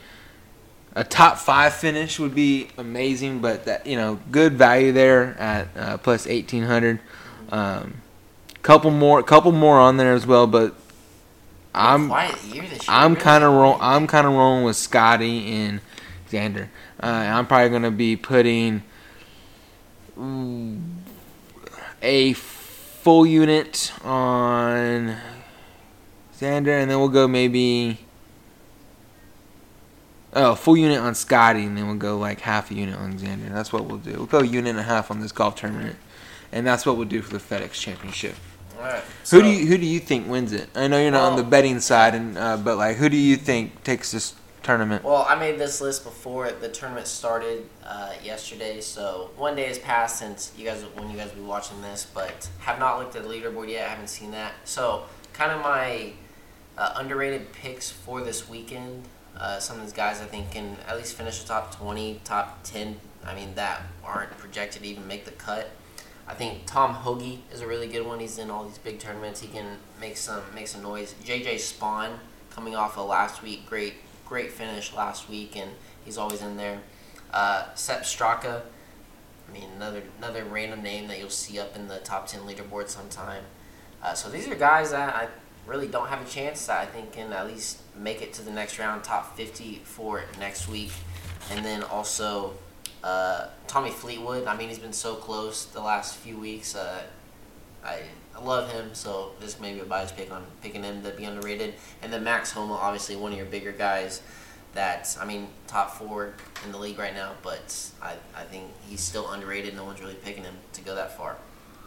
a 0.94 1.04
top 1.04 1.38
five 1.38 1.74
finish 1.74 2.20
would 2.20 2.36
be 2.36 2.68
amazing, 2.78 3.40
but 3.40 3.66
that 3.66 3.88
you 3.88 3.96
know 3.96 4.20
good 4.30 4.54
value 4.54 4.92
there 4.92 5.38
at 5.40 5.68
uh, 5.76 5.98
plus 5.98 6.28
eighteen 6.28 6.64
hundred. 6.64 7.00
Um, 7.50 7.96
couple 8.62 8.92
more, 8.92 9.24
couple 9.24 9.52
more 9.52 9.80
on 9.80 9.98
there 9.98 10.14
as 10.14 10.26
well, 10.26 10.48
but 10.48 10.76
I'm 11.74 12.08
quiet 12.10 12.44
year 12.44 12.64
this 12.64 12.72
year. 12.72 12.80
I'm 12.90 13.16
kind 13.16 13.44
of 13.44 13.54
roll. 13.54 13.78
I'm 13.80 14.08
kind 14.08 14.28
of 14.28 14.34
rolling 14.34 14.66
with 14.66 14.76
Scottie 14.76 15.48
and 15.48 15.82
Xander. 16.30 16.68
Uh, 17.02 17.08
I'm 17.08 17.48
probably 17.48 17.70
gonna 17.70 17.92
be 17.92 18.16
putting 18.16 18.84
ooh, 20.18 20.78
a 22.02 22.34
full 22.34 23.26
unit 23.26 23.94
on 24.04 25.18
Xander, 26.42 26.82
and 26.82 26.90
then 26.90 27.00
we'll 27.00 27.10
go 27.10 27.28
maybe 27.28 28.00
oh 30.34 30.56
full 30.56 30.76
unit 30.76 30.98
on 30.98 31.14
Scottie, 31.14 31.66
and 31.66 31.78
then 31.78 31.86
we'll 31.86 31.96
go 31.98 32.18
like 32.18 32.42
half 32.42 32.72
a 32.72 32.74
unit 32.74 32.96
on 32.96 33.14
Xander. 33.14 33.50
That's 33.50 33.72
what 33.72 33.86
we'll 33.86 34.00
do. 34.00 34.14
We'll 34.14 34.26
go 34.26 34.40
a 34.40 34.46
unit 34.46 34.72
and 34.72 34.80
a 34.80 34.84
half 34.84 35.12
on 35.12 35.20
this 35.20 35.32
golf 35.32 35.56
tournament, 35.56 35.98
and 36.52 36.66
that's 36.66 36.86
what 36.86 36.98
we'll 36.98 37.08
do 37.08 37.22
for 37.22 37.38
the 37.38 37.40
FedEx 37.40 37.74
Championship. 37.74 38.36
All 38.76 38.84
right. 38.84 39.04
Who 39.30 39.44
do 39.44 39.48
you 39.48 39.68
who 39.68 39.78
do 39.78 39.86
you 39.86 40.00
think 40.00 40.28
wins 40.28 40.52
it? 40.52 40.68
I 40.76 40.88
know 40.88 41.00
you're 41.00 41.12
not 41.12 41.32
on 41.32 41.38
the 41.38 41.44
betting 41.44 41.80
side, 41.80 42.16
and 42.16 42.38
uh, 42.38 42.58
but 42.58 42.78
like 42.78 42.98
who 42.98 43.08
do 43.08 43.18
you 43.18 43.36
think 43.38 43.84
takes 43.84 44.12
this 44.12 44.34
tournament? 44.64 45.04
Well, 45.04 45.26
I 45.30 45.36
made 45.36 45.60
this 45.60 45.80
list 45.80 46.04
before 46.04 46.52
the 46.52 46.70
tournament 46.70 47.06
started 47.06 47.70
uh, 47.86 48.14
yesterday, 48.24 48.82
so 48.82 49.30
one 49.38 49.56
day 49.56 49.66
has 49.66 49.78
passed 49.78 50.18
since 50.18 50.52
you 50.58 50.66
guys 50.66 50.84
when 50.96 51.12
you 51.12 51.18
guys 51.18 51.30
will 51.30 51.44
be 51.44 51.48
watching 51.48 51.82
this, 51.82 52.08
but 52.12 52.50
have 52.60 52.80
not 52.80 52.98
looked 52.98 53.16
at 53.16 53.22
the 53.22 53.30
leaderboard 53.30 53.70
yet. 53.70 53.86
I 53.86 53.90
haven't 53.90 54.10
seen 54.10 54.32
that. 54.32 54.54
So, 54.66 55.04
kind 55.34 55.52
of 55.52 55.62
my 55.62 56.14
uh, 56.82 56.94
underrated 56.96 57.54
picks 57.54 57.92
for 57.92 58.22
this 58.22 58.50
weekend. 58.50 59.04
Uh, 59.38 59.60
some 59.60 59.78
of 59.78 59.84
these 59.84 59.94
guys 59.94 60.20
I 60.20 60.26
think 60.26 60.52
can 60.52 60.78
at 60.88 60.98
least 60.98 61.14
finish 61.14 61.40
the 61.40 61.48
top 61.48 61.76
twenty, 61.76 62.20
top 62.24 62.64
ten. 62.64 63.00
I 63.24 63.36
mean 63.36 63.54
that 63.54 63.84
aren't 64.04 64.36
projected 64.40 64.82
to 64.82 64.88
even 64.88 65.08
make 65.08 65.26
the 65.26 65.32
cut. 65.32 65.70
I 66.28 66.34
think 66.34 66.66
Tom 66.66 66.96
Hoge 66.96 67.40
is 67.54 67.62
a 67.62 67.68
really 67.68 67.88
good 67.88 68.06
one. 68.06 68.20
He's 68.20 68.40
in 68.40 68.50
all 68.50 68.64
these 68.64 68.80
big 68.80 68.98
tournaments. 68.98 69.42
He 69.42 69.48
can 69.48 69.78
make 70.00 70.18
some 70.18 70.42
make 70.56 70.68
some 70.68 70.82
noise. 70.82 71.14
J.J. 71.24 71.58
Spaun 71.58 72.14
coming 72.50 72.76
off 72.76 72.98
of 72.98 73.08
last 73.08 73.44
week, 73.44 73.68
great 73.68 73.94
great 74.26 74.52
finish 74.52 74.92
last 74.92 75.30
week, 75.30 75.56
and 75.56 75.70
he's 76.04 76.18
always 76.18 76.42
in 76.42 76.58
there. 76.58 76.80
Uh, 77.32 77.72
Sepp 77.76 78.02
Straka, 78.02 78.64
I 79.48 79.54
mean 79.54 79.70
another 79.76 80.02
another 80.18 80.46
random 80.46 80.82
name 80.82 81.08
that 81.10 81.20
you'll 81.20 81.30
see 81.30 81.60
up 81.60 81.76
in 81.76 81.88
the 81.88 82.00
top 82.00 82.26
ten 82.26 82.42
leaderboard 82.42 82.90
sometime. 82.90 83.44
Uh, 84.02 84.16
so 84.16 84.30
these 84.32 84.48
are 84.48 84.56
guys 84.56 84.90
that 84.90 85.16
I 85.16 85.28
really 85.72 85.88
don't 85.88 86.10
have 86.10 86.22
a 86.22 86.30
chance 86.30 86.68
that 86.68 86.80
I 86.80 86.86
think 86.86 87.14
can 87.14 87.32
at 87.32 87.48
least 87.48 87.80
make 87.96 88.22
it 88.22 88.34
to 88.34 88.42
the 88.42 88.52
next 88.52 88.78
round, 88.78 89.04
top 89.04 89.38
fifty 89.38 89.82
for 89.86 90.24
next 90.38 90.68
week, 90.68 90.92
and 91.50 91.66
then 91.66 91.82
also 91.84 92.54
uh, 93.04 93.48
Tommy 93.68 93.90
Fleetwood. 93.90 94.46
I 94.46 94.58
mean 94.58 94.68
he's 94.68 94.80
been 94.80 94.94
so 94.94 95.16
close 95.16 95.66
the 95.66 95.80
last 95.80 96.18
few 96.18 96.38
weeks. 96.38 96.76
Uh, 96.76 97.02
I, 97.84 98.02
I 98.36 98.44
love 98.44 98.72
him, 98.72 98.90
so 98.94 99.32
this 99.40 99.60
may 99.60 99.74
be 99.74 99.80
a 99.80 99.86
bias 99.86 100.12
pick 100.12 100.32
on 100.32 100.44
picking 100.62 100.84
him 100.84 101.02
to 101.04 101.12
be 101.12 101.24
underrated. 101.24 101.74
And 102.02 102.12
then 102.12 102.24
Max 102.24 102.52
Homa, 102.52 102.74
obviously 102.74 103.16
one 103.16 103.32
of 103.32 103.38
your 103.38 103.48
bigger 103.48 103.72
guys. 103.72 104.22
That 104.74 105.18
I 105.20 105.26
mean, 105.26 105.48
top 105.68 105.92
four 105.92 106.34
in 106.64 106.72
the 106.72 106.78
league 106.78 107.00
right 107.00 107.14
now, 107.14 107.32
but 107.44 107.92
I, 108.02 108.14
I 108.36 108.44
think 108.44 108.66
he's 108.88 109.02
still 109.02 109.30
underrated. 109.32 109.76
No 109.76 109.86
one's 109.86 110.00
really 110.00 110.16
picking 110.16 110.44
him 110.44 110.56
to 110.74 110.82
go 110.82 110.96
that 110.96 111.18
far. 111.18 111.38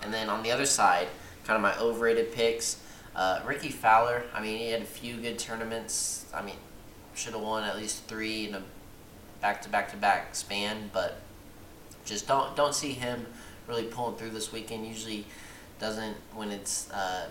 And 0.02 0.12
then 0.12 0.28
on 0.28 0.42
the 0.42 0.50
other 0.52 0.66
side, 0.66 1.08
kind 1.44 1.56
of 1.56 1.62
my 1.62 1.78
overrated 1.78 2.32
picks. 2.32 2.78
Uh, 3.14 3.40
Rickie 3.46 3.70
Fowler. 3.70 4.24
I 4.34 4.42
mean, 4.42 4.58
he 4.58 4.70
had 4.70 4.82
a 4.82 4.86
few 4.86 5.16
good 5.16 5.38
tournaments. 5.38 6.26
I 6.34 6.42
mean, 6.42 6.56
should 7.14 7.34
have 7.34 7.42
won 7.42 7.64
at 7.64 7.76
least 7.76 8.04
three 8.04 8.48
in 8.48 8.54
a 8.54 8.62
back 9.40 9.62
to 9.62 9.68
back 9.68 9.90
to 9.90 9.96
back 9.96 10.34
span, 10.34 10.90
but 10.92 11.20
just 12.04 12.26
don't 12.26 12.56
don't 12.56 12.74
see 12.74 12.92
him 12.92 13.26
really 13.68 13.84
pulling 13.84 14.16
through 14.16 14.30
this 14.30 14.52
weekend. 14.52 14.86
Usually 14.86 15.26
doesn't 15.78 16.16
when 16.34 16.50
it's 16.50 16.90
uh, 16.90 17.28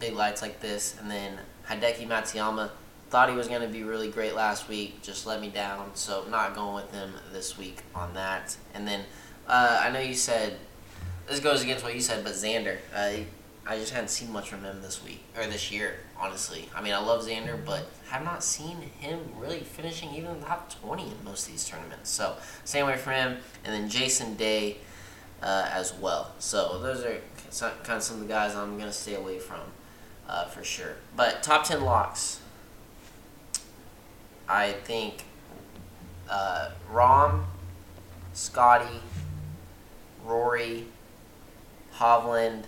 big 0.00 0.14
lights 0.14 0.42
like 0.42 0.60
this. 0.60 0.96
And 1.00 1.10
then 1.10 1.38
Hideki 1.68 2.06
Matsuyama 2.06 2.70
thought 3.10 3.28
he 3.28 3.36
was 3.36 3.48
going 3.48 3.62
to 3.62 3.68
be 3.68 3.84
really 3.84 4.10
great 4.10 4.34
last 4.34 4.68
week, 4.68 5.02
just 5.02 5.26
let 5.26 5.40
me 5.40 5.48
down. 5.48 5.90
So 5.94 6.24
not 6.30 6.54
going 6.54 6.74
with 6.74 6.92
him 6.92 7.12
this 7.32 7.56
week 7.56 7.82
on 7.94 8.14
that. 8.14 8.56
And 8.74 8.86
then 8.86 9.04
uh, 9.46 9.80
I 9.82 9.90
know 9.90 10.00
you 10.00 10.14
said 10.14 10.56
this 11.28 11.40
goes 11.40 11.62
against 11.62 11.84
what 11.84 11.94
you 11.94 12.00
said, 12.00 12.24
but 12.24 12.32
Xander, 12.32 12.78
uh, 12.94 13.12
I 13.66 13.78
just 13.78 13.92
hadn't 13.92 14.08
seen 14.08 14.30
much 14.30 14.50
from 14.50 14.62
him 14.62 14.82
this 14.82 15.02
week 15.02 15.24
or 15.36 15.46
this 15.46 15.72
year. 15.72 16.00
Honestly, 16.20 16.68
I 16.74 16.82
mean, 16.82 16.92
I 16.92 16.98
love 16.98 17.24
Xander, 17.24 17.64
but 17.64 17.86
have 18.10 18.22
not 18.22 18.44
seen 18.44 18.76
him 19.00 19.20
really 19.38 19.60
finishing 19.60 20.14
even 20.14 20.32
in 20.32 20.40
the 20.40 20.46
top 20.46 20.70
twenty 20.80 21.04
in 21.04 21.24
most 21.24 21.46
of 21.46 21.52
these 21.52 21.66
tournaments. 21.66 22.10
So 22.10 22.36
same 22.64 22.86
way 22.86 22.96
for 22.96 23.10
him, 23.10 23.38
and 23.64 23.74
then 23.74 23.88
Jason 23.88 24.34
Day 24.34 24.76
uh, 25.42 25.68
as 25.72 25.94
well. 25.94 26.32
So 26.38 26.78
those 26.82 27.04
are 27.04 27.16
some, 27.48 27.72
kind 27.82 27.96
of 27.96 28.02
some 28.02 28.16
of 28.16 28.22
the 28.22 28.28
guys 28.28 28.54
I'm 28.54 28.78
gonna 28.78 28.92
stay 28.92 29.14
away 29.14 29.38
from 29.38 29.60
uh, 30.28 30.44
for 30.46 30.62
sure. 30.62 30.96
But 31.16 31.42
top 31.42 31.64
ten 31.64 31.82
locks, 31.82 32.40
I 34.46 34.72
think 34.72 35.24
uh, 36.28 36.70
Rahm, 36.92 37.44
Scottie, 38.34 39.00
Rory, 40.22 40.84
Hovland, 41.96 42.64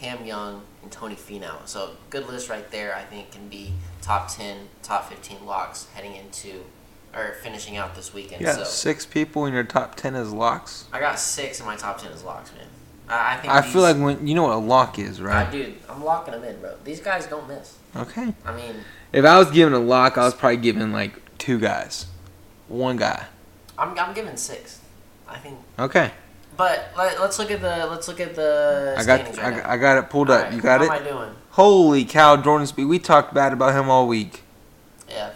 Cam 0.00 0.24
Young, 0.24 0.62
and 0.82 0.90
Tony 0.92 1.14
Finau. 1.14 1.66
So 1.66 1.92
good 2.10 2.26
list 2.28 2.48
right 2.48 2.70
there. 2.70 2.94
I 2.94 3.02
think 3.02 3.30
can 3.32 3.48
be 3.48 3.72
top 4.02 4.28
ten, 4.28 4.68
top 4.82 5.08
fifteen 5.08 5.44
locks 5.46 5.86
heading 5.94 6.14
into 6.16 6.64
or 7.14 7.32
finishing 7.42 7.76
out 7.76 7.94
this 7.94 8.12
weekend. 8.12 8.40
You 8.40 8.46
got 8.48 8.56
so 8.56 8.64
six 8.64 9.06
people 9.06 9.46
in 9.46 9.54
your 9.54 9.64
top 9.64 9.94
ten 9.96 10.14
as 10.14 10.32
locks. 10.32 10.84
I 10.92 11.00
got 11.00 11.18
six 11.18 11.60
in 11.60 11.66
my 11.66 11.76
top 11.76 12.00
ten 12.00 12.12
as 12.12 12.22
locks, 12.22 12.52
man. 12.52 12.66
I, 13.08 13.34
I 13.34 13.36
think 13.38 13.52
I 13.52 13.60
these- 13.62 13.72
feel 13.72 13.82
like 13.82 13.96
when 13.96 14.26
you 14.26 14.34
know 14.34 14.42
what 14.44 14.52
a 14.52 14.56
lock 14.56 14.98
is, 14.98 15.20
right? 15.20 15.50
dude, 15.50 15.74
I'm 15.88 16.04
locking 16.04 16.32
them 16.32 16.44
in, 16.44 16.60
bro. 16.60 16.74
These 16.84 17.00
guys 17.00 17.26
don't 17.26 17.48
miss. 17.48 17.78
Okay. 17.94 18.34
I 18.44 18.54
mean, 18.54 18.74
If 19.12 19.24
I 19.24 19.38
was 19.38 19.50
giving 19.50 19.72
a 19.74 19.78
lock, 19.78 20.18
I 20.18 20.24
was 20.24 20.34
probably 20.34 20.58
giving 20.58 20.92
like 20.92 21.38
two 21.38 21.58
guys, 21.58 22.06
one 22.68 22.96
guy. 22.96 23.26
I'm 23.78 23.98
I'm 23.98 24.12
giving 24.14 24.36
six. 24.36 24.80
I 25.28 25.38
think, 25.38 25.58
Okay. 25.78 26.12
But 26.56 26.92
let, 26.96 27.18
us 27.18 27.38
look 27.38 27.50
at 27.50 27.60
the 27.60 27.86
let's 27.86 28.08
look 28.08 28.20
at 28.20 28.34
the 28.34 28.94
I 28.96 29.04
got 29.04 29.20
standings 29.20 29.38
I, 29.38 29.50
got- 29.50 29.66
I 29.66 29.76
got 29.76 29.98
it 29.98 30.10
pulled 30.10 30.30
up. 30.30 30.38
Alright, 30.38 30.54
you 30.54 30.60
got 30.62 30.82
it. 30.82 30.88
How 30.88 30.96
am 30.96 31.02
I 31.02 31.08
doing? 31.08 31.30
Holy 31.50 32.04
cow, 32.04 32.36
Jordan 32.36 32.66
Spieth. 32.66 32.88
We 32.88 32.98
talked 32.98 33.34
bad 33.34 33.52
about 33.52 33.74
him 33.74 33.90
all 33.90 34.06
week. 34.06 34.42
Yeah. 35.08 35.30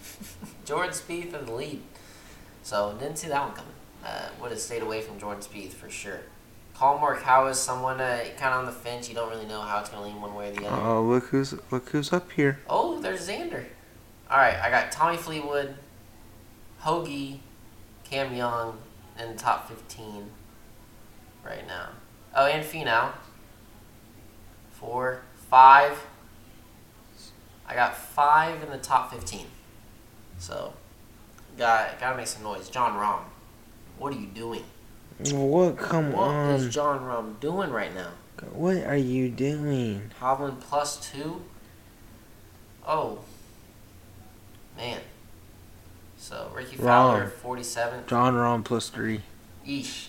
Jordan 0.64 0.92
Spieth 0.92 1.32
in 1.34 1.46
the 1.46 1.52
lead. 1.52 1.82
So 2.62 2.96
didn't 2.98 3.16
see 3.18 3.28
that 3.28 3.42
one 3.42 3.52
coming. 3.52 3.72
Uh, 4.04 4.28
would 4.40 4.50
have 4.50 4.60
stayed 4.60 4.82
away 4.82 5.00
from 5.00 5.18
Jordan 5.18 5.42
Spieth 5.42 5.72
for 5.72 5.88
sure. 5.90 6.20
Collin 6.74 7.02
Morikawa 7.02 7.50
is 7.50 7.58
someone 7.58 8.00
uh, 8.00 8.24
kind 8.36 8.54
of 8.54 8.60
on 8.60 8.66
the 8.66 8.72
fence. 8.72 9.08
You 9.08 9.14
don't 9.14 9.30
really 9.30 9.46
know 9.46 9.60
how 9.60 9.80
it's 9.80 9.90
going 9.90 10.02
to 10.02 10.08
lean 10.08 10.20
one 10.20 10.34
way 10.34 10.50
or 10.50 10.52
the 10.52 10.66
other. 10.66 10.80
Oh, 10.82 11.02
look 11.02 11.24
who's 11.26 11.54
look 11.72 11.88
who's 11.90 12.12
up 12.12 12.30
here. 12.32 12.60
Oh, 12.68 13.00
there's 13.00 13.28
Xander. 13.28 13.64
All 14.30 14.36
right, 14.38 14.56
I 14.56 14.70
got 14.70 14.92
Tommy 14.92 15.16
Fleetwood, 15.16 15.74
Hoge, 16.80 17.38
Cam 18.04 18.34
Young 18.34 18.78
and 19.16 19.38
top 19.38 19.68
15 19.68 20.30
right 21.48 21.66
now. 21.66 21.88
Oh, 22.34 22.46
and 22.46 22.64
Finau. 22.64 23.12
Four, 24.72 25.22
five. 25.50 26.06
I 27.66 27.74
got 27.74 27.96
five 27.96 28.62
in 28.62 28.70
the 28.70 28.78
top 28.78 29.12
15. 29.12 29.46
So, 30.38 30.72
got 31.56 31.98
gotta 31.98 32.16
make 32.16 32.26
some 32.26 32.42
noise. 32.42 32.68
Jon 32.68 32.92
Rahm, 32.92 33.20
what 33.98 34.14
are 34.14 34.18
you 34.18 34.26
doing? 34.26 34.64
What? 35.32 35.78
Come 35.78 36.12
What 36.12 36.28
on. 36.28 36.52
What 36.52 36.60
is 36.60 36.72
Jon 36.72 37.00
Rahm 37.00 37.40
doing 37.40 37.70
right 37.70 37.92
now? 37.94 38.10
What 38.52 38.76
are 38.84 38.96
you 38.96 39.28
doing? 39.28 40.12
Hovland 40.20 40.60
plus 40.60 41.10
two. 41.10 41.42
Oh. 42.86 43.18
Man. 44.76 45.00
So 46.16 46.50
Rickie 46.54 46.76
Fowler, 46.76 47.20
Wrong. 47.22 47.30
47. 47.42 48.04
Jon 48.06 48.34
Rahm 48.34 48.64
plus 48.64 48.90
three. 48.90 49.22
Eesh. 49.66 50.06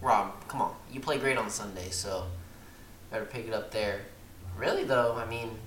Rob, 0.00 0.32
come 0.48 0.62
on. 0.62 0.74
You 0.92 1.00
play 1.00 1.18
great 1.18 1.36
on 1.36 1.50
Sunday, 1.50 1.90
so 1.90 2.26
better 3.10 3.24
pick 3.24 3.46
it 3.46 3.52
up 3.52 3.70
there. 3.70 4.02
Really, 4.56 4.84
though, 4.84 5.14
I 5.16 5.28
mean, 5.28 5.58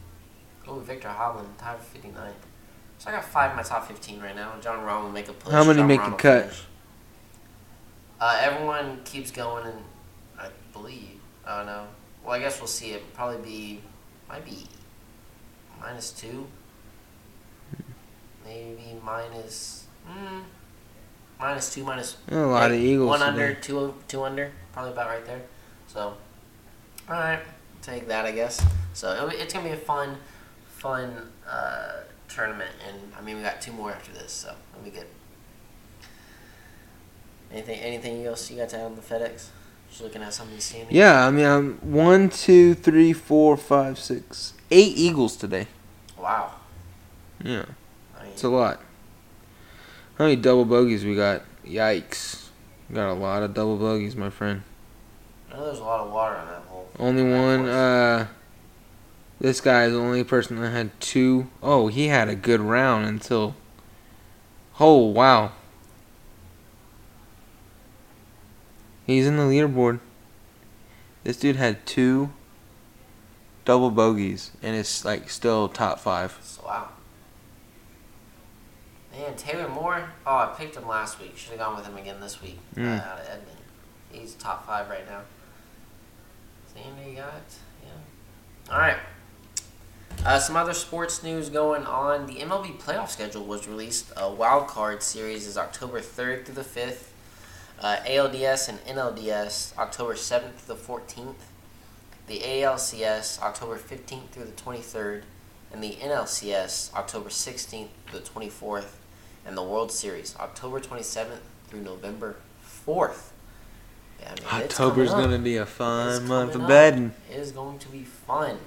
go 0.65 0.75
with 0.75 0.86
Viktor 0.86 1.09
Hovland, 1.09 1.57
tied 1.57 1.79
for 1.79 1.84
59. 1.84 2.34
So 2.97 3.09
I 3.09 3.13
got 3.13 3.25
five 3.25 3.51
in 3.51 3.57
my 3.57 3.63
top 3.63 3.88
15 3.88 4.21
right 4.21 4.36
now. 4.36 4.53
Jon 4.61 4.79
Rahm 4.79 5.03
will 5.03 5.11
make 5.11 5.27
a 5.27 5.34
push. 5.34 5.51
How 5.51 5.63
many 5.63 5.79
John 5.79 5.88
make 5.88 5.99
Rahm 5.99 6.13
a 6.13 6.17
cut? 6.17 6.61
Uh, 8.19 8.39
everyone 8.41 9.01
keeps 9.03 9.31
going, 9.31 9.65
and 9.65 9.79
I 10.39 10.47
believe. 10.71 11.19
I 11.45 11.57
don't 11.57 11.65
know. 11.65 11.88
Well, 12.23 12.34
I 12.34 12.39
guess 12.39 12.59
we'll 12.59 12.67
see. 12.67 12.91
It 12.91 13.13
probably 13.13 13.41
be, 13.43 13.81
might 14.29 14.45
be 14.45 14.65
minus 15.81 16.11
two. 16.11 16.47
Maybe 18.45 18.97
minus, 19.03 19.88
mm, 20.09 20.43
minus 21.43 21.73
two, 21.73 21.83
minus 21.83 22.15
A 22.29 22.35
lot 22.37 22.71
of 22.71 22.77
Eagles. 22.77 23.09
One 23.09 23.19
today. 23.19 23.29
under, 23.31 23.53
two 23.55 23.93
two 24.07 24.23
under, 24.23 24.51
probably 24.71 24.93
about 24.93 25.09
right 25.09 25.25
there. 25.25 25.41
So, 25.87 26.15
all 27.09 27.15
right, 27.15 27.39
take 27.81 28.07
that, 28.07 28.25
I 28.25 28.31
guess. 28.31 28.65
So 28.93 29.27
it, 29.27 29.33
it's 29.33 29.53
gonna 29.53 29.67
be 29.67 29.73
a 29.73 29.77
fun, 29.77 30.15
fun 30.67 31.29
uh, 31.47 32.03
tournament, 32.29 32.71
and 32.87 33.11
I 33.17 33.21
mean 33.21 33.35
we 33.35 33.43
got 33.43 33.61
two 33.61 33.73
more 33.73 33.91
after 33.91 34.13
this, 34.13 34.31
so 34.31 34.53
it'll 34.71 34.85
be 34.85 34.91
good. 34.91 35.07
Anything, 37.51 37.79
anything 37.79 38.25
else 38.25 38.49
you 38.49 38.57
got 38.57 38.69
to 38.69 38.77
add 38.77 38.85
on 38.85 38.95
the 38.95 39.01
FedEx? 39.01 39.49
Just 39.89 40.01
looking 40.01 40.23
at 40.23 40.33
something 40.33 40.59
seeing. 40.59 40.87
Yeah, 40.89 41.27
I 41.27 41.29
mean, 41.29 41.45
um, 41.45 41.77
one, 41.81 42.29
two, 42.29 42.73
three, 42.73 43.13
four, 43.13 43.57
five, 43.57 43.99
six, 43.99 44.53
eight 44.71 44.97
Eagles 44.97 45.35
today. 45.35 45.67
Wow. 46.17 46.53
Yeah, 47.43 47.65
I 48.17 48.23
mean, 48.23 48.31
it's 48.31 48.43
a 48.43 48.49
lot. 48.49 48.81
How 50.18 50.26
many 50.26 50.36
double 50.36 50.66
bogeys 50.66 51.03
we 51.03 51.16
got? 51.16 51.41
Yikes! 51.66 52.47
We 52.89 52.95
got 52.95 53.11
a 53.11 53.14
lot 53.14 53.43
of 53.43 53.53
double 53.53 53.78
bogeys, 53.78 54.16
my 54.16 54.30
friend. 54.30 54.64
I 55.51 55.55
know 55.57 55.66
there's 55.66 55.80
a 55.80 55.84
lot 55.84 55.99
of 56.01 56.11
water 56.11 56.36
on 56.36 56.47
that 56.47 56.61
hole. 56.68 56.89
Only 56.99 57.24
Of 57.24 57.39
one. 57.39 57.59
course. 57.61 57.70
Uh, 57.72 58.28
this 59.39 59.61
guy 59.61 59.86
is 59.86 59.93
the 59.93 59.99
only 59.99 60.24
person 60.24 60.59
that 60.61 60.70
had 60.72 60.99
two. 60.99 61.49
Oh, 61.61 61.88
he 61.88 62.07
had 62.07 62.30
a 62.30 62.36
good 62.36 62.61
round 62.61 63.05
until. 63.05 63.55
Oh 64.80 64.97
wow. 64.97 65.51
He's 69.05 69.28
in 69.28 69.38
the 69.38 69.43
leaderboard. 69.43 69.99
This 71.24 71.38
dude 71.38 71.55
had 71.57 71.86
two 71.86 72.32
double 73.66 73.91
bogeys 73.91 74.51
and 74.61 74.76
it's 74.76 75.03
like 75.05 75.30
still 75.30 75.68
top 75.70 75.99
five. 75.99 76.38
Wow. 76.66 76.89
Man, 79.14 79.36
Taylor 79.36 79.70
Moore. 79.70 80.09
Oh, 80.26 80.38
I 80.38 80.53
picked 80.57 80.76
him 80.76 80.88
last 80.88 81.20
week. 81.22 81.38
Should 81.38 81.51
have 81.51 81.59
gone 81.59 81.76
with 81.76 81.86
him 81.86 81.97
again 81.97 82.20
this 82.20 82.41
week 82.41 82.57
uh, 82.76 82.80
Mm. 82.80 83.05
out 83.07 83.20
of 83.20 83.26
Edmond. 83.28 83.57
He's 84.11 84.34
top 84.36 84.66
five 84.66 84.89
right 84.89 85.07
now. 85.07 85.22
You 86.76 87.16
got? 87.18 87.32
Yeah. 87.84 88.74
All 88.74 88.80
right. 88.80 88.97
Uh, 90.26 90.39
some 90.39 90.55
other 90.55 90.74
sports 90.74 91.22
news 91.22 91.49
going 91.49 91.84
on. 91.86 92.26
The 92.26 92.38
MLB 92.38 92.80
playoff 92.80 93.09
schedule 93.09 93.43
was 93.45 93.68
released. 93.68 94.11
A 94.18 94.32
wild 94.32 94.68
card 94.68 95.03
series 95.03 95.45
is 95.45 95.57
October 95.57 95.99
3rd 96.01 96.45
through 96.45 96.55
the 96.55 96.61
5th. 96.61 97.09
Uh, 97.80 97.97
ALDS 98.07 98.70
and 98.70 98.80
NLDS 98.86 99.78
October 99.78 100.14
7th 100.16 100.55
through 100.55 100.76
the 100.76 100.82
14th. 100.82 101.36
The 102.28 102.39
ALCS 102.39 103.39
October 103.41 103.78
15th 103.78 104.30
through 104.30 104.45
the 104.45 104.51
23rd. 104.53 105.24
And 105.72 105.84
the 105.84 105.97
NLCS 106.01 106.93
October 106.95 107.30
16th 107.30 107.89
through 108.07 108.20
the 108.20 108.26
24th. 108.26 108.86
And 109.45 109.57
the 109.57 109.63
World 109.63 109.91
Series 109.91 110.35
October 110.39 110.79
27th 110.79 111.39
through 111.67 111.81
November 111.81 112.37
4th. 112.87 113.29
Yeah, 114.21 114.31
I 114.47 114.55
mean, 114.57 114.63
October's 114.63 115.09
gonna 115.11 115.37
be 115.39 115.57
a 115.57 115.65
fun 115.65 116.27
month 116.27 116.55
of 116.55 116.67
betting. 116.67 117.13
It 117.29 117.37
is 117.37 117.51
going 117.51 117.79
to 117.79 117.89
be 117.89 118.03
fun. 118.03 118.57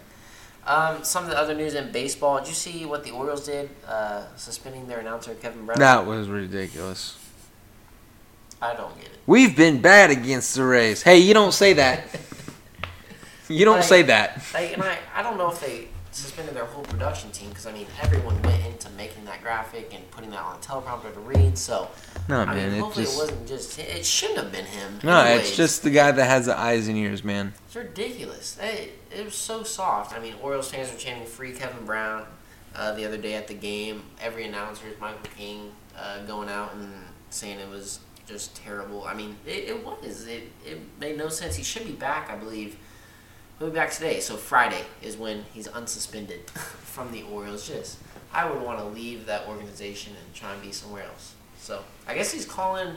Um, 0.66 1.02
some 1.04 1.24
of 1.24 1.30
the 1.30 1.38
other 1.38 1.54
news 1.54 1.74
in 1.74 1.92
baseball. 1.92 2.38
Did 2.40 2.48
you 2.48 2.54
see 2.54 2.84
what 2.84 3.04
the 3.04 3.12
Orioles 3.12 3.46
did, 3.46 3.70
uh, 3.86 4.24
suspending 4.36 4.86
their 4.88 4.98
announcer 4.98 5.32
Kevin 5.34 5.64
Brown? 5.64 5.78
That 5.78 6.04
was 6.06 6.28
ridiculous. 6.28 7.16
I 8.60 8.74
don't 8.74 8.96
get 8.96 9.06
it. 9.06 9.18
We've 9.26 9.56
been 9.56 9.80
bad 9.80 10.10
against 10.10 10.54
the 10.56 10.64
Rays. 10.64 11.02
Hey, 11.02 11.18
you 11.18 11.34
don't 11.34 11.52
say 11.52 11.72
that. 11.74 12.04
You 13.48 13.64
don't 13.64 13.76
Like- 13.76 13.84
say 13.84 14.02
that. 14.02 14.42
Like, 14.52 14.72
and 14.72 14.82
I, 14.82 14.98
I 15.14 15.22
don't 15.22 15.38
know 15.38 15.48
if 15.52 15.60
they 15.60 15.86
suspended 16.16 16.54
their 16.54 16.64
whole 16.64 16.82
production 16.84 17.30
team 17.30 17.50
because 17.50 17.66
I 17.66 17.72
mean 17.72 17.86
everyone 18.00 18.40
went 18.42 18.64
into 18.64 18.88
making 18.90 19.24
that 19.26 19.42
graphic 19.42 19.92
and 19.94 20.08
putting 20.10 20.30
that 20.30 20.40
on 20.40 20.56
a 20.56 20.58
teleprompter 20.58 21.12
to 21.12 21.20
read. 21.20 21.58
So 21.58 21.88
No, 22.28 22.40
I 22.40 22.44
man, 22.46 22.56
mean, 22.70 22.78
it 22.78 22.80
hopefully 22.80 23.04
just 23.04 23.16
it 23.16 23.20
wasn't 23.20 23.46
just 23.48 23.78
it 23.78 24.06
shouldn't 24.06 24.38
have 24.38 24.52
been 24.52 24.64
him. 24.64 24.98
no, 25.04 25.20
Anyways, 25.20 25.48
it's 25.48 25.56
just 25.56 25.82
the 25.82 25.90
guy 25.90 26.10
that 26.12 26.24
has 26.24 26.46
the 26.46 26.58
eyes 26.58 26.88
and 26.88 26.96
ears, 26.96 27.22
man. 27.22 27.52
It's 27.66 27.76
ridiculous. 27.76 28.58
It, 28.62 28.98
it 29.14 29.24
was 29.24 29.34
so 29.34 29.62
soft. 29.62 30.14
I 30.14 30.18
mean, 30.20 30.34
Orioles 30.42 30.70
fans 30.70 30.90
were 30.90 30.98
chanting 30.98 31.26
"Free 31.26 31.52
Kevin 31.52 31.84
Brown" 31.84 32.26
uh, 32.74 32.92
the 32.94 33.04
other 33.04 33.18
day 33.18 33.34
at 33.34 33.46
the 33.48 33.54
game. 33.54 34.02
Every 34.20 34.44
announcer, 34.44 34.86
is 34.88 34.98
Michael 35.00 35.20
King, 35.36 35.72
uh, 35.98 36.24
going 36.24 36.48
out 36.48 36.74
and 36.74 36.92
saying 37.30 37.58
it 37.58 37.68
was 37.68 38.00
just 38.26 38.56
terrible. 38.56 39.04
I 39.04 39.14
mean, 39.14 39.36
it, 39.46 39.68
it 39.68 39.84
was. 39.84 40.26
It, 40.26 40.44
it 40.64 40.80
made 40.98 41.16
no 41.18 41.28
sense. 41.28 41.56
He 41.56 41.62
should 41.62 41.84
be 41.86 41.92
back, 41.92 42.30
I 42.30 42.36
believe. 42.36 42.76
He'll 43.58 43.68
be 43.68 43.74
back 43.74 43.90
today. 43.90 44.20
So 44.20 44.36
Friday 44.36 44.82
is 45.02 45.16
when 45.16 45.44
he's 45.54 45.68
unsuspended 45.68 46.48
from 46.50 47.10
the 47.12 47.22
Orioles. 47.22 47.66
Just, 47.66 47.98
I 48.32 48.48
would 48.50 48.60
want 48.62 48.78
to 48.78 48.84
leave 48.84 49.26
that 49.26 49.46
organization 49.48 50.12
and 50.22 50.34
try 50.34 50.52
and 50.52 50.60
be 50.62 50.72
somewhere 50.72 51.04
else. 51.04 51.34
So 51.58 51.82
I 52.06 52.14
guess 52.14 52.32
he's 52.32 52.44
calling. 52.44 52.88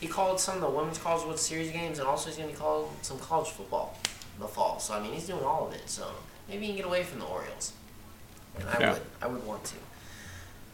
He 0.00 0.06
called 0.06 0.38
some 0.38 0.56
of 0.56 0.60
the 0.60 0.70
women's 0.70 0.98
college 0.98 1.24
World 1.24 1.38
Series 1.38 1.70
games, 1.72 1.98
and 1.98 2.06
also 2.06 2.28
he's 2.28 2.36
going 2.36 2.48
to 2.48 2.54
be 2.54 2.60
calling 2.60 2.90
some 3.02 3.18
college 3.18 3.48
football. 3.48 3.96
in 4.36 4.40
the 4.42 4.48
fall. 4.48 4.78
So 4.78 4.94
I 4.94 5.00
mean, 5.00 5.12
he's 5.12 5.26
doing 5.26 5.42
all 5.44 5.66
of 5.68 5.74
it. 5.74 5.88
So 5.88 6.06
maybe 6.48 6.62
he 6.62 6.68
can 6.68 6.76
get 6.76 6.86
away 6.86 7.02
from 7.02 7.20
the 7.20 7.26
Orioles. 7.26 7.72
And 8.58 8.68
I 8.68 8.78
Yeah. 8.80 8.92
would, 8.92 9.02
I 9.22 9.26
would 9.26 9.44
want 9.46 9.64
to. 9.64 9.76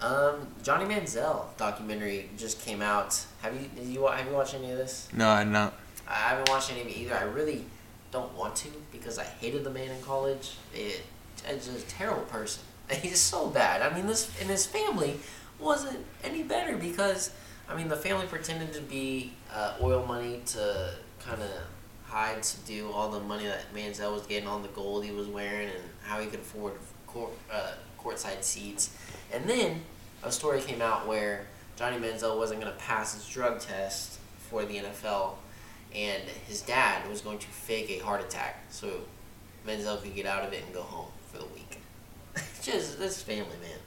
Um, 0.07 0.49
Johnny 0.63 0.87
Manziel 0.87 1.45
documentary 1.59 2.31
just 2.39 2.61
came 2.63 2.81
out. 2.83 3.23
Have 3.43 3.55
you 3.55 3.69
did 3.75 3.87
you 3.87 4.07
have 4.07 4.27
you 4.27 4.33
watched 4.33 4.55
any 4.55 4.71
of 4.71 4.79
this? 4.79 5.09
No, 5.13 5.29
I'm 5.29 5.53
not. 5.53 5.75
I 6.09 6.15
haven't 6.15 6.49
watched 6.49 6.71
any 6.73 6.81
of 6.81 6.87
it 6.89 6.97
either. 6.97 7.15
I 7.15 7.23
really 7.25 7.65
don't 8.11 8.37
want 8.37 8.57
to 8.57 8.69
because 8.93 9.19
I 9.19 9.25
hated 9.25 9.65
the 9.65 9.71
man 9.71 9.91
in 9.91 10.03
college. 10.03 10.57
It, 10.75 11.03
it's 11.49 11.69
a 11.69 11.81
terrible 11.83 12.23
person. 12.23 12.63
He's 12.91 13.21
so 13.21 13.49
bad. 13.49 13.83
I 13.83 13.95
mean, 13.95 14.07
this 14.07 14.31
and 14.41 14.49
his 14.49 14.67
family 14.67 15.17
wasn't 15.59 16.05
any 16.25 16.43
better 16.43 16.77
because 16.77 17.33
I 17.69 17.77
mean 17.77 17.89
the 17.89 17.97
family 17.97 18.27
pretended 18.27 18.73
to 18.73 18.81
be 18.81 19.35
uh, 19.53 19.75
oil 19.81 20.05
money 20.07 20.41
to 20.47 20.95
kind 21.25 21.41
of 21.41 21.51
hide, 22.11 22.45
subdue 22.45 22.91
all 22.93 23.09
the 23.09 23.21
money 23.21 23.45
that 23.45 23.73
Manziel 23.73 24.13
was 24.13 24.27
getting, 24.27 24.49
on 24.49 24.63
the 24.63 24.69
gold 24.69 25.05
he 25.05 25.13
was 25.13 25.29
wearing, 25.29 25.69
and 25.69 25.85
how 26.03 26.19
he 26.19 26.27
could 26.27 26.41
afford 26.41 26.73
court, 27.07 27.31
uh, 27.51 27.73
courtside 27.99 28.43
seats. 28.43 28.97
And 29.33 29.49
then 29.49 29.83
a 30.25 30.33
story 30.33 30.61
came 30.61 30.83
out 30.83 31.07
where 31.07 31.47
Johnny 31.77 31.99
Manziel 31.99 32.37
wasn't 32.37 32.61
going 32.61 32.73
to 32.73 32.79
pass 32.79 33.15
his 33.15 33.29
drug 33.29 33.61
test 33.61 34.19
for 34.51 34.65
the 34.65 34.79
NFL, 34.79 35.35
and 35.95 36.23
his 36.47 36.63
dad 36.63 37.09
was 37.09 37.21
going 37.21 37.39
to 37.39 37.47
fake 37.49 37.91
a 37.91 37.99
heart 37.99 38.21
attack 38.23 38.65
so 38.71 39.01
Manziel 39.67 40.01
could 40.03 40.15
get 40.15 40.27
out 40.27 40.45
of 40.47 40.53
it 40.53 40.65
and 40.65 40.75
go 40.75 40.83
home 40.83 41.09
for 41.27 41.39
the 41.39 41.47
week. 41.47 41.81
just 42.63 42.99
this 42.99 43.23
family, 43.23 43.57
man. 43.63 43.79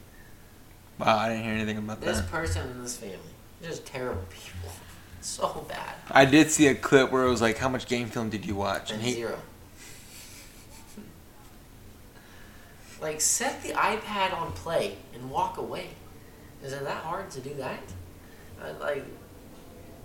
Wow, 1.00 1.18
I 1.18 1.30
didn't 1.30 1.44
hear 1.46 1.54
anything 1.54 1.78
about 1.78 2.02
This 2.02 2.20
that. 2.20 2.30
person 2.30 2.70
and 2.70 2.84
this 2.84 2.98
family, 2.98 3.18
just 3.62 3.86
terrible 3.86 4.24
people. 4.30 4.70
So 5.22 5.66
bad. 5.70 5.96
I 6.12 6.26
did 6.26 6.52
see 6.52 6.68
a 6.68 6.76
clip 6.76 7.10
where 7.10 7.24
it 7.24 7.30
was 7.30 7.42
like, 7.42 7.58
"How 7.58 7.70
much 7.70 7.88
game 7.88 8.10
film 8.10 8.30
did 8.30 8.46
you 8.46 8.56
watch?" 8.56 8.92
And 8.92 9.00
And 9.00 9.08
he, 9.08 9.14
zero. 9.14 9.40
like, 13.02 13.22
set 13.22 13.64
the 13.64 13.70
iPad 13.70 14.38
on 14.38 14.52
play 14.52 14.98
and 15.14 15.32
walk 15.32 15.56
away. 15.58 15.92
Is 16.62 16.74
it 16.74 16.84
that 16.84 17.04
hard 17.04 17.32
to 17.32 17.40
do 17.40 17.54
that? 17.56 17.80
Uh, 18.62 18.74
like, 18.82 19.06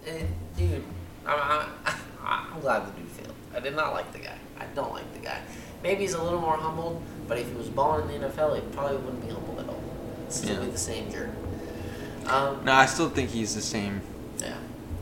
eh, 0.06 0.22
dude, 0.56 0.84
I'm, 1.28 1.68
I'm, 1.86 1.96
I'm 2.24 2.60
glad 2.60 2.86
the 2.86 3.00
dude 3.00 3.10
failed. 3.10 3.34
I 3.54 3.60
did 3.60 3.76
not 3.76 3.92
like 3.92 4.12
the 4.12 4.18
guy. 4.18 4.36
I 4.58 4.64
don't 4.74 4.92
like 4.92 5.12
the 5.12 5.20
guy. 5.20 5.40
Maybe 5.82 6.00
he's 6.02 6.14
a 6.14 6.22
little 6.22 6.40
more 6.40 6.56
humbled, 6.56 7.02
but 7.28 7.38
if 7.38 7.48
he 7.48 7.54
was 7.54 7.68
balling 7.68 8.10
in 8.10 8.20
the 8.22 8.28
NFL, 8.28 8.56
he 8.56 8.62
probably 8.72 8.96
wouldn't 8.96 9.26
be 9.26 9.32
humbled 9.32 9.60
at 9.60 9.68
all. 9.68 9.82
Still 10.28 10.54
Yeah. 10.56 10.64
be 10.64 10.70
the 10.70 10.78
same 10.78 11.10
jerk. 11.12 11.30
Um, 12.26 12.64
no, 12.64 12.72
I 12.72 12.86
still 12.86 13.08
think 13.08 13.30
he's 13.30 13.54
the 13.54 13.62
same 13.62 14.02
yeah. 14.38 14.54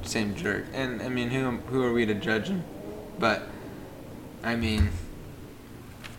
same 0.03 0.35
jerk. 0.37 0.67
And 0.73 1.03
I 1.03 1.09
mean, 1.09 1.31
who 1.31 1.51
who 1.69 1.83
are 1.83 1.93
we 1.93 2.07
to 2.07 2.15
judge 2.15 2.49
him? 2.49 2.63
But 3.19 3.49
I 4.45 4.55
mean, 4.55 4.91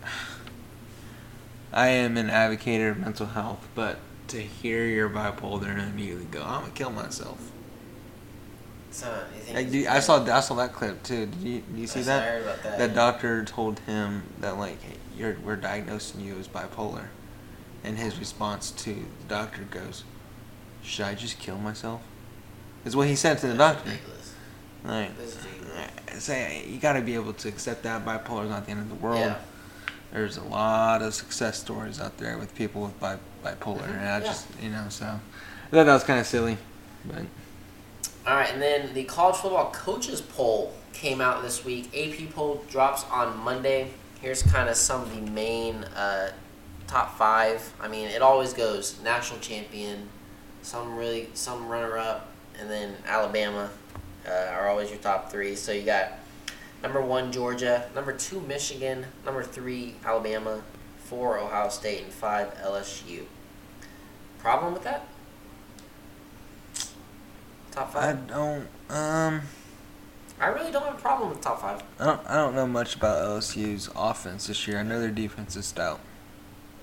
I 1.72 1.88
am 1.88 2.16
an 2.16 2.28
advocate 2.30 2.80
of 2.90 2.98
mental 2.98 3.26
health, 3.26 3.66
but 3.74 3.98
to 4.28 4.38
hear 4.42 4.84
you're 4.84 5.08
bipolar 5.08 5.70
and 5.70 5.80
immediately 5.80 6.26
go, 6.30 6.42
I'm 6.42 6.62
gonna 6.62 6.72
kill 6.72 6.90
myself. 6.90 7.38
So, 8.90 9.06
you 9.34 9.40
think 9.42 9.56
Like, 9.56 9.70
dude, 9.70 9.86
I 9.86 10.00
saw 10.00 10.24
I 10.24 10.40
saw 10.40 10.54
that 10.56 10.72
clip 10.72 11.02
too. 11.02 11.26
Did 11.26 11.34
you 11.42 11.60
did 11.60 11.78
you 11.78 11.86
see 11.86 12.00
I 12.00 12.04
that? 12.04 12.22
heard 12.28 12.42
about 12.42 12.62
that. 12.62 12.78
That 12.78 12.94
doctor 12.94 13.44
told 13.44 13.78
him 13.80 14.22
that 14.40 14.56
like 14.58 14.80
hey, 14.82 14.94
you're 15.16 15.36
we're 15.44 15.56
diagnosing 15.56 16.20
you 16.22 16.36
as 16.38 16.48
bipolar, 16.48 17.06
and 17.84 17.98
his 17.98 18.18
response 18.18 18.70
to 18.72 18.94
the 18.94 19.28
doctor 19.28 19.62
goes, 19.62 20.04
"Should 20.82 21.04
I 21.06 21.14
just 21.14 21.38
kill 21.38 21.58
myself?" 21.58 22.00
Is 22.84 22.96
what 22.96 23.08
he 23.08 23.16
said 23.16 23.38
to 23.38 23.48
the 23.48 23.54
That's 23.54 23.76
doctor. 23.76 23.90
ridiculous. 23.90 24.32
Like, 24.84 25.18
This 25.18 26.24
say 26.24 26.64
you 26.66 26.78
got 26.78 26.94
to 26.94 27.02
be 27.02 27.14
able 27.14 27.32
to 27.34 27.48
accept 27.48 27.82
that 27.82 28.04
bipolar 28.06 28.44
is 28.44 28.50
not 28.50 28.64
the 28.64 28.70
end 28.70 28.80
of 28.80 28.88
the 28.88 28.94
world. 28.94 29.18
Yeah. 29.20 29.38
There's 30.12 30.38
a 30.38 30.44
lot 30.44 31.02
of 31.02 31.12
success 31.14 31.58
stories 31.58 32.00
out 32.00 32.16
there 32.16 32.38
with 32.38 32.54
people 32.54 32.82
with 32.82 32.98
bi- 32.98 33.18
bipolar, 33.44 33.82
Mhm, 33.82 33.98
and 33.98 34.08
I 34.08 34.18
yeah. 34.18 34.20
just 34.20 34.46
you 34.62 34.70
know 34.70 34.86
so 34.88 35.04
I 35.04 35.70
thought 35.70 35.84
that 35.84 35.92
was 35.92 36.04
kind 36.04 36.18
of 36.20 36.26
silly, 36.26 36.56
but 37.04 37.24
All 38.28 38.34
right, 38.34 38.52
and 38.52 38.60
then 38.60 38.92
the 38.92 39.04
college 39.04 39.36
football 39.36 39.70
coaches 39.72 40.20
poll 40.20 40.74
came 40.92 41.22
out 41.22 41.40
this 41.40 41.64
week. 41.64 41.88
AP 41.96 42.34
poll 42.34 42.62
drops 42.68 43.06
on 43.10 43.34
Monday. 43.38 43.88
Here's 44.20 44.42
kind 44.42 44.68
of 44.68 44.76
some 44.76 45.00
of 45.00 45.14
the 45.14 45.22
main 45.30 45.84
uh, 45.84 46.32
top 46.86 47.16
five. 47.16 47.72
I 47.80 47.88
mean, 47.88 48.06
it 48.08 48.20
always 48.20 48.52
goes 48.52 49.00
national 49.02 49.40
champion, 49.40 50.10
some 50.60 50.94
really 50.94 51.30
some 51.32 51.68
runner 51.68 51.96
up, 51.96 52.28
and 52.60 52.70
then 52.70 52.96
Alabama 53.06 53.70
uh, 54.28 54.50
are 54.52 54.68
always 54.68 54.90
your 54.90 54.98
top 54.98 55.32
three. 55.32 55.56
So 55.56 55.72
you 55.72 55.86
got 55.86 56.12
number 56.82 57.00
one 57.00 57.32
Georgia, 57.32 57.88
number 57.94 58.12
two 58.12 58.40
Michigan, 58.40 59.06
number 59.24 59.42
three 59.42 59.94
Alabama, 60.04 60.60
four 60.98 61.38
Ohio 61.38 61.70
State, 61.70 62.02
and 62.02 62.12
five 62.12 62.54
LSU. 62.58 63.22
Problem 64.38 64.74
with 64.74 64.84
that? 64.84 65.06
Top 67.70 67.92
five. 67.92 68.04
I 68.04 68.12
don't 68.28 68.66
um 68.90 69.42
I 70.40 70.46
really 70.48 70.70
don't 70.70 70.84
have 70.84 70.94
a 70.94 71.00
problem 71.00 71.30
with 71.30 71.40
top 71.40 71.60
five. 71.60 71.82
I 71.98 72.04
don't 72.06 72.26
I 72.26 72.34
don't 72.36 72.54
know 72.54 72.66
much 72.66 72.96
about 72.96 73.24
LSU's 73.24 73.90
offense 73.96 74.46
this 74.46 74.66
year. 74.66 74.78
I 74.78 74.82
know 74.82 75.00
their 75.00 75.10
defense 75.10 75.56
is 75.56 75.66
stout. 75.66 76.00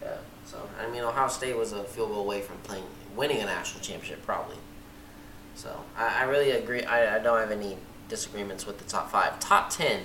Yeah. 0.02 0.18
So 0.46 0.58
I 0.82 0.90
mean, 0.92 1.02
Ohio 1.02 1.28
State 1.28 1.56
was 1.58 1.72
a 1.74 1.84
field 1.84 2.10
goal 2.10 2.22
away 2.22 2.42
from 2.42 2.58
playing, 2.58 2.86
winning 3.16 3.42
a 3.42 3.46
national 3.46 3.82
championship, 3.82 4.26
probably. 4.26 4.58
So 5.56 5.84
I, 5.98 6.22
I 6.22 6.24
really 6.24 6.52
agree. 6.52 6.84
I, 6.84 7.16
I 7.16 7.20
don't 7.20 7.40
have 7.40 7.52
any 7.52 7.78
disagreements 8.10 8.66
with 8.66 8.78
the 8.78 8.84
top 8.86 9.10
five. 9.10 9.40
Top 9.40 9.70
ten. 9.70 10.02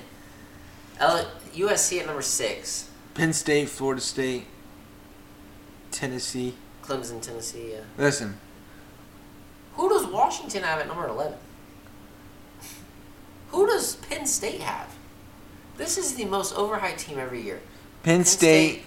L- 0.98 1.30
USC 1.54 1.98
at 2.00 2.06
number 2.06 2.22
six. 2.22 2.88
Penn 3.14 3.32
State, 3.32 3.68
Florida 3.68 4.00
State, 4.00 4.46
Tennessee. 5.90 6.54
Clemson, 6.82 7.20
Tennessee. 7.20 7.72
Yeah. 7.72 7.80
Listen, 7.98 8.38
Who 9.80 9.88
does 9.88 10.06
Washington 10.06 10.62
have 10.62 10.78
at 10.78 10.88
number 10.88 11.08
eleven? 11.08 11.38
Who 13.48 13.66
does 13.66 13.96
Penn 13.96 14.26
State 14.26 14.60
have? 14.60 14.94
This 15.78 15.96
is 15.96 16.16
the 16.16 16.26
most 16.26 16.54
overhyped 16.54 16.98
team 16.98 17.18
every 17.18 17.40
year. 17.40 17.62
Penn 18.02 18.26
State, 18.26 18.82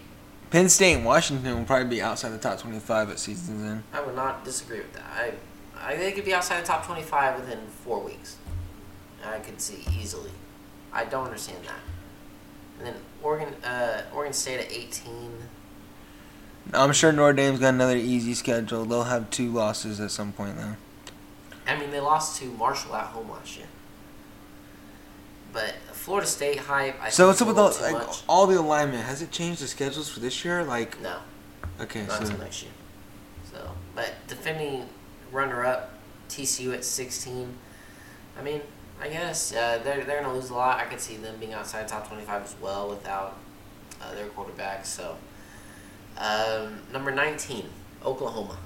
Penn 0.52 0.70
State 0.70 0.94
and 0.94 1.04
Washington 1.04 1.58
will 1.58 1.66
probably 1.66 1.90
be 1.90 2.00
outside 2.00 2.30
the 2.30 2.38
top 2.38 2.60
25 2.60 3.10
at 3.10 3.18
season's 3.18 3.64
end. 3.64 3.84
I 3.92 4.02
would 4.02 4.16
not 4.16 4.46
disagree 4.46 4.78
with 4.78 4.94
that. 4.94 5.06
I, 5.18 5.34
I 5.76 5.96
they 5.96 6.12
could 6.12 6.26
be 6.26 6.34
outside 6.36 6.62
the 6.62 6.68
top 6.68 6.86
twenty-five 6.86 7.40
within 7.40 7.58
four 7.84 8.00
weeks. 8.00 8.38
I 9.26 9.40
could 9.40 9.60
see 9.60 9.84
easily. 10.00 10.30
I 10.94 11.06
don't 11.06 11.26
understand 11.26 11.66
that. 11.66 11.80
And 12.78 12.86
then 12.86 12.96
Oregon, 13.24 13.56
uh, 13.64 14.04
Oregon 14.14 14.34
State 14.34 14.60
at 14.60 14.72
eighteen. 14.72 15.32
I'm 16.74 16.94
sure 16.94 17.12
Notre 17.12 17.34
Dame's 17.34 17.60
got 17.60 17.74
another 17.74 17.98
easy 17.98 18.34
schedule. 18.34 18.86
They'll 18.86 19.04
have 19.04 19.30
two 19.30 19.52
losses 19.52 20.00
at 20.00 20.12
some 20.12 20.32
point 20.32 20.58
though. 20.58 20.76
I 21.68 21.78
mean, 21.80 21.92
they 21.92 22.00
lost 22.00 22.40
to 22.42 22.46
Marshall 22.46 22.96
at 22.96 23.08
home 23.08 23.30
last 23.30 23.58
year. 23.58 23.68
But 25.52 25.76
Florida 25.92 26.28
State 26.28 26.58
hype. 26.58 27.02
I 27.02 27.10
So 27.10 27.28
what's 27.28 27.42
up 27.42 27.48
with 27.48 27.60
all, 27.60 27.72
like, 27.82 27.94
much. 28.08 28.24
all 28.28 28.48
the 28.48 28.60
alignment? 28.60 29.04
Has 29.04 29.22
it 29.22 29.32
changed 29.32 29.62
the 29.62 29.68
schedules 29.68 30.10
for 30.10 30.20
this 30.20 30.44
year? 30.44 30.64
Like, 30.64 31.00
No, 31.02 31.18
okay, 31.80 32.02
not 32.08 32.18
so 32.18 32.24
until 32.24 32.38
next 32.40 32.64
year. 32.64 32.72
So, 33.52 33.72
but 33.96 34.14
defending 34.28 34.90
runner-up 35.32 35.92
TCU 36.30 36.74
at 36.74 36.84
sixteen. 36.84 37.54
I 38.38 38.42
mean, 38.42 38.62
I 39.00 39.10
guess 39.10 39.54
uh, 39.54 39.80
they're 39.84 40.04
they're 40.04 40.22
gonna 40.24 40.34
lose 40.34 40.50
a 40.50 40.56
lot. 40.56 40.80
I 40.80 40.86
could 40.86 41.00
see 41.00 41.18
them 41.18 41.36
being 41.40 41.54
outside 41.54 41.88
top 41.88 42.08
twenty-five 42.08 42.44
as 42.44 42.56
well 42.60 42.90
without 42.90 43.38
uh, 44.02 44.14
their 44.16 44.26
quarterback. 44.28 44.88
So, 44.88 45.18
um, 46.18 46.80
number 46.92 47.12
nineteen, 47.12 47.70
Oklahoma. 48.06 48.58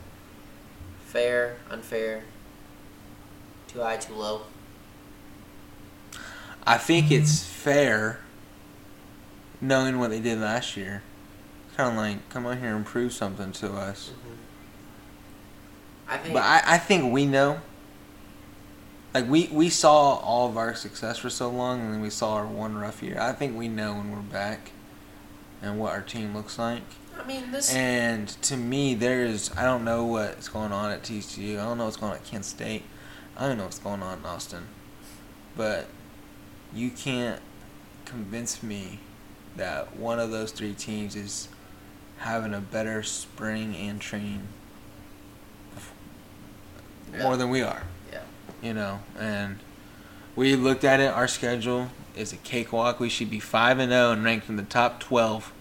Fair, 1.05 1.57
unfair. 1.69 2.23
Too 3.67 3.79
high, 3.79 3.97
too 3.97 4.13
low. 4.13 4.41
I 6.65 6.77
think 6.77 7.11
it's 7.11 7.45
fair, 7.45 8.19
knowing 9.61 9.99
what 9.99 10.09
they 10.09 10.19
did 10.19 10.39
last 10.39 10.75
year. 10.75 11.03
Kind 11.77 11.91
of 11.91 11.95
like, 11.95 12.29
come 12.29 12.45
on 12.45 12.59
here 12.59 12.75
and 12.75 12.85
prove 12.85 13.13
something 13.13 13.51
to 13.53 13.71
us. 13.71 14.11
I 16.07 16.17
think. 16.17 16.33
But 16.33 16.43
I, 16.43 16.61
I 16.65 16.77
think 16.77 17.11
we 17.13 17.25
know. 17.25 17.61
Like 19.13 19.29
we, 19.29 19.47
we 19.51 19.69
saw 19.69 20.15
all 20.15 20.49
of 20.49 20.57
our 20.57 20.75
success 20.75 21.17
for 21.19 21.29
so 21.29 21.49
long, 21.49 21.81
and 21.81 21.93
then 21.93 22.01
we 22.01 22.09
saw 22.09 22.35
our 22.35 22.45
one 22.45 22.77
rough 22.77 23.01
year. 23.01 23.17
I 23.19 23.31
think 23.31 23.57
we 23.57 23.67
know 23.67 23.93
when 23.93 24.11
we're 24.11 24.19
back, 24.19 24.71
and 25.61 25.79
what 25.79 25.93
our 25.93 26.01
team 26.01 26.35
looks 26.35 26.59
like. 26.59 26.83
I 27.19 27.25
mean, 27.27 27.51
this. 27.51 27.73
And 27.73 28.27
to 28.43 28.55
me, 28.57 28.93
there's 28.95 29.55
I 29.57 29.63
don't 29.63 29.83
know 29.83 30.05
what's 30.05 30.47
going 30.47 30.71
on 30.71 30.91
at 30.91 31.03
TCU. 31.03 31.53
I 31.59 31.63
don't 31.63 31.77
know 31.77 31.85
what's 31.85 31.97
going 31.97 32.11
on 32.13 32.17
at 32.17 32.23
Kent 32.25 32.45
State. 32.45 32.83
I 33.35 33.47
don't 33.47 33.57
know 33.57 33.65
what's 33.65 33.79
going 33.79 34.01
on 34.01 34.19
in 34.19 34.25
Austin. 34.25 34.67
But 35.55 35.87
you 36.73 36.89
can't 36.91 37.41
convince 38.05 38.61
me 38.63 38.99
that 39.55 39.95
one 39.97 40.19
of 40.19 40.31
those 40.31 40.51
three 40.51 40.73
teams 40.73 41.15
is 41.15 41.47
having 42.17 42.53
a 42.53 42.59
better 42.61 43.03
spring 43.03 43.75
and 43.75 43.99
training 44.01 44.47
Yeah. 47.13 47.23
more 47.23 47.37
than 47.37 47.49
we 47.49 47.61
are. 47.61 47.83
yeah. 48.11 48.21
You 48.61 48.73
know, 48.73 48.99
and 49.19 49.59
We 50.35 50.55
looked 50.55 50.83
at 50.83 50.99
it. 50.99 51.11
Our 51.11 51.27
schedule 51.27 51.89
is 52.15 52.31
a 52.31 52.37
cakewalk. 52.37 52.99
We 52.99 53.09
should 53.09 53.29
be 53.31 53.39
five 53.39 53.79
and 53.79 53.91
zero 53.91 54.11
and 54.11 54.23
ranked 54.23 54.49
in 54.49 54.55
the 54.55 54.61
top 54.63 54.99
twelve 54.99 55.51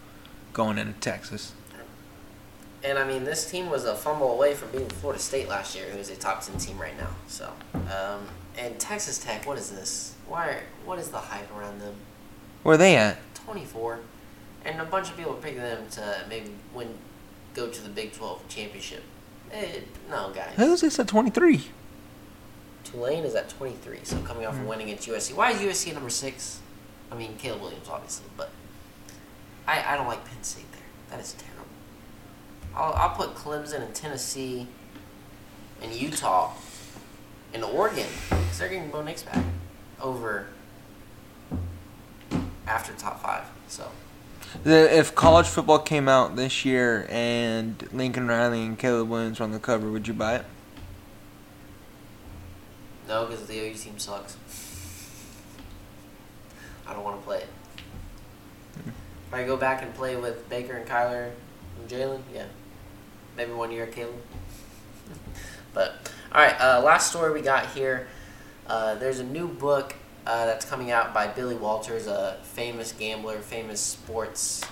going 0.57 0.79
into 0.79 0.95
Texas. 1.01 1.53
And 2.83 2.99
I 2.99 3.07
mean, 3.07 3.25
this 3.25 3.51
team 3.51 3.69
was 3.69 3.85
a 3.85 3.95
fumble 3.95 4.33
away 4.33 4.55
from 4.55 4.71
beating 4.71 4.89
Florida 4.89 5.21
State 5.21 5.49
last 5.49 5.77
year, 5.77 5.85
who 5.91 5.99
is 5.99 6.09
a 6.09 6.17
top 6.17 6.43
ten 6.43 6.57
team 6.57 6.79
right 6.79 6.97
now. 6.97 7.11
So, 7.29 7.53
um, 7.75 8.27
and 8.57 8.79
Texas 8.79 9.19
Tech, 9.19 9.47
what 9.47 9.59
is 9.59 9.71
this? 9.71 10.15
Why? 10.27 10.49
Are, 10.49 10.61
what 10.87 10.99
is 10.99 11.09
the 11.11 11.19
hype 11.19 11.55
around 11.55 11.81
them? 11.81 11.95
Where 12.63 12.75
are 12.75 12.79
they 12.79 12.97
at? 12.97 13.19
Twenty 13.35 13.65
four, 13.67 14.01
and 14.65 14.81
a 14.81 14.85
bunch 14.85 15.11
of 15.11 15.17
people 15.17 15.35
pick 15.35 15.57
them 15.57 15.89
to 15.93 16.25
maybe 16.29 16.53
win, 16.73 16.95
go 17.55 17.69
to 17.69 17.83
the 17.83 17.89
Big 17.91 18.13
Twelve 18.13 18.47
championship. 18.49 19.03
Eh, 19.53 19.81
no, 20.09 20.33
guys. 20.35 20.55
Who's 20.57 20.81
this 20.81 20.99
at 20.99 21.09
twenty 21.09 21.31
three? 21.31 21.67
Tulane 22.85 23.25
is 23.25 23.35
at 23.35 23.49
23, 23.49 23.99
so 24.05 24.17
coming 24.21 24.47
off 24.47 24.55
Mm. 24.55 24.63
a 24.65 24.69
win 24.69 24.81
against 24.81 25.09
USC. 25.09 25.35
Why 25.35 25.51
is 25.51 25.61
USC 25.61 25.93
number 25.93 26.09
six? 26.09 26.61
I 27.11 27.17
mean, 27.17 27.37
Caleb 27.37 27.63
Williams, 27.63 27.89
obviously, 27.89 28.27
but 28.37 28.51
I, 29.67 29.83
I 29.93 29.97
don't 29.97 30.07
like 30.07 30.25
Penn 30.25 30.43
State 30.43 30.71
there. 30.73 30.81
That 31.11 31.21
is 31.21 31.35
terrible. 31.35 31.67
I'll, 32.75 32.93
I'll 32.95 33.17
put 33.17 33.35
Clemson 33.35 33.83
and 33.83 33.95
Tennessee 33.95 34.67
and 35.83 35.93
Utah 35.93 36.53
and 37.53 37.65
Oregon, 37.65 38.07
because 38.29 38.59
they're 38.59 38.69
getting 38.69 38.91
Bo 38.91 39.03
Nix 39.03 39.23
back, 39.23 39.45
over 40.01 40.47
after 42.67 42.93
top 42.95 43.23
five. 43.23 43.45
So, 43.69 43.91
if 44.65 45.15
college 45.15 45.47
football 45.47 45.79
came 45.79 46.09
out 46.09 46.37
this 46.37 46.65
year 46.65 47.07
and 47.11 47.89
Lincoln 47.93 48.29
Riley 48.29 48.63
and 48.63 48.79
Caleb 48.79 49.09
Williams 49.09 49.39
were 49.41 49.45
on 49.45 49.53
the 49.53 49.59
cover, 49.59 49.91
would 49.91 50.07
you 50.07 50.15
buy 50.15 50.37
it? 50.37 50.45
no, 53.09 53.27
because 53.27 53.47
the 53.47 53.59
OU 53.59 53.75
team 53.75 53.99
sucks. 53.99 54.37
I 56.87 56.93
don't 56.93 57.05
want 57.05 57.21
to 57.21 57.25
play 57.25 57.39
it. 57.39 57.49
I 59.33 59.45
go 59.45 59.57
back 59.57 59.83
and 59.83 59.93
play 59.95 60.17
with 60.17 60.49
Baker 60.49 60.75
and 60.75 60.89
Kyler 60.89 61.31
and 61.79 61.89
Jalen, 61.89 62.21
yeah. 62.33 62.47
Maybe 63.37 63.53
one 63.53 63.71
year, 63.71 63.87
Caleb. 63.87 64.15
but, 65.75 66.11
alright, 66.33 66.59
uh, 66.61 66.81
last 66.83 67.11
story 67.11 67.33
we 67.33 67.41
got 67.41 67.67
here. 67.67 68.07
Uh, 68.67 68.95
there's 68.95 69.19
a 69.19 69.25
new 69.25 69.49
book 69.49 69.95
uh, 70.27 70.47
that's 70.47 70.65
coming 70.65 70.91
out 70.91 71.13
by 71.13 71.27
Billy 71.27 71.55
Walters, 71.55 72.07
a 72.07 72.39
famous 72.43 72.93
gambler, 72.93 73.39
famous 73.39 73.81
sports, 73.81 74.63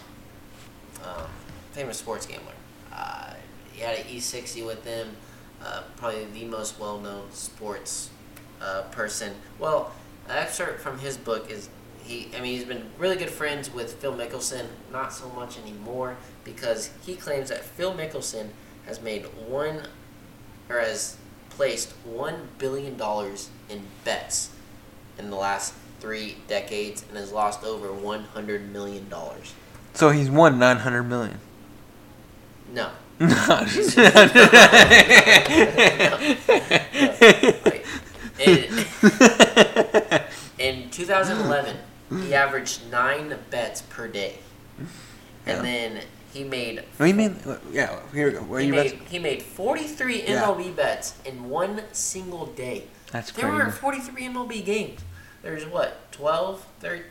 um, 1.04 1.26
famous 1.72 1.98
sports 1.98 2.26
gambler. 2.26 2.52
Uh, 2.92 3.34
he 3.72 3.82
had 3.82 3.98
an 3.98 4.04
E60 4.04 4.64
with 4.64 4.84
him, 4.84 5.16
uh, 5.62 5.82
probably 5.96 6.24
the 6.26 6.44
most 6.44 6.78
well-known 6.78 7.30
sports 7.32 8.10
uh, 8.60 8.82
person. 8.90 9.34
Well, 9.58 9.92
an 10.28 10.38
excerpt 10.38 10.80
from 10.80 10.98
his 10.98 11.16
book 11.16 11.50
is 11.50 11.68
he. 12.04 12.28
I 12.36 12.40
mean, 12.40 12.54
he's 12.54 12.64
been 12.64 12.84
really 12.98 13.16
good 13.16 13.30
friends 13.30 13.72
with 13.72 13.94
Phil 13.94 14.14
Mickelson. 14.14 14.66
Not 14.92 15.12
so 15.12 15.28
much 15.30 15.58
anymore 15.58 16.16
because 16.44 16.90
he 17.04 17.14
claims 17.16 17.48
that 17.48 17.64
Phil 17.64 17.92
Mickelson 17.94 18.48
has 18.86 19.00
made 19.00 19.24
one, 19.48 19.82
or 20.68 20.80
has 20.80 21.16
placed 21.50 21.92
one 22.04 22.48
billion 22.58 22.96
dollars 22.96 23.48
in 23.68 23.82
bets 24.04 24.50
in 25.18 25.30
the 25.30 25.36
last 25.36 25.72
three 26.00 26.36
decades 26.48 27.04
and 27.08 27.16
has 27.16 27.32
lost 27.32 27.64
over 27.64 27.92
one 27.92 28.24
hundred 28.24 28.70
million 28.72 29.08
dollars. 29.08 29.54
So 29.94 30.10
he's 30.10 30.30
won 30.30 30.58
nine 30.58 30.78
hundred 30.78 31.04
million. 31.04 31.38
No. 32.72 32.90
No, 33.20 33.64
just- 33.66 33.96
Like, 37.64 37.86
in, 38.40 38.64
in 40.58 40.90
2011, 40.90 41.76
he 42.10 42.34
averaged 42.34 42.90
nine 42.90 43.36
bets 43.50 43.82
per 43.82 44.08
day, 44.08 44.38
and 44.78 44.88
Yeah. 45.46 45.62
then 45.62 46.00
he 46.32 46.44
made 46.44 46.82
do 46.98 47.04
you 47.06 47.14
mean? 47.14 47.38
Yeah, 47.72 48.00
here 48.12 48.26
we 48.26 48.32
go. 48.32 48.42
What 48.42 48.60
he 48.62 48.66
you 48.68 48.72
made, 48.74 48.98
he 49.08 49.18
made 49.18 49.42
43 49.42 50.22
Yeah. 50.22 50.42
MLB 50.42 50.74
bets 50.74 51.14
in 51.24 51.48
one 51.48 51.82
single 51.92 52.46
day. 52.46 52.84
That's 53.12 53.30
There 53.30 53.50
were 53.50 53.62
crazy. 53.64 53.78
43 53.78 54.22
MLB 54.24 54.60
games. 54.64 55.00
There's 55.42 55.64
what 55.66 56.10
12, 56.12 56.64
13, 56.80 57.04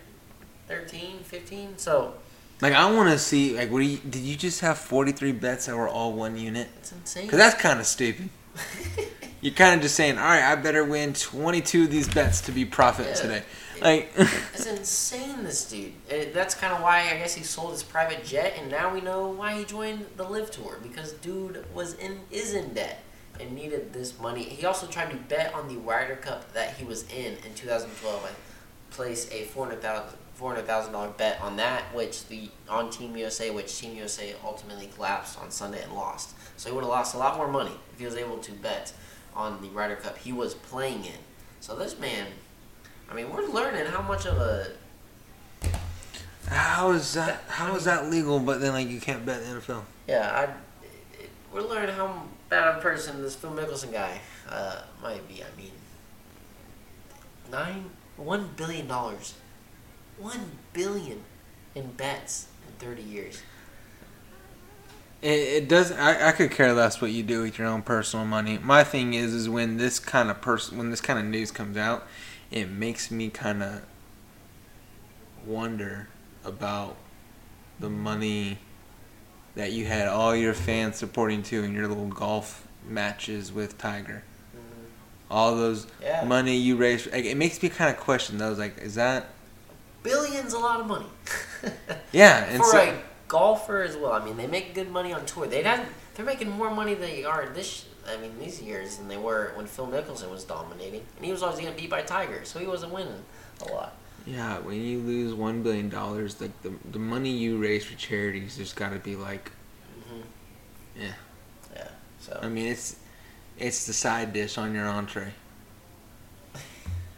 13 0.67 1.19
15. 1.23 1.77
So 1.77 2.15
Like 2.61 2.73
I 2.73 2.91
want 2.91 3.09
to 3.11 3.17
see. 3.19 3.55
Like, 3.57 3.71
what 3.71 3.79
do 3.79 3.85
you? 3.85 3.97
Did 3.97 4.21
you 4.21 4.35
just 4.35 4.61
have 4.61 4.77
forty 4.77 5.11
three 5.11 5.31
bets 5.33 5.65
that 5.67 5.75
were 5.75 5.87
all 5.87 6.13
one 6.13 6.37
unit? 6.37 6.67
it's 6.79 6.91
insane. 6.91 7.25
Because 7.25 7.39
that's 7.39 7.61
kind 7.61 7.79
of 7.79 7.85
stupid. 7.85 8.29
You're 9.41 9.53
kind 9.53 9.75
of 9.75 9.81
just 9.81 9.95
saying, 9.95 10.17
all 10.17 10.23
right, 10.23 10.41
I 10.43 10.55
better 10.55 10.85
win 10.85 11.13
22 11.13 11.83
of 11.83 11.91
these 11.91 12.07
bets 12.07 12.39
to 12.41 12.53
be 12.53 12.63
profit 12.63 13.07
Yeah. 13.07 13.13
today. 13.15 13.43
Like, 13.81 14.11
It's 14.53 14.65
insane, 14.65 15.43
this 15.43 15.69
dude. 15.69 15.93
And 16.11 16.33
that's 16.33 16.55
kind 16.55 16.73
of 16.73 16.81
why 16.81 17.01
I 17.11 17.17
guess 17.17 17.33
he 17.33 17.43
sold 17.43 17.71
his 17.71 17.83
private 17.83 18.23
jet, 18.23 18.53
and 18.57 18.69
now 18.69 18.93
we 18.93 19.01
know 19.01 19.27
why 19.29 19.57
he 19.57 19.65
joined 19.65 20.05
the 20.15 20.23
LIV 20.23 20.51
Tour 20.51 20.77
because 20.81 21.13
dude 21.13 21.65
was 21.73 21.95
in 21.95 22.19
is 22.31 22.53
in 22.53 22.73
debt 22.73 23.03
and 23.39 23.53
needed 23.53 23.93
this 23.93 24.19
money. 24.19 24.43
He 24.43 24.65
also 24.65 24.87
tried 24.87 25.09
to 25.09 25.17
bet 25.17 25.53
on 25.53 25.67
the 25.67 25.77
Ryder 25.77 26.17
Cup 26.17 26.53
that 26.53 26.75
he 26.75 26.85
was 26.85 27.03
in 27.11 27.33
in 27.45 27.53
2012. 27.55 28.25
I 28.25 28.29
placed 28.93 29.31
a 29.33 29.45
four 29.45 29.65
hundred 29.65 29.81
thousand 29.81 30.17
four 30.35 30.51
hundred 30.51 30.67
thousand 30.67 30.93
dollar 30.93 31.09
bet 31.09 31.41
on 31.41 31.57
that, 31.57 31.83
which 31.95 32.27
the 32.27 32.49
on 32.69 32.89
Team 32.89 33.15
USA, 33.17 33.49
which 33.49 33.77
Team 33.77 33.95
USA 33.97 34.35
ultimately 34.43 34.89
collapsed 34.95 35.39
on 35.39 35.51
Sunday 35.51 35.81
and 35.83 35.93
lost. 35.93 36.35
So 36.57 36.69
he 36.69 36.75
would 36.75 36.83
have 36.83 36.89
lost 36.89 37.15
a 37.15 37.17
lot 37.17 37.37
more 37.37 37.47
money 37.47 37.73
if 37.91 37.99
he 37.99 38.05
was 38.05 38.15
able 38.15 38.37
to 38.37 38.51
bet 38.51 38.93
on 39.35 39.61
the 39.61 39.69
Ryder 39.69 39.95
Cup 39.95 40.17
he 40.17 40.31
was 40.31 40.53
playing 40.53 41.05
in. 41.05 41.19
So 41.59 41.75
this 41.75 41.97
man. 41.99 42.27
I 43.13 43.15
mean, 43.15 43.29
we're 43.31 43.47
learning 43.47 43.85
how 43.85 44.01
much 44.01 44.25
of 44.25 44.39
a 44.39 44.71
how 46.47 46.91
is 46.91 47.13
that? 47.13 47.43
How 47.47 47.75
is 47.75 47.85
that 47.85 48.09
legal? 48.09 48.39
But 48.39 48.59
then, 48.59 48.73
like, 48.73 48.89
you 48.89 48.99
can't 48.99 49.23
bet 49.23 49.45
the 49.45 49.59
NFL. 49.59 49.83
yeah. 50.07 50.31
I 50.33 50.43
it, 51.21 51.29
we're 51.53 51.61
learning 51.61 51.95
how 51.95 52.23
bad 52.49 52.77
a 52.77 52.81
person 52.81 53.21
this 53.21 53.35
Phil 53.35 53.51
Mickelson 53.51 53.91
guy 53.91 54.19
uh, 54.49 54.81
might 55.01 55.27
be. 55.27 55.43
I 55.43 55.55
mean, 55.55 55.71
nine 57.51 57.91
one 58.17 58.49
billion 58.55 58.87
dollars, 58.87 59.35
one 60.17 60.51
billion 60.73 61.21
in 61.75 61.91
bets 61.91 62.47
in 62.67 62.85
thirty 62.85 63.03
years. 63.03 63.43
It, 65.21 65.27
it 65.27 65.69
does. 65.69 65.91
I, 65.91 66.29
I 66.29 66.31
could 66.31 66.49
care 66.49 66.73
less 66.73 66.99
what 66.99 67.11
you 67.11 67.21
do 67.21 67.43
with 67.43 67.59
your 67.59 67.67
own 67.67 67.83
personal 67.83 68.25
money. 68.25 68.57
My 68.57 68.83
thing 68.83 69.13
is, 69.13 69.33
is 69.33 69.47
when 69.47 69.77
this 69.77 69.99
kind 69.99 70.31
of 70.31 70.41
person, 70.41 70.79
when 70.79 70.89
this 70.89 70.99
kind 70.99 71.19
of 71.19 71.25
news 71.25 71.51
comes 71.51 71.77
out, 71.77 72.07
it 72.53 72.69
makes 72.69 73.09
me 73.09 73.29
kind 73.29 73.63
of 73.63 73.81
wonder 75.45 76.07
about 76.45 76.95
the 77.79 77.89
money 77.89 78.59
that 79.55 79.71
you 79.71 79.85
had 79.85 80.07
all 80.07 80.35
your 80.35 80.53
fans 80.53 80.95
supporting 80.95 81.41
to 81.43 81.63
in 81.63 81.73
your 81.73 81.87
little 81.87 82.07
golf 82.07 82.67
matches 82.87 83.51
with 83.51 83.77
Tiger. 83.77 84.23
Mm-hmm. 84.55 84.85
All 85.31 85.55
those 85.55 85.87
Yeah, 86.01 86.23
money 86.25 86.55
you 86.55 86.75
raised, 86.77 87.11
like, 87.11 87.25
it 87.25 87.37
makes 87.37 87.61
me 87.61 87.69
kind 87.69 87.89
of 87.93 87.99
question 87.99 88.37
those. 88.37 88.59
Like, 88.59 88.77
is 88.77 88.95
that? 88.95 89.29
billions 90.03 90.53
a 90.53 90.59
lot 90.59 90.79
of 90.79 90.87
money. 90.87 91.05
Yeah, 92.11 92.43
and 92.43 92.57
For 92.57 92.69
so 92.69 92.77
a 92.77 93.01
golfer 93.27 93.81
as 93.81 93.97
well. 93.97 94.11
I 94.11 94.23
mean, 94.23 94.37
they 94.37 94.45
make 94.45 94.75
good 94.75 94.91
money 94.91 95.11
on 95.13 95.25
tour. 95.25 95.47
They 95.47 95.63
had 95.63 95.87
they're 96.13 96.25
making 96.25 96.51
more 96.51 96.69
money 96.69 96.93
than 96.93 97.09
they 97.09 97.23
are 97.23 97.47
this. 97.55 97.85
I 98.07 98.17
mean, 98.17 98.37
these 98.39 98.61
years 98.61 98.97
than 98.97 99.07
they 99.07 99.17
were 99.17 99.51
when 99.55 99.65
Phil 99.67 99.87
Mickelson 99.87 100.29
was 100.29 100.43
dominating, 100.43 101.05
and 101.15 101.25
he 101.25 101.31
was 101.31 101.43
always 101.43 101.59
getting 101.59 101.75
beat 101.75 101.89
by 101.89 102.01
Tiger, 102.01 102.43
so 102.45 102.59
he 102.59 102.67
wasn't 102.67 102.91
winning 102.93 103.23
a 103.61 103.65
lot. 103.65 103.95
yeah, 104.25 104.59
when 104.59 104.81
you 104.81 104.99
lose 104.99 105.33
one 105.33 105.63
billion 105.63 105.89
dollars, 105.89 106.39
like 106.39 106.61
the 106.61 106.73
the 106.91 106.99
money 106.99 107.31
you 107.31 107.57
raise 107.57 107.85
for 107.85 107.95
charities, 107.97 108.55
there's 108.57 108.73
got 108.73 108.91
to 108.93 108.99
be 108.99 109.15
like 109.15 109.51
hmm 110.07 110.21
Yeah. 110.95 111.13
Yeah. 111.75 111.89
So. 112.19 112.39
I 112.41 112.49
mean, 112.49 112.67
it's 112.67 112.97
it's 113.57 113.85
the 113.87 113.93
side 113.93 114.33
dish 114.33 114.57
on 114.57 114.73
your 114.75 114.87
entree, 114.87 115.33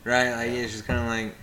right? 0.03 0.31
Like 0.35 0.51
Yeah. 0.51 0.63
it's 0.63 0.71
just 0.73 0.85
kind 0.85 0.99
of 0.99 1.07
like 1.07 1.35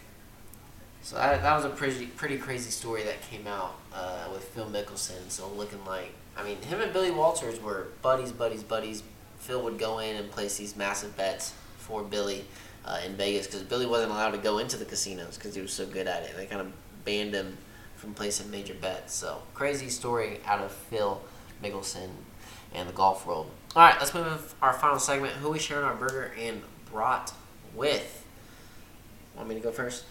So 1.03 1.17
that, 1.17 1.43
that 1.43 1.57
was 1.57 1.65
a 1.65 1.69
pretty 1.71 2.07
pretty 2.07 2.39
crazy 2.39 2.71
story 2.71 3.03
that 3.05 3.21
came 3.23 3.47
out 3.47 3.75
uh, 3.93 4.29
with 4.33 4.45
Phil 4.45 4.67
Mickelson. 4.67 5.29
So 5.31 5.49
looking 5.49 5.85
like, 5.85 6.13
I 6.37 6.45
mean, 6.45 6.61
him 6.63 6.81
and 6.81 6.93
Billy 6.93 7.11
Walters 7.11 7.61
were 7.61 7.89
buddies, 8.03 8.33
buddies, 8.33 8.63
buddies. 8.63 9.03
Phil 9.43 9.61
would 9.63 9.77
go 9.77 9.99
in 9.99 10.15
and 10.15 10.31
place 10.31 10.57
these 10.57 10.77
massive 10.77 11.17
bets 11.17 11.53
for 11.77 12.05
Billy 12.05 12.45
uh, 12.85 13.01
in 13.05 13.17
Vegas 13.17 13.47
because 13.47 13.63
Billy 13.65 13.87
wasn't 13.87 14.13
allowed 14.13 14.31
to 14.31 14.39
go 14.39 14.59
into 14.59 14.77
the 14.77 14.85
casinos 14.85 15.37
because 15.37 15.55
he 15.55 15.61
was 15.61 15.73
so 15.73 15.85
good 15.85 16.07
at 16.07 16.23
it. 16.23 16.37
They 16.37 16.47
kind 16.47 16.61
of 16.61 16.73
banned 17.05 17.35
him 17.35 17.59
from 17.97 18.15
placing 18.15 18.53
major 18.53 18.75
bets. 18.75 19.15
So 19.15 19.43
crazy 19.53 19.89
story 19.89 20.39
out 20.47 20.61
of 20.61 20.71
Phil 20.71 21.21
Mickelson 21.63 22.11
and 22.73 22.89
the 22.89 22.93
golf 22.93 23.27
world. 23.27 23.51
All 23.75 23.83
right, 23.83 23.97
let's 23.99 24.15
move 24.15 24.25
to 24.27 24.41
our 24.65 24.73
final 24.75 25.01
segment. 25.01 25.33
Who 25.35 25.51
we 25.51 25.59
sharing 25.59 25.85
our 25.85 25.97
burger 25.97 26.33
and 26.39 26.63
brat 26.93 27.33
with? 27.75 28.25
Want 29.37 29.49
me 29.49 29.57
to 29.57 29.61
go 29.61 29.73
first? 29.73 30.05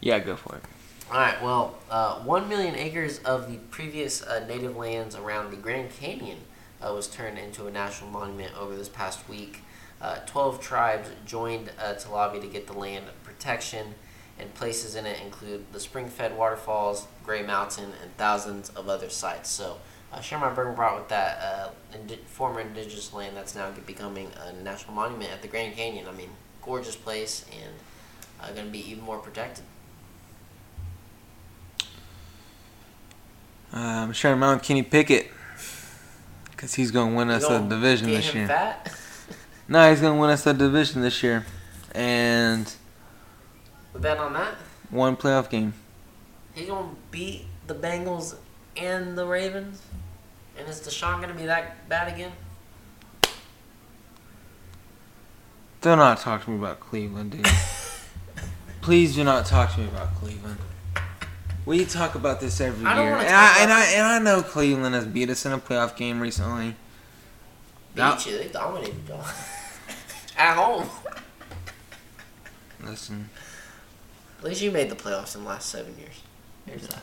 yeah, 0.00 0.18
go 0.20 0.36
for 0.36 0.56
it. 0.56 0.62
All 1.10 1.18
right. 1.18 1.40
Well, 1.42 1.76
uh, 1.90 2.20
one 2.20 2.48
million 2.48 2.74
acres 2.74 3.18
of 3.20 3.50
the 3.50 3.58
previous 3.70 4.22
uh, 4.22 4.44
native 4.48 4.76
lands 4.76 5.14
around 5.14 5.50
the 5.50 5.56
Grand 5.56 5.90
Canyon 5.90 6.38
uh, 6.86 6.94
was 6.94 7.08
turned 7.08 7.38
into 7.38 7.66
a 7.66 7.70
national 7.70 8.10
monument 8.10 8.52
over 8.58 8.76
this 8.76 8.88
past 8.88 9.28
week. 9.28 9.62
Uh, 10.00 10.18
Twelve 10.26 10.60
tribes 10.60 11.08
joined 11.24 11.70
uh, 11.82 11.94
to 11.94 12.10
lobby 12.10 12.38
to 12.40 12.46
get 12.46 12.66
the 12.66 12.72
land 12.74 13.06
protection, 13.24 13.94
and 14.38 14.54
places 14.54 14.94
in 14.94 15.06
it 15.06 15.20
include 15.20 15.64
the 15.72 15.80
spring-fed 15.80 16.36
waterfalls, 16.36 17.06
Gray 17.24 17.42
Mountain, 17.42 17.92
and 18.02 18.16
thousands 18.16 18.68
of 18.70 18.88
other 18.88 19.08
sites. 19.08 19.48
So, 19.50 19.78
uh, 20.12 20.20
Sherman 20.20 20.54
Burton 20.54 20.74
brought 20.74 20.98
with 20.98 21.08
that 21.08 21.38
uh, 21.42 21.70
former 22.26 22.60
indigenous 22.60 23.12
land 23.12 23.36
that's 23.36 23.54
now 23.54 23.70
becoming 23.86 24.30
a 24.46 24.52
national 24.62 24.94
monument 24.94 25.32
at 25.32 25.42
the 25.42 25.48
Grand 25.48 25.74
Canyon. 25.74 26.06
I 26.06 26.12
mean, 26.12 26.30
gorgeous 26.62 26.96
place 26.96 27.46
and 27.50 27.74
uh, 28.40 28.52
going 28.52 28.66
to 28.66 28.72
be 28.72 28.90
even 28.90 29.02
more 29.02 29.18
protected. 29.18 29.64
Sharing 34.12 34.38
mine 34.38 34.56
with 34.56 34.62
Kenny 34.62 34.82
Pickett 34.82 35.30
because 36.56 36.74
he's 36.74 36.90
going 36.90 37.10
to 37.10 37.16
win 37.16 37.28
us 37.30 37.44
a 37.44 37.60
division 37.60 38.08
this 38.08 38.34
year. 38.34 38.46
Fat? 38.48 38.92
No, 39.68 39.90
he's 39.90 40.00
going 40.00 40.14
to 40.14 40.20
win 40.20 40.30
us 40.30 40.46
a 40.46 40.54
division 40.54 41.02
this 41.02 41.22
year, 41.24 41.44
and 41.92 42.72
we 43.92 44.00
bet 44.00 44.16
on 44.16 44.32
that. 44.34 44.54
one 44.90 45.16
playoff 45.16 45.50
game. 45.50 45.74
He's 46.54 46.68
gonna 46.68 46.90
beat 47.10 47.46
the 47.66 47.74
Bengals 47.74 48.36
and 48.76 49.18
the 49.18 49.26
Ravens, 49.26 49.82
and 50.56 50.68
is 50.68 50.80
Deshaun 50.80 51.20
gonna 51.20 51.34
be 51.34 51.46
that 51.46 51.88
bad 51.88 52.12
again? 52.14 52.30
Do 55.80 55.96
not 55.96 56.18
talk 56.20 56.44
to 56.44 56.50
me 56.50 56.58
about 56.58 56.78
Cleveland, 56.78 57.32
dude. 57.32 57.46
Please 58.80 59.16
do 59.16 59.24
not 59.24 59.46
talk 59.46 59.74
to 59.74 59.80
me 59.80 59.86
about 59.88 60.14
Cleveland. 60.14 60.58
We 61.66 61.84
talk 61.84 62.14
about 62.14 62.40
this 62.40 62.60
every 62.60 62.86
I 62.86 62.94
don't 62.94 63.04
year, 63.04 63.12
wanna 63.12 63.24
and 63.24 63.32
talk 63.32 63.56
I, 63.56 63.62
and 63.62 63.70
about- 63.70 63.82
I 63.82 63.92
and 63.92 64.06
I 64.06 64.18
know 64.20 64.42
Cleveland 64.42 64.94
has 64.94 65.04
beat 65.06 65.28
us 65.30 65.44
in 65.44 65.52
a 65.52 65.58
playoff 65.58 65.96
game 65.96 66.20
recently. 66.20 66.76
Beat 67.94 67.96
Now- 68.02 68.18
you. 68.18 68.38
They 68.38 68.48
dominated 68.48 69.08
y'all 69.08 69.24
at 70.38 70.54
home. 70.54 70.88
Listen, 72.84 73.30
At 74.38 74.44
least 74.44 74.60
you 74.62 74.70
made 74.70 74.90
the 74.90 74.94
playoffs 74.94 75.34
in 75.34 75.42
the 75.42 75.48
last 75.48 75.68
seven 75.68 75.96
years. 75.98 76.22
Here's 76.66 76.86
that. 76.88 77.02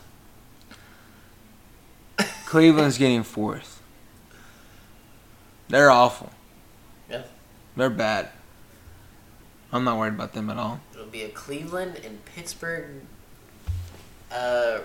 Cleveland's 2.45 2.97
getting 2.97 3.23
fourth. 3.23 3.81
They're 5.67 5.89
awful. 5.91 6.31
Yeah. 7.09 7.23
They're 7.75 7.89
bad. 7.89 8.29
I'm 9.73 9.83
not 9.83 9.97
worried 9.97 10.13
about 10.13 10.33
them 10.33 10.49
at 10.51 10.57
all. 10.57 10.79
It'll 10.93 11.05
be 11.07 11.23
a 11.23 11.29
Cleveland 11.29 11.99
and 12.05 12.23
Pittsburgh 12.23 13.01
uh, 14.33 14.79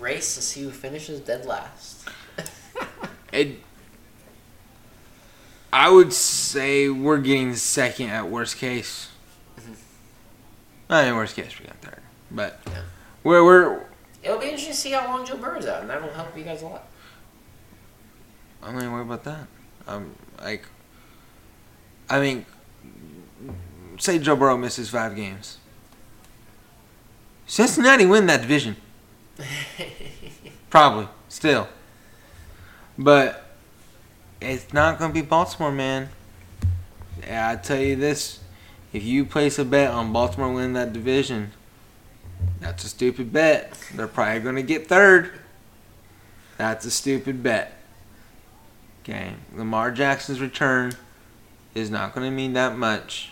race 0.00 0.34
to 0.36 0.42
see 0.42 0.62
who 0.62 0.70
finishes 0.70 1.20
dead 1.20 1.44
last. 1.46 2.08
It. 3.32 3.58
I 5.72 5.90
would 5.90 6.12
say 6.12 6.88
we're 6.88 7.18
getting 7.18 7.56
second 7.56 8.10
at 8.10 8.28
worst 8.30 8.58
case. 8.58 9.10
I 10.88 11.06
mean, 11.06 11.16
worst 11.16 11.34
case 11.34 11.58
we 11.58 11.66
got 11.66 11.76
third, 11.78 12.00
but 12.30 12.60
Yeah. 12.66 12.82
we're 13.24 13.44
we're. 13.44 13.80
It'll 14.22 14.38
be 14.38 14.44
interesting 14.46 14.72
to 14.72 14.78
see 14.78 14.92
how 14.92 15.06
long 15.08 15.26
Joe 15.26 15.36
Burrow's 15.36 15.66
out, 15.66 15.80
and 15.80 15.90
that'll 15.90 16.10
help 16.10 16.36
you 16.38 16.44
guys 16.44 16.62
a 16.62 16.66
lot. 16.66 16.86
I'm 18.62 18.74
not 18.74 18.82
even 18.82 18.92
worried 18.92 19.06
about 19.06 19.24
that. 19.24 19.46
Um, 19.88 20.14
like, 20.40 20.64
I 22.08 22.20
mean, 22.20 22.46
say 23.98 24.18
Joe 24.20 24.36
Burrow 24.36 24.56
misses 24.56 24.90
five 24.90 25.16
games. 25.16 25.58
Cincinnati 27.46 28.06
win 28.06 28.26
that 28.26 28.40
division, 28.40 28.76
probably 30.70 31.08
still, 31.28 31.68
but 32.96 33.44
it's 34.40 34.72
not 34.72 34.98
gonna 34.98 35.12
be 35.12 35.22
Baltimore, 35.22 35.72
man. 35.72 36.08
Yeah, 37.22 37.50
I 37.50 37.56
tell 37.56 37.80
you 37.80 37.96
this: 37.96 38.40
if 38.92 39.04
you 39.04 39.24
place 39.24 39.58
a 39.58 39.64
bet 39.64 39.90
on 39.90 40.12
Baltimore 40.12 40.52
winning 40.52 40.72
that 40.74 40.92
division, 40.92 41.52
that's 42.60 42.84
a 42.84 42.88
stupid 42.88 43.32
bet. 43.32 43.72
They're 43.94 44.08
probably 44.08 44.40
gonna 44.40 44.62
get 44.62 44.88
third. 44.88 45.32
That's 46.56 46.84
a 46.84 46.90
stupid 46.90 47.42
bet. 47.42 47.76
Okay, 49.02 49.34
Lamar 49.54 49.90
Jackson's 49.90 50.40
return 50.40 50.92
is 51.74 51.90
not 51.90 52.14
going 52.14 52.26
to 52.26 52.34
mean 52.34 52.54
that 52.54 52.78
much. 52.78 53.30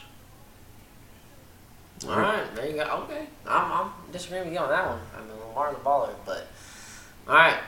All 2.09 2.19
right, 2.19 2.55
there 2.55 2.67
you 2.67 2.75
go. 2.75 3.05
Okay, 3.05 3.27
I'm, 3.47 3.73
I'm 3.73 3.91
disagreeing 4.11 4.45
with 4.45 4.53
you 4.55 4.59
on 4.61 4.69
that 4.69 4.87
one. 4.87 5.01
I 5.15 5.21
mean, 5.21 5.39
Lamar 5.49 5.73
the 5.73 5.79
baller, 5.81 6.15
but 6.25 6.47
all 7.29 7.35
right. 7.35 7.59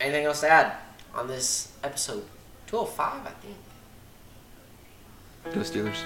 Anything 0.00 0.26
else 0.26 0.40
to 0.40 0.48
add 0.50 0.76
on 1.14 1.26
this 1.26 1.72
episode? 1.82 2.24
Two 2.66 2.76
hundred 2.78 2.92
five, 2.92 3.26
I 3.26 3.30
think. 3.40 3.56
Go 5.54 5.60
Steelers. 5.60 6.02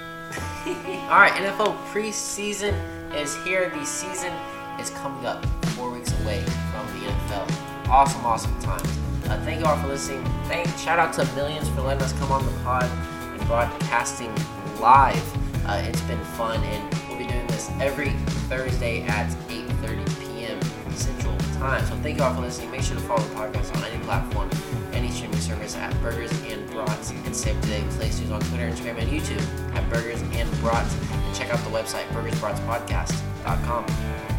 All 1.11 1.19
right, 1.19 1.33
NFL 1.33 1.77
preseason 1.89 2.75
is 3.15 3.37
here. 3.45 3.71
The 3.71 3.85
season 3.85 4.33
is 4.81 4.91
coming 4.91 5.27
up, 5.27 5.45
four 5.75 5.91
weeks 5.91 6.13
away 6.23 6.41
from 6.43 6.87
the 7.01 7.07
NFL. 7.07 7.89
Awesome, 7.89 8.25
awesome 8.25 8.61
times. 8.61 8.89
Uh, 9.25 9.41
thank 9.45 9.61
you 9.61 9.67
all 9.67 9.77
for 9.79 9.89
listening. 9.89 10.25
Thank, 10.45 10.69
shout 10.79 10.99
out 10.99 11.13
to 11.15 11.25
Millions 11.35 11.69
for 11.71 11.83
letting 11.83 12.03
us 12.03 12.13
come 12.15 12.31
on 12.33 12.45
the 12.45 12.53
pod 12.63 12.85
and 12.85 13.47
broadcasting 13.47 14.33
live. 14.81 15.52
Uh, 15.67 15.83
it's 15.87 16.01
been 16.03 16.23
fun, 16.37 16.63
and 16.65 16.95
we'll 17.09 17.19
be 17.19 17.27
doing 17.27 17.47
this 17.49 17.71
every 17.81 18.11
Thursday 18.49 19.03
at 19.03 19.31
8:30 19.49 20.21
p.m. 20.21 20.61
Central 20.93 21.37
Time. 21.59 21.85
So 21.87 21.95
thank 21.97 22.19
you 22.19 22.25
all 22.25 22.35
for 22.35 22.43
listening. 22.43 22.71
Make 22.71 22.83
sure 22.83 22.97
to 22.97 23.03
follow 23.03 23.23
the 23.23 23.35
podcast 23.35 23.75
on 23.77 23.85
any 23.85 24.03
platform, 24.05 24.51
any 24.93 25.11
streaming 25.11 25.41
service 25.41 25.77
at 25.77 25.93
Burgers 26.03 26.31
and 26.45 26.69
Brats, 26.71 27.11
and 27.11 27.35
stay 27.35 27.53
up 27.53 27.61
to 27.63 27.69
date 27.69 27.85
with 27.85 28.01
news 28.01 28.31
on 28.31 28.41
Twitter, 28.41 28.69
Instagram, 28.69 28.99
and 28.99 29.11
YouTube 29.11 29.77
at 29.77 29.89
Burgers 29.91 30.23
and 30.23 30.51
Brats. 30.61 30.95
And 31.13 31.35
check 31.35 31.53
out 31.53 31.61
the 31.61 31.71
website 31.71 32.07
burgersbratspodcast.com. 32.09 34.32